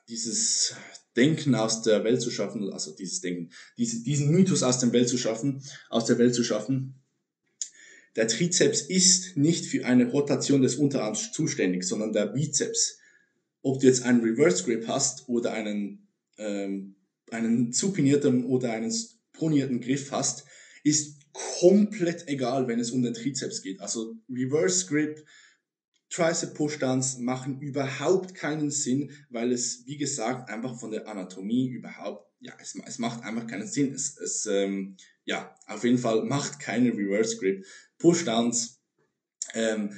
dieses 0.07 0.75
Denken 1.15 1.55
aus 1.55 1.81
der 1.81 2.03
Welt 2.03 2.21
zu 2.21 2.31
schaffen, 2.31 2.71
also 2.71 2.95
dieses 2.95 3.21
Denken, 3.21 3.51
diese, 3.77 4.03
diesen 4.03 4.31
Mythos 4.31 4.63
aus 4.63 4.79
der 4.79 4.91
Welt 4.91 5.09
zu 5.09 5.17
schaffen, 5.17 5.61
aus 5.89 6.05
der 6.05 6.17
Welt 6.17 6.35
zu 6.35 6.43
schaffen. 6.43 6.95
Der 8.15 8.27
Trizeps 8.27 8.81
ist 8.81 9.35
nicht 9.35 9.65
für 9.65 9.85
eine 9.85 10.09
Rotation 10.09 10.61
des 10.61 10.75
Unterarms 10.75 11.31
zuständig, 11.31 11.83
sondern 11.83 12.13
der 12.13 12.27
Bizeps. 12.27 12.97
Ob 13.61 13.79
du 13.79 13.87
jetzt 13.87 14.03
einen 14.03 14.21
Reverse 14.21 14.63
Grip 14.63 14.87
hast 14.87 15.27
oder 15.27 15.53
einen, 15.53 16.07
ähm, 16.37 16.95
einen 17.31 17.73
supinierten 17.73 18.45
oder 18.45 18.71
einen 18.71 18.93
pronierten 19.33 19.81
Griff 19.81 20.11
hast, 20.11 20.45
ist 20.83 21.21
komplett 21.59 22.27
egal, 22.27 22.67
wenn 22.67 22.79
es 22.79 22.91
um 22.91 23.01
den 23.01 23.13
Trizeps 23.13 23.61
geht. 23.61 23.81
Also 23.81 24.15
Reverse 24.29 24.85
Grip, 24.85 25.25
Tricep 26.09 26.53
Pushdowns 26.53 27.17
machen 27.17 27.59
überhaupt 27.59 28.35
keinen 28.35 28.71
Sinn, 28.71 29.11
weil 29.29 29.51
es, 29.51 29.85
wie 29.85 29.97
gesagt, 29.97 30.49
einfach 30.49 30.79
von 30.79 30.91
der 30.91 31.07
Anatomie 31.07 31.67
überhaupt, 31.67 32.31
ja, 32.39 32.53
es, 32.61 32.75
es 32.85 32.99
macht 32.99 33.23
einfach 33.23 33.47
keinen 33.47 33.67
Sinn. 33.67 33.93
Es, 33.93 34.17
es 34.17 34.45
ähm, 34.45 34.97
ja, 35.25 35.55
auf 35.67 35.83
jeden 35.83 35.97
Fall 35.97 36.23
macht 36.23 36.59
keine 36.59 36.91
Reverse 36.91 37.37
Grip. 37.37 37.65
Pushdowns 37.97 38.81
ähm, 39.53 39.91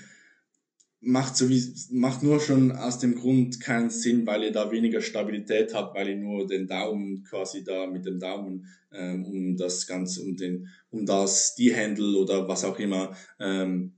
macht, 1.00 1.38
so 1.38 1.50
wie, 1.50 1.74
macht 1.92 2.24
nur 2.24 2.40
schon 2.40 2.72
aus 2.72 3.00
dem 3.00 3.16
Grund 3.16 3.60
keinen 3.60 3.90
Sinn, 3.90 4.26
weil 4.26 4.44
ihr 4.44 4.52
da 4.52 4.72
weniger 4.72 5.02
Stabilität 5.02 5.74
habt, 5.74 5.96
weil 5.96 6.10
ihr 6.10 6.16
nur 6.16 6.48
den 6.48 6.68
Daumen 6.68 7.24
quasi 7.24 7.64
da 7.64 7.88
mit 7.88 8.06
dem 8.06 8.20
Daumen 8.20 8.68
ähm, 8.92 9.26
um 9.26 9.58
das 9.58 9.86
Ganze, 9.86 10.22
um 10.22 10.36
den, 10.36 10.68
um 10.90 11.06
das, 11.06 11.56
die 11.56 11.76
Handle 11.76 12.18
oder 12.18 12.48
was 12.48 12.64
auch 12.64 12.80
immer, 12.80 13.16
ähm, 13.40 13.94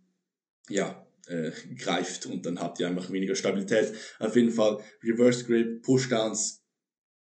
ja, 0.70 0.99
äh, 1.30 1.52
greift 1.76 2.26
und 2.26 2.46
dann 2.46 2.60
habt 2.60 2.80
ihr 2.80 2.88
einfach 2.88 3.12
weniger 3.12 3.36
Stabilität. 3.36 3.94
Auf 4.20 4.36
jeden 4.36 4.52
Fall 4.52 4.80
Reverse 5.04 5.46
Grip, 5.46 5.84
Pushdowns 5.84 6.64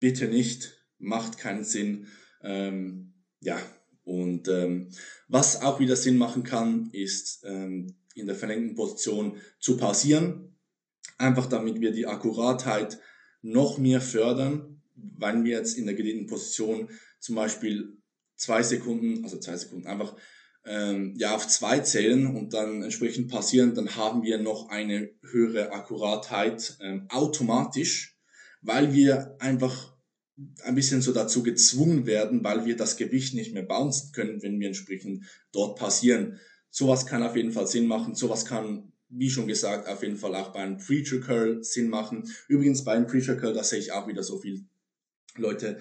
bitte 0.01 0.28
nicht, 0.28 0.84
macht 0.99 1.38
keinen 1.38 1.64
Sinn. 1.64 2.09
Ähm, 2.42 3.14
ja, 3.40 3.59
und 4.05 4.49
ähm, 4.49 4.90
was 5.28 5.62
auch 5.62 5.80
wieder 5.80 5.97
Sinn 5.97 6.18
machen 6.18 6.42
kann, 6.42 6.90
ist 6.92 7.42
ähm, 7.45 7.95
in 8.14 8.26
der 8.26 8.36
verlängten 8.36 8.74
Position 8.74 9.40
zu 9.59 9.76
pausieren, 9.76 10.57
einfach 11.18 11.47
damit 11.47 11.80
wir 11.80 11.92
die 11.92 12.07
Akkuratheit 12.07 13.01
noch 13.42 13.78
mehr 13.78 14.01
fördern, 14.01 14.82
wenn 14.95 15.45
wir 15.45 15.59
jetzt 15.59 15.76
in 15.76 15.86
der 15.86 15.95
gedehnten 15.95 16.26
Position 16.26 16.88
zum 17.18 17.34
Beispiel 17.34 17.97
zwei 18.36 18.62
Sekunden, 18.62 19.24
also 19.24 19.38
zwei 19.38 19.57
Sekunden 19.57 19.86
einfach 19.86 20.16
ähm, 20.65 21.15
ja 21.17 21.35
auf 21.35 21.47
zwei 21.47 21.81
zählen 21.81 22.27
und 22.27 22.55
dann 22.55 22.83
entsprechend 22.83 23.31
passieren, 23.31 23.75
dann 23.75 23.97
haben 23.97 24.23
wir 24.23 24.39
noch 24.39 24.69
eine 24.71 25.11
höhere 25.23 25.73
Akkuratheit 25.73 26.79
ähm, 26.81 27.07
automatisch, 27.11 28.17
weil 28.62 28.93
wir 28.95 29.37
einfach 29.41 29.95
ein 30.65 30.75
bisschen 30.75 31.01
so 31.01 31.12
dazu 31.12 31.43
gezwungen 31.43 32.07
werden, 32.07 32.43
weil 32.43 32.65
wir 32.65 32.77
das 32.77 32.97
Gewicht 32.97 33.35
nicht 33.35 33.53
mehr 33.53 33.62
bouncen 33.62 34.12
können, 34.12 34.43
wenn 34.43 34.59
wir 34.59 34.69
entsprechend 34.69 35.25
dort 35.53 35.79
passieren. 35.79 36.41
Sowas 36.71 37.07
kann 37.07 37.23
auf 37.23 37.37
jeden 37.37 37.53
Fall 37.53 37.69
Sinn 37.69 37.87
machen. 37.87 38.15
Sowas 38.15 38.45
kann, 38.45 38.93
wie 39.09 39.31
schon 39.31 39.47
gesagt, 39.47 39.87
auf 39.87 40.03
jeden 40.03 40.17
Fall 40.17 40.35
auch 40.35 40.53
bei 40.53 40.61
einem 40.61 40.79
Preacher 40.79 41.21
Curl 41.21 41.62
Sinn 41.62 41.89
machen. 41.89 42.29
Übrigens 42.49 42.83
bei 42.83 42.95
einem 42.95 43.07
Preacher 43.07 43.37
Curl, 43.37 43.55
da 43.55 43.62
sehe 43.62 43.79
ich 43.79 43.93
auch 43.93 44.09
wieder 44.09 44.25
so 44.25 44.39
viel 44.41 44.65
Leute. 45.37 45.81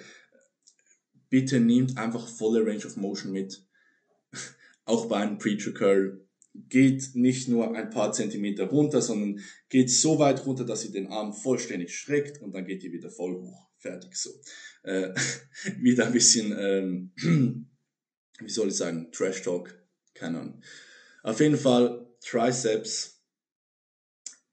Bitte 1.29 1.59
nehmt 1.59 1.97
einfach 1.97 2.27
volle 2.27 2.63
Range 2.63 2.85
of 2.85 2.95
Motion 2.97 3.31
mit 3.31 3.65
auch 4.85 5.07
bei 5.07 5.17
einem 5.17 5.37
Preacher 5.37 5.71
Curl 5.71 6.23
geht 6.53 7.15
nicht 7.15 7.47
nur 7.47 7.75
ein 7.75 7.89
paar 7.89 8.11
Zentimeter 8.11 8.65
runter, 8.65 9.01
sondern 9.01 9.43
geht 9.69 9.89
so 9.89 10.19
weit 10.19 10.45
runter, 10.45 10.65
dass 10.65 10.85
ihr 10.85 10.91
den 10.91 11.07
Arm 11.07 11.33
vollständig 11.33 11.97
schreckt 11.97 12.41
und 12.41 12.53
dann 12.53 12.65
geht 12.65 12.83
ihr 12.83 12.91
wieder 12.91 13.09
voll 13.09 13.33
hoch. 13.33 13.69
Fertig 13.77 14.15
so. 14.15 14.29
Äh, 14.83 15.13
wieder 15.79 16.07
ein 16.07 16.13
bisschen, 16.13 16.55
ähm, 16.57 17.11
wie 18.39 18.49
soll 18.49 18.67
ich 18.67 18.75
sagen, 18.75 19.11
Trash 19.11 19.41
Talk, 19.41 19.83
keine 20.13 20.39
Ahnung. 20.39 20.61
Auf 21.23 21.39
jeden 21.39 21.57
Fall 21.57 22.07
Triceps. 22.21 23.21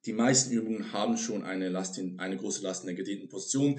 Die 0.07 0.14
meisten 0.14 0.53
Übungen 0.53 0.93
haben 0.93 1.18
schon 1.18 1.45
eine, 1.45 1.68
Last 1.68 1.99
in, 1.99 2.18
eine 2.18 2.39
große 2.39 2.62
Last 2.62 2.83
in 2.83 2.87
der 2.87 2.97
gedehnten 2.97 3.28
Position. 3.28 3.78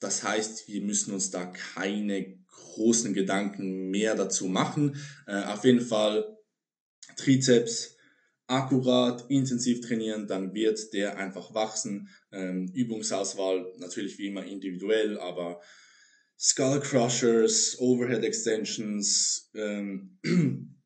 Das 0.00 0.22
heißt, 0.22 0.66
wir 0.68 0.80
müssen 0.80 1.12
uns 1.12 1.30
da 1.30 1.44
keine 1.44 2.41
großen 2.52 3.12
Gedanken 3.14 3.90
mehr 3.90 4.14
dazu 4.14 4.46
machen. 4.46 4.96
Äh, 5.26 5.42
auf 5.44 5.64
jeden 5.64 5.80
Fall 5.80 6.38
Trizeps 7.16 7.96
akkurat, 8.46 9.24
intensiv 9.30 9.80
trainieren, 9.80 10.26
dann 10.26 10.54
wird 10.54 10.92
der 10.92 11.16
einfach 11.16 11.54
wachsen. 11.54 12.08
Ähm, 12.30 12.68
Übungsauswahl 12.74 13.72
natürlich 13.78 14.18
wie 14.18 14.26
immer 14.26 14.44
individuell, 14.44 15.18
aber 15.18 15.60
Skull 16.38 16.80
Crushers, 16.80 17.78
Overhead 17.78 18.24
Extensions, 18.24 19.50
ähm, 19.54 20.18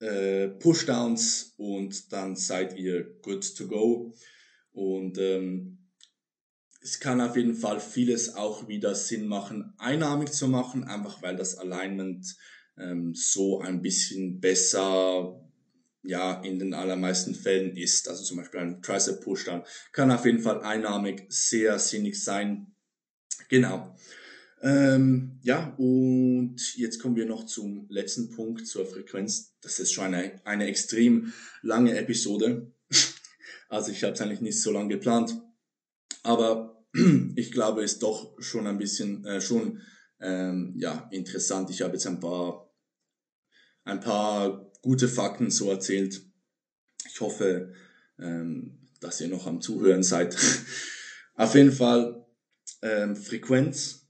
äh, 0.00 0.48
Pushdowns 0.48 1.54
und 1.56 2.12
dann 2.12 2.36
seid 2.36 2.76
ihr 2.76 3.04
good 3.22 3.56
to 3.56 3.68
go. 3.68 4.14
Und 4.72 5.16
ähm, 5.18 5.85
es 6.86 7.00
kann 7.00 7.20
auf 7.20 7.36
jeden 7.36 7.56
Fall 7.56 7.80
vieles 7.80 8.36
auch 8.36 8.68
wieder 8.68 8.94
Sinn 8.94 9.26
machen, 9.26 9.72
einarmig 9.76 10.30
zu 10.30 10.46
machen, 10.46 10.84
einfach 10.84 11.20
weil 11.20 11.34
das 11.34 11.58
Alignment 11.58 12.36
ähm, 12.78 13.12
so 13.12 13.60
ein 13.60 13.82
bisschen 13.82 14.40
besser 14.40 15.42
ja 16.04 16.40
in 16.42 16.60
den 16.60 16.74
allermeisten 16.74 17.34
Fällen 17.34 17.76
ist. 17.76 18.08
Also 18.08 18.22
zum 18.22 18.36
Beispiel 18.36 18.60
ein 18.60 18.82
Tricep 18.82 19.20
Pushdown 19.20 19.64
kann 19.90 20.12
auf 20.12 20.24
jeden 20.24 20.38
Fall 20.38 20.62
einarmig 20.62 21.24
sehr 21.28 21.76
sinnig 21.80 22.22
sein. 22.22 22.68
Genau. 23.48 23.96
Ähm, 24.62 25.40
ja, 25.42 25.74
und 25.78 26.76
jetzt 26.76 27.00
kommen 27.00 27.16
wir 27.16 27.26
noch 27.26 27.46
zum 27.46 27.86
letzten 27.88 28.30
Punkt, 28.30 28.64
zur 28.64 28.86
Frequenz. 28.86 29.56
Das 29.60 29.80
ist 29.80 29.92
schon 29.92 30.14
eine, 30.14 30.40
eine 30.44 30.66
extrem 30.66 31.32
lange 31.62 31.98
Episode. 31.98 32.70
Also 33.68 33.90
ich 33.90 34.04
habe 34.04 34.12
es 34.12 34.20
eigentlich 34.20 34.40
nicht 34.40 34.62
so 34.62 34.70
lange 34.70 34.90
geplant. 34.90 35.42
Aber 36.22 36.75
ich 37.36 37.52
glaube, 37.52 37.82
ist 37.82 38.02
doch 38.02 38.34
schon 38.40 38.66
ein 38.66 38.78
bisschen 38.78 39.24
äh, 39.24 39.40
schon 39.40 39.80
ähm, 40.20 40.74
ja 40.76 41.08
interessant. 41.10 41.70
Ich 41.70 41.82
habe 41.82 41.94
jetzt 41.94 42.06
ein 42.06 42.20
paar 42.20 42.72
ein 43.84 44.00
paar 44.00 44.70
gute 44.82 45.08
Fakten 45.08 45.50
so 45.50 45.70
erzählt. 45.70 46.22
Ich 47.08 47.20
hoffe, 47.20 47.72
ähm, 48.18 48.78
dass 49.00 49.20
ihr 49.20 49.28
noch 49.28 49.46
am 49.46 49.60
Zuhören 49.60 50.02
seid. 50.02 50.36
Auf 51.34 51.54
jeden 51.54 51.72
Fall 51.72 52.26
ähm, 52.82 53.16
Frequenz. 53.16 54.06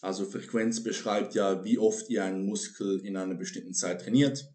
Also 0.00 0.24
Frequenz 0.24 0.82
beschreibt 0.82 1.34
ja, 1.34 1.64
wie 1.64 1.78
oft 1.78 2.08
ihr 2.08 2.24
einen 2.24 2.46
Muskel 2.46 3.04
in 3.04 3.16
einer 3.16 3.34
bestimmten 3.34 3.74
Zeit 3.74 4.02
trainiert. 4.02 4.48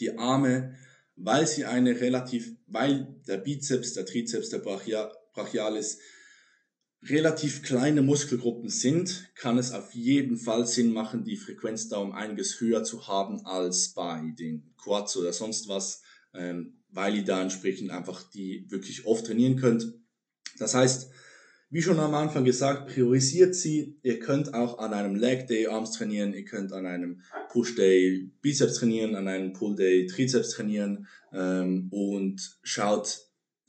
Die 0.00 0.18
Arme, 0.18 0.74
weil 1.14 1.46
sie 1.46 1.64
eine 1.64 2.00
relativ, 2.00 2.52
weil 2.66 3.14
der 3.28 3.38
Bizeps, 3.38 3.94
der 3.94 4.06
Trizeps, 4.06 4.50
der 4.50 4.58
Brachialis 4.58 5.98
relativ 7.02 7.62
kleine 7.62 8.02
Muskelgruppen 8.02 8.68
sind, 8.68 9.30
kann 9.34 9.58
es 9.58 9.72
auf 9.72 9.94
jeden 9.94 10.36
Fall 10.36 10.66
Sinn 10.66 10.92
machen, 10.92 11.24
die 11.24 11.36
Frequenz 11.36 11.88
da 11.88 11.98
um 11.98 12.12
einiges 12.12 12.60
höher 12.60 12.84
zu 12.84 13.06
haben 13.06 13.44
als 13.44 13.94
bei 13.94 14.34
den 14.38 14.74
Quads 14.76 15.16
oder 15.16 15.32
sonst 15.32 15.68
was, 15.68 16.02
ähm, 16.34 16.82
weil 16.90 17.16
ihr 17.16 17.24
da 17.24 17.42
entsprechend 17.42 17.90
einfach 17.90 18.28
die 18.30 18.66
wirklich 18.68 19.06
oft 19.06 19.26
trainieren 19.26 19.56
könnt. 19.56 19.92
Das 20.58 20.74
heißt, 20.74 21.10
wie 21.68 21.82
schon 21.82 21.98
am 21.98 22.14
Anfang 22.14 22.44
gesagt, 22.44 22.86
priorisiert 22.92 23.54
sie. 23.54 23.98
Ihr 24.02 24.20
könnt 24.20 24.54
auch 24.54 24.78
an 24.78 24.94
einem 24.94 25.16
Leg 25.16 25.48
Day 25.48 25.66
Arms 25.66 25.92
trainieren, 25.92 26.32
ihr 26.32 26.44
könnt 26.44 26.72
an 26.72 26.86
einem 26.86 27.22
Push 27.50 27.74
Day 27.74 28.30
Bizeps 28.40 28.74
trainieren, 28.74 29.16
an 29.16 29.26
einem 29.26 29.52
Pull 29.52 29.74
Day 29.74 30.06
Trizeps 30.06 30.50
trainieren 30.50 31.08
ähm, 31.32 31.88
und 31.90 32.58
schaut, 32.62 33.25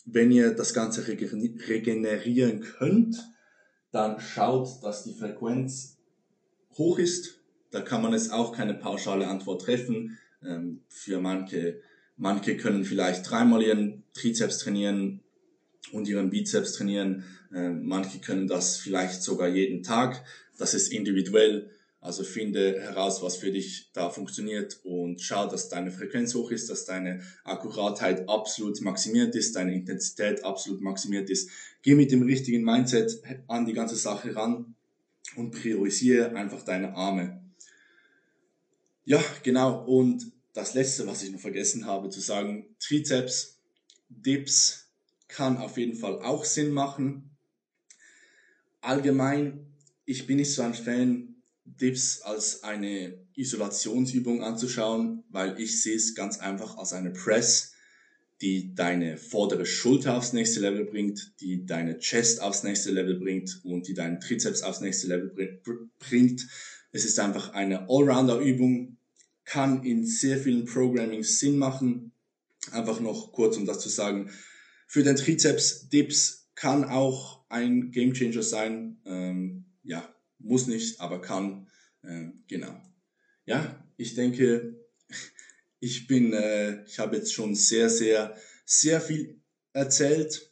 wenn 0.07 0.31
ihr 0.31 0.51
das 0.51 0.73
Ganze 0.73 1.07
regenerieren 1.07 2.61
könnt, 2.61 3.17
dann 3.91 4.19
schaut, 4.19 4.83
dass 4.83 5.03
die 5.03 5.13
Frequenz 5.13 5.97
hoch 6.77 6.99
ist. 6.99 7.41
Da 7.71 7.81
kann 7.81 8.01
man 8.01 8.13
jetzt 8.13 8.31
auch 8.31 8.55
keine 8.55 8.73
pauschale 8.73 9.27
Antwort 9.27 9.61
treffen. 9.61 10.17
Ähm, 10.43 10.81
für 10.87 11.19
manche, 11.19 11.81
manche 12.15 12.57
können 12.57 12.83
vielleicht 12.83 13.29
dreimal 13.29 13.61
ihren 13.61 14.03
Trizeps 14.13 14.59
trainieren 14.59 15.21
und 15.91 16.07
ihren 16.07 16.29
Bizeps 16.29 16.73
trainieren 16.73 17.23
ähm, 17.53 17.85
manche 17.85 18.19
können 18.19 18.47
das 18.47 18.77
vielleicht 18.77 19.23
sogar 19.23 19.47
jeden 19.47 19.83
Tag. 19.83 20.23
Das 20.57 20.73
ist 20.73 20.91
individuell. 20.91 21.69
Also 21.99 22.23
finde 22.23 22.79
heraus, 22.79 23.21
was 23.21 23.37
für 23.37 23.51
dich 23.51 23.89
da 23.93 24.09
funktioniert 24.09 24.79
und 24.83 25.19
schau, 25.21 25.47
dass 25.47 25.67
deine 25.67 25.91
Frequenz 25.91 26.35
hoch 26.35 26.51
ist, 26.51 26.69
dass 26.69 26.85
deine 26.85 27.21
Akkuratheit 27.43 28.29
absolut 28.29 28.79
maximiert 28.81 29.35
ist, 29.35 29.55
deine 29.55 29.73
Intensität 29.73 30.43
absolut 30.43 30.81
maximiert 30.81 31.29
ist. 31.29 31.49
Geh 31.81 31.95
mit 31.95 32.11
dem 32.11 32.21
richtigen 32.21 32.63
Mindset 32.63 33.21
an 33.47 33.65
die 33.65 33.73
ganze 33.73 33.95
Sache 33.95 34.35
ran 34.35 34.75
und 35.35 35.51
priorisiere 35.51 36.35
einfach 36.35 36.63
deine 36.63 36.95
Arme. 36.95 37.41
Ja, 39.05 39.23
genau. 39.43 39.83
Und 39.85 40.31
das 40.53 40.75
letzte, 40.75 41.07
was 41.07 41.23
ich 41.23 41.31
noch 41.31 41.39
vergessen 41.39 41.85
habe 41.85 42.09
zu 42.09 42.19
sagen, 42.19 42.75
Trizeps, 42.79 43.59
Dips 44.09 44.89
kann 45.27 45.57
auf 45.57 45.77
jeden 45.77 45.95
Fall 45.95 46.21
auch 46.21 46.45
Sinn 46.45 46.71
machen 46.71 47.27
allgemein, 48.87 49.67
ich 50.05 50.25
bin 50.25 50.37
nicht 50.37 50.53
so 50.53 50.61
ein 50.61 50.73
Fan, 50.73 51.36
Dips 51.77 52.21
als 52.21 52.63
eine 52.63 53.25
Isolationsübung 53.35 54.43
anzuschauen, 54.43 55.23
weil 55.29 55.59
ich 55.59 55.81
sehe 55.81 55.95
es 55.95 56.15
ganz 56.15 56.39
einfach 56.39 56.77
als 56.77 56.93
eine 56.93 57.11
Press, 57.11 57.73
die 58.41 58.75
deine 58.75 59.17
vordere 59.17 59.65
Schulter 59.65 60.15
aufs 60.15 60.33
nächste 60.33 60.59
Level 60.59 60.85
bringt, 60.85 61.33
die 61.39 61.65
deine 61.65 61.97
Chest 61.97 62.41
aufs 62.41 62.63
nächste 62.63 62.91
Level 62.91 63.19
bringt 63.19 63.61
und 63.63 63.87
die 63.87 63.93
deinen 63.93 64.19
Trizeps 64.19 64.61
aufs 64.61 64.81
nächste 64.81 65.07
Level 65.07 65.61
bringt. 65.99 66.47
Es 66.91 67.05
ist 67.05 67.19
einfach 67.19 67.53
eine 67.53 67.89
Allrounder-Übung, 67.89 68.97
kann 69.43 69.83
in 69.83 70.05
sehr 70.05 70.37
vielen 70.37 70.65
Programmings 70.65 71.39
Sinn 71.39 71.57
machen. 71.57 72.11
Einfach 72.71 72.99
noch 72.99 73.31
kurz, 73.31 73.55
um 73.57 73.65
das 73.65 73.79
zu 73.79 73.89
sagen. 73.89 74.29
Für 74.87 75.03
den 75.03 75.15
Trizeps 75.15 75.89
Dips 75.89 76.49
kann 76.53 76.83
auch 76.83 77.45
ein 77.49 77.91
Gamechanger 77.91 78.43
sein. 78.43 78.97
Ähm, 79.05 79.65
ja, 79.83 80.07
muss 80.39 80.67
nicht, 80.67 80.99
aber 80.99 81.21
kann. 81.21 81.67
Äh, 82.03 82.29
genau. 82.47 82.81
Ja, 83.45 83.83
ich 83.97 84.15
denke, 84.15 84.85
ich 85.79 86.07
bin, 86.07 86.33
äh, 86.33 86.83
ich 86.85 86.99
habe 86.99 87.17
jetzt 87.17 87.33
schon 87.33 87.55
sehr, 87.55 87.89
sehr, 87.89 88.35
sehr 88.65 89.01
viel 89.01 89.41
erzählt. 89.73 90.51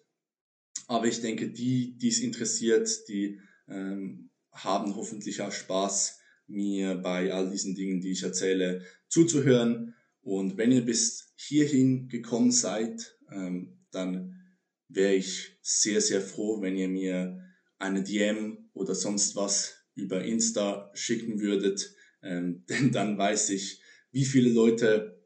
Aber 0.88 1.08
ich 1.08 1.22
denke, 1.22 1.50
die, 1.50 1.98
die 1.98 2.10
es 2.10 2.20
interessiert, 2.20 3.08
die 3.08 3.40
ähm, 3.68 4.30
haben 4.52 4.96
hoffentlich 4.96 5.42
auch 5.42 5.52
Spaß, 5.52 6.20
mir 6.48 6.96
bei 6.96 7.34
all 7.34 7.50
diesen 7.50 7.74
Dingen, 7.74 8.02
die 8.02 8.12
ich 8.12 8.24
erzähle, 8.24 8.86
zuzuhören. 9.08 9.96
Und 10.22 10.58
wenn 10.58 10.72
ihr 10.72 10.86
bis 10.86 11.34
hierhin 11.36 12.08
gekommen 12.08 12.52
seid, 12.52 13.18
ähm, 13.32 13.80
dann 13.92 14.42
wäre 14.88 15.16
ich 15.16 15.58
sehr, 15.62 16.02
sehr 16.02 16.22
froh, 16.22 16.62
wenn 16.62 16.76
ihr 16.76 16.88
mir 16.88 17.44
eine 17.80 18.04
DM 18.04 18.70
oder 18.74 18.96
sonst 18.96 19.36
was 19.36 19.75
über 19.96 20.24
Insta 20.24 20.92
schicken 20.94 21.40
würdet, 21.40 21.96
ähm, 22.22 22.64
denn 22.70 22.92
dann 22.92 23.18
weiß 23.18 23.50
ich, 23.50 23.82
wie 24.12 24.26
viele 24.26 24.50
Leute 24.50 25.22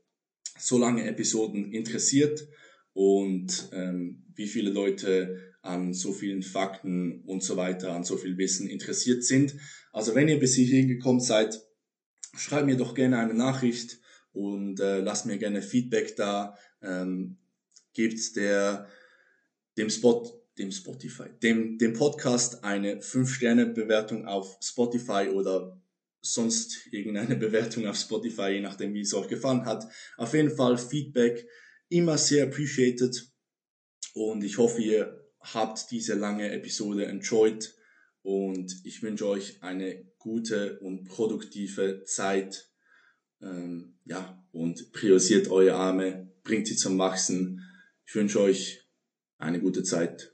so 0.58 0.78
lange 0.78 1.06
Episoden 1.06 1.72
interessiert 1.72 2.48
und 2.94 3.70
ähm, 3.72 4.26
wie 4.36 4.48
viele 4.48 4.72
Leute 4.72 5.54
an 5.62 5.94
so 5.94 6.14
vielen 6.14 6.44
Fakten 6.44 7.22
und 7.26 7.44
so 7.44 7.58
weiter, 7.58 7.94
an 7.94 8.04
so 8.04 8.18
viel 8.18 8.38
Wissen 8.38 8.68
interessiert 8.68 9.24
sind. 9.24 9.56
Also 9.92 10.16
wenn 10.16 10.28
ihr 10.28 10.40
bis 10.40 10.56
hierhin 10.56 10.88
gekommen 10.88 11.20
seid, 11.20 11.62
schreibt 12.36 12.66
mir 12.66 12.78
doch 12.78 12.96
gerne 12.96 13.20
eine 13.20 13.34
Nachricht 13.34 14.00
und 14.32 14.80
äh, 14.80 15.00
lasst 15.00 15.26
mir 15.26 15.38
gerne 15.38 15.62
Feedback 15.62 16.16
da. 16.16 16.56
Ähm, 16.82 17.38
gebt 17.94 18.36
der 18.36 18.88
dem 19.78 19.90
Spot, 19.90 20.39
dem 20.60 20.72
Spotify, 20.72 21.30
dem, 21.42 21.78
dem 21.78 21.94
Podcast 21.94 22.64
eine 22.64 23.00
5-Sterne-Bewertung 23.00 24.28
auf 24.28 24.58
Spotify 24.62 25.30
oder 25.34 25.82
sonst 26.22 26.88
irgendeine 26.92 27.36
Bewertung 27.38 27.88
auf 27.88 27.98
Spotify, 27.98 28.50
je 28.52 28.62
nachdem, 28.62 28.94
wie 28.94 29.02
es 29.02 29.14
euch 29.14 29.28
gefallen 29.28 29.66
hat. 29.66 29.86
Auf 30.18 30.34
jeden 30.34 30.52
Fall 30.52 30.78
Feedback 30.78 31.48
immer 31.88 32.18
sehr 32.18 32.46
appreciated 32.46 33.32
und 34.14 34.44
ich 34.44 34.58
hoffe, 34.58 34.82
ihr 34.82 35.26
habt 35.40 35.92
diese 35.92 36.16
lange 36.16 36.52
Episode 36.52 37.06
enjoyed 37.06 37.74
und 38.22 38.76
ich 38.84 39.02
wünsche 39.02 39.28
euch 39.28 39.64
eine 39.64 40.06
gute 40.18 40.80
und 40.80 41.06
produktive 41.06 42.04
Zeit. 42.04 42.70
Ähm, 43.42 43.98
ja, 44.04 44.46
und 44.52 44.92
priorisiert 44.92 45.50
eure 45.50 45.76
Arme, 45.76 46.34
bringt 46.44 46.68
sie 46.68 46.76
zum 46.76 46.98
Wachsen. 47.00 47.64
Ich 48.06 48.14
wünsche 48.16 48.42
euch 48.42 48.86
eine 49.38 49.62
gute 49.62 49.84
Zeit 49.84 50.34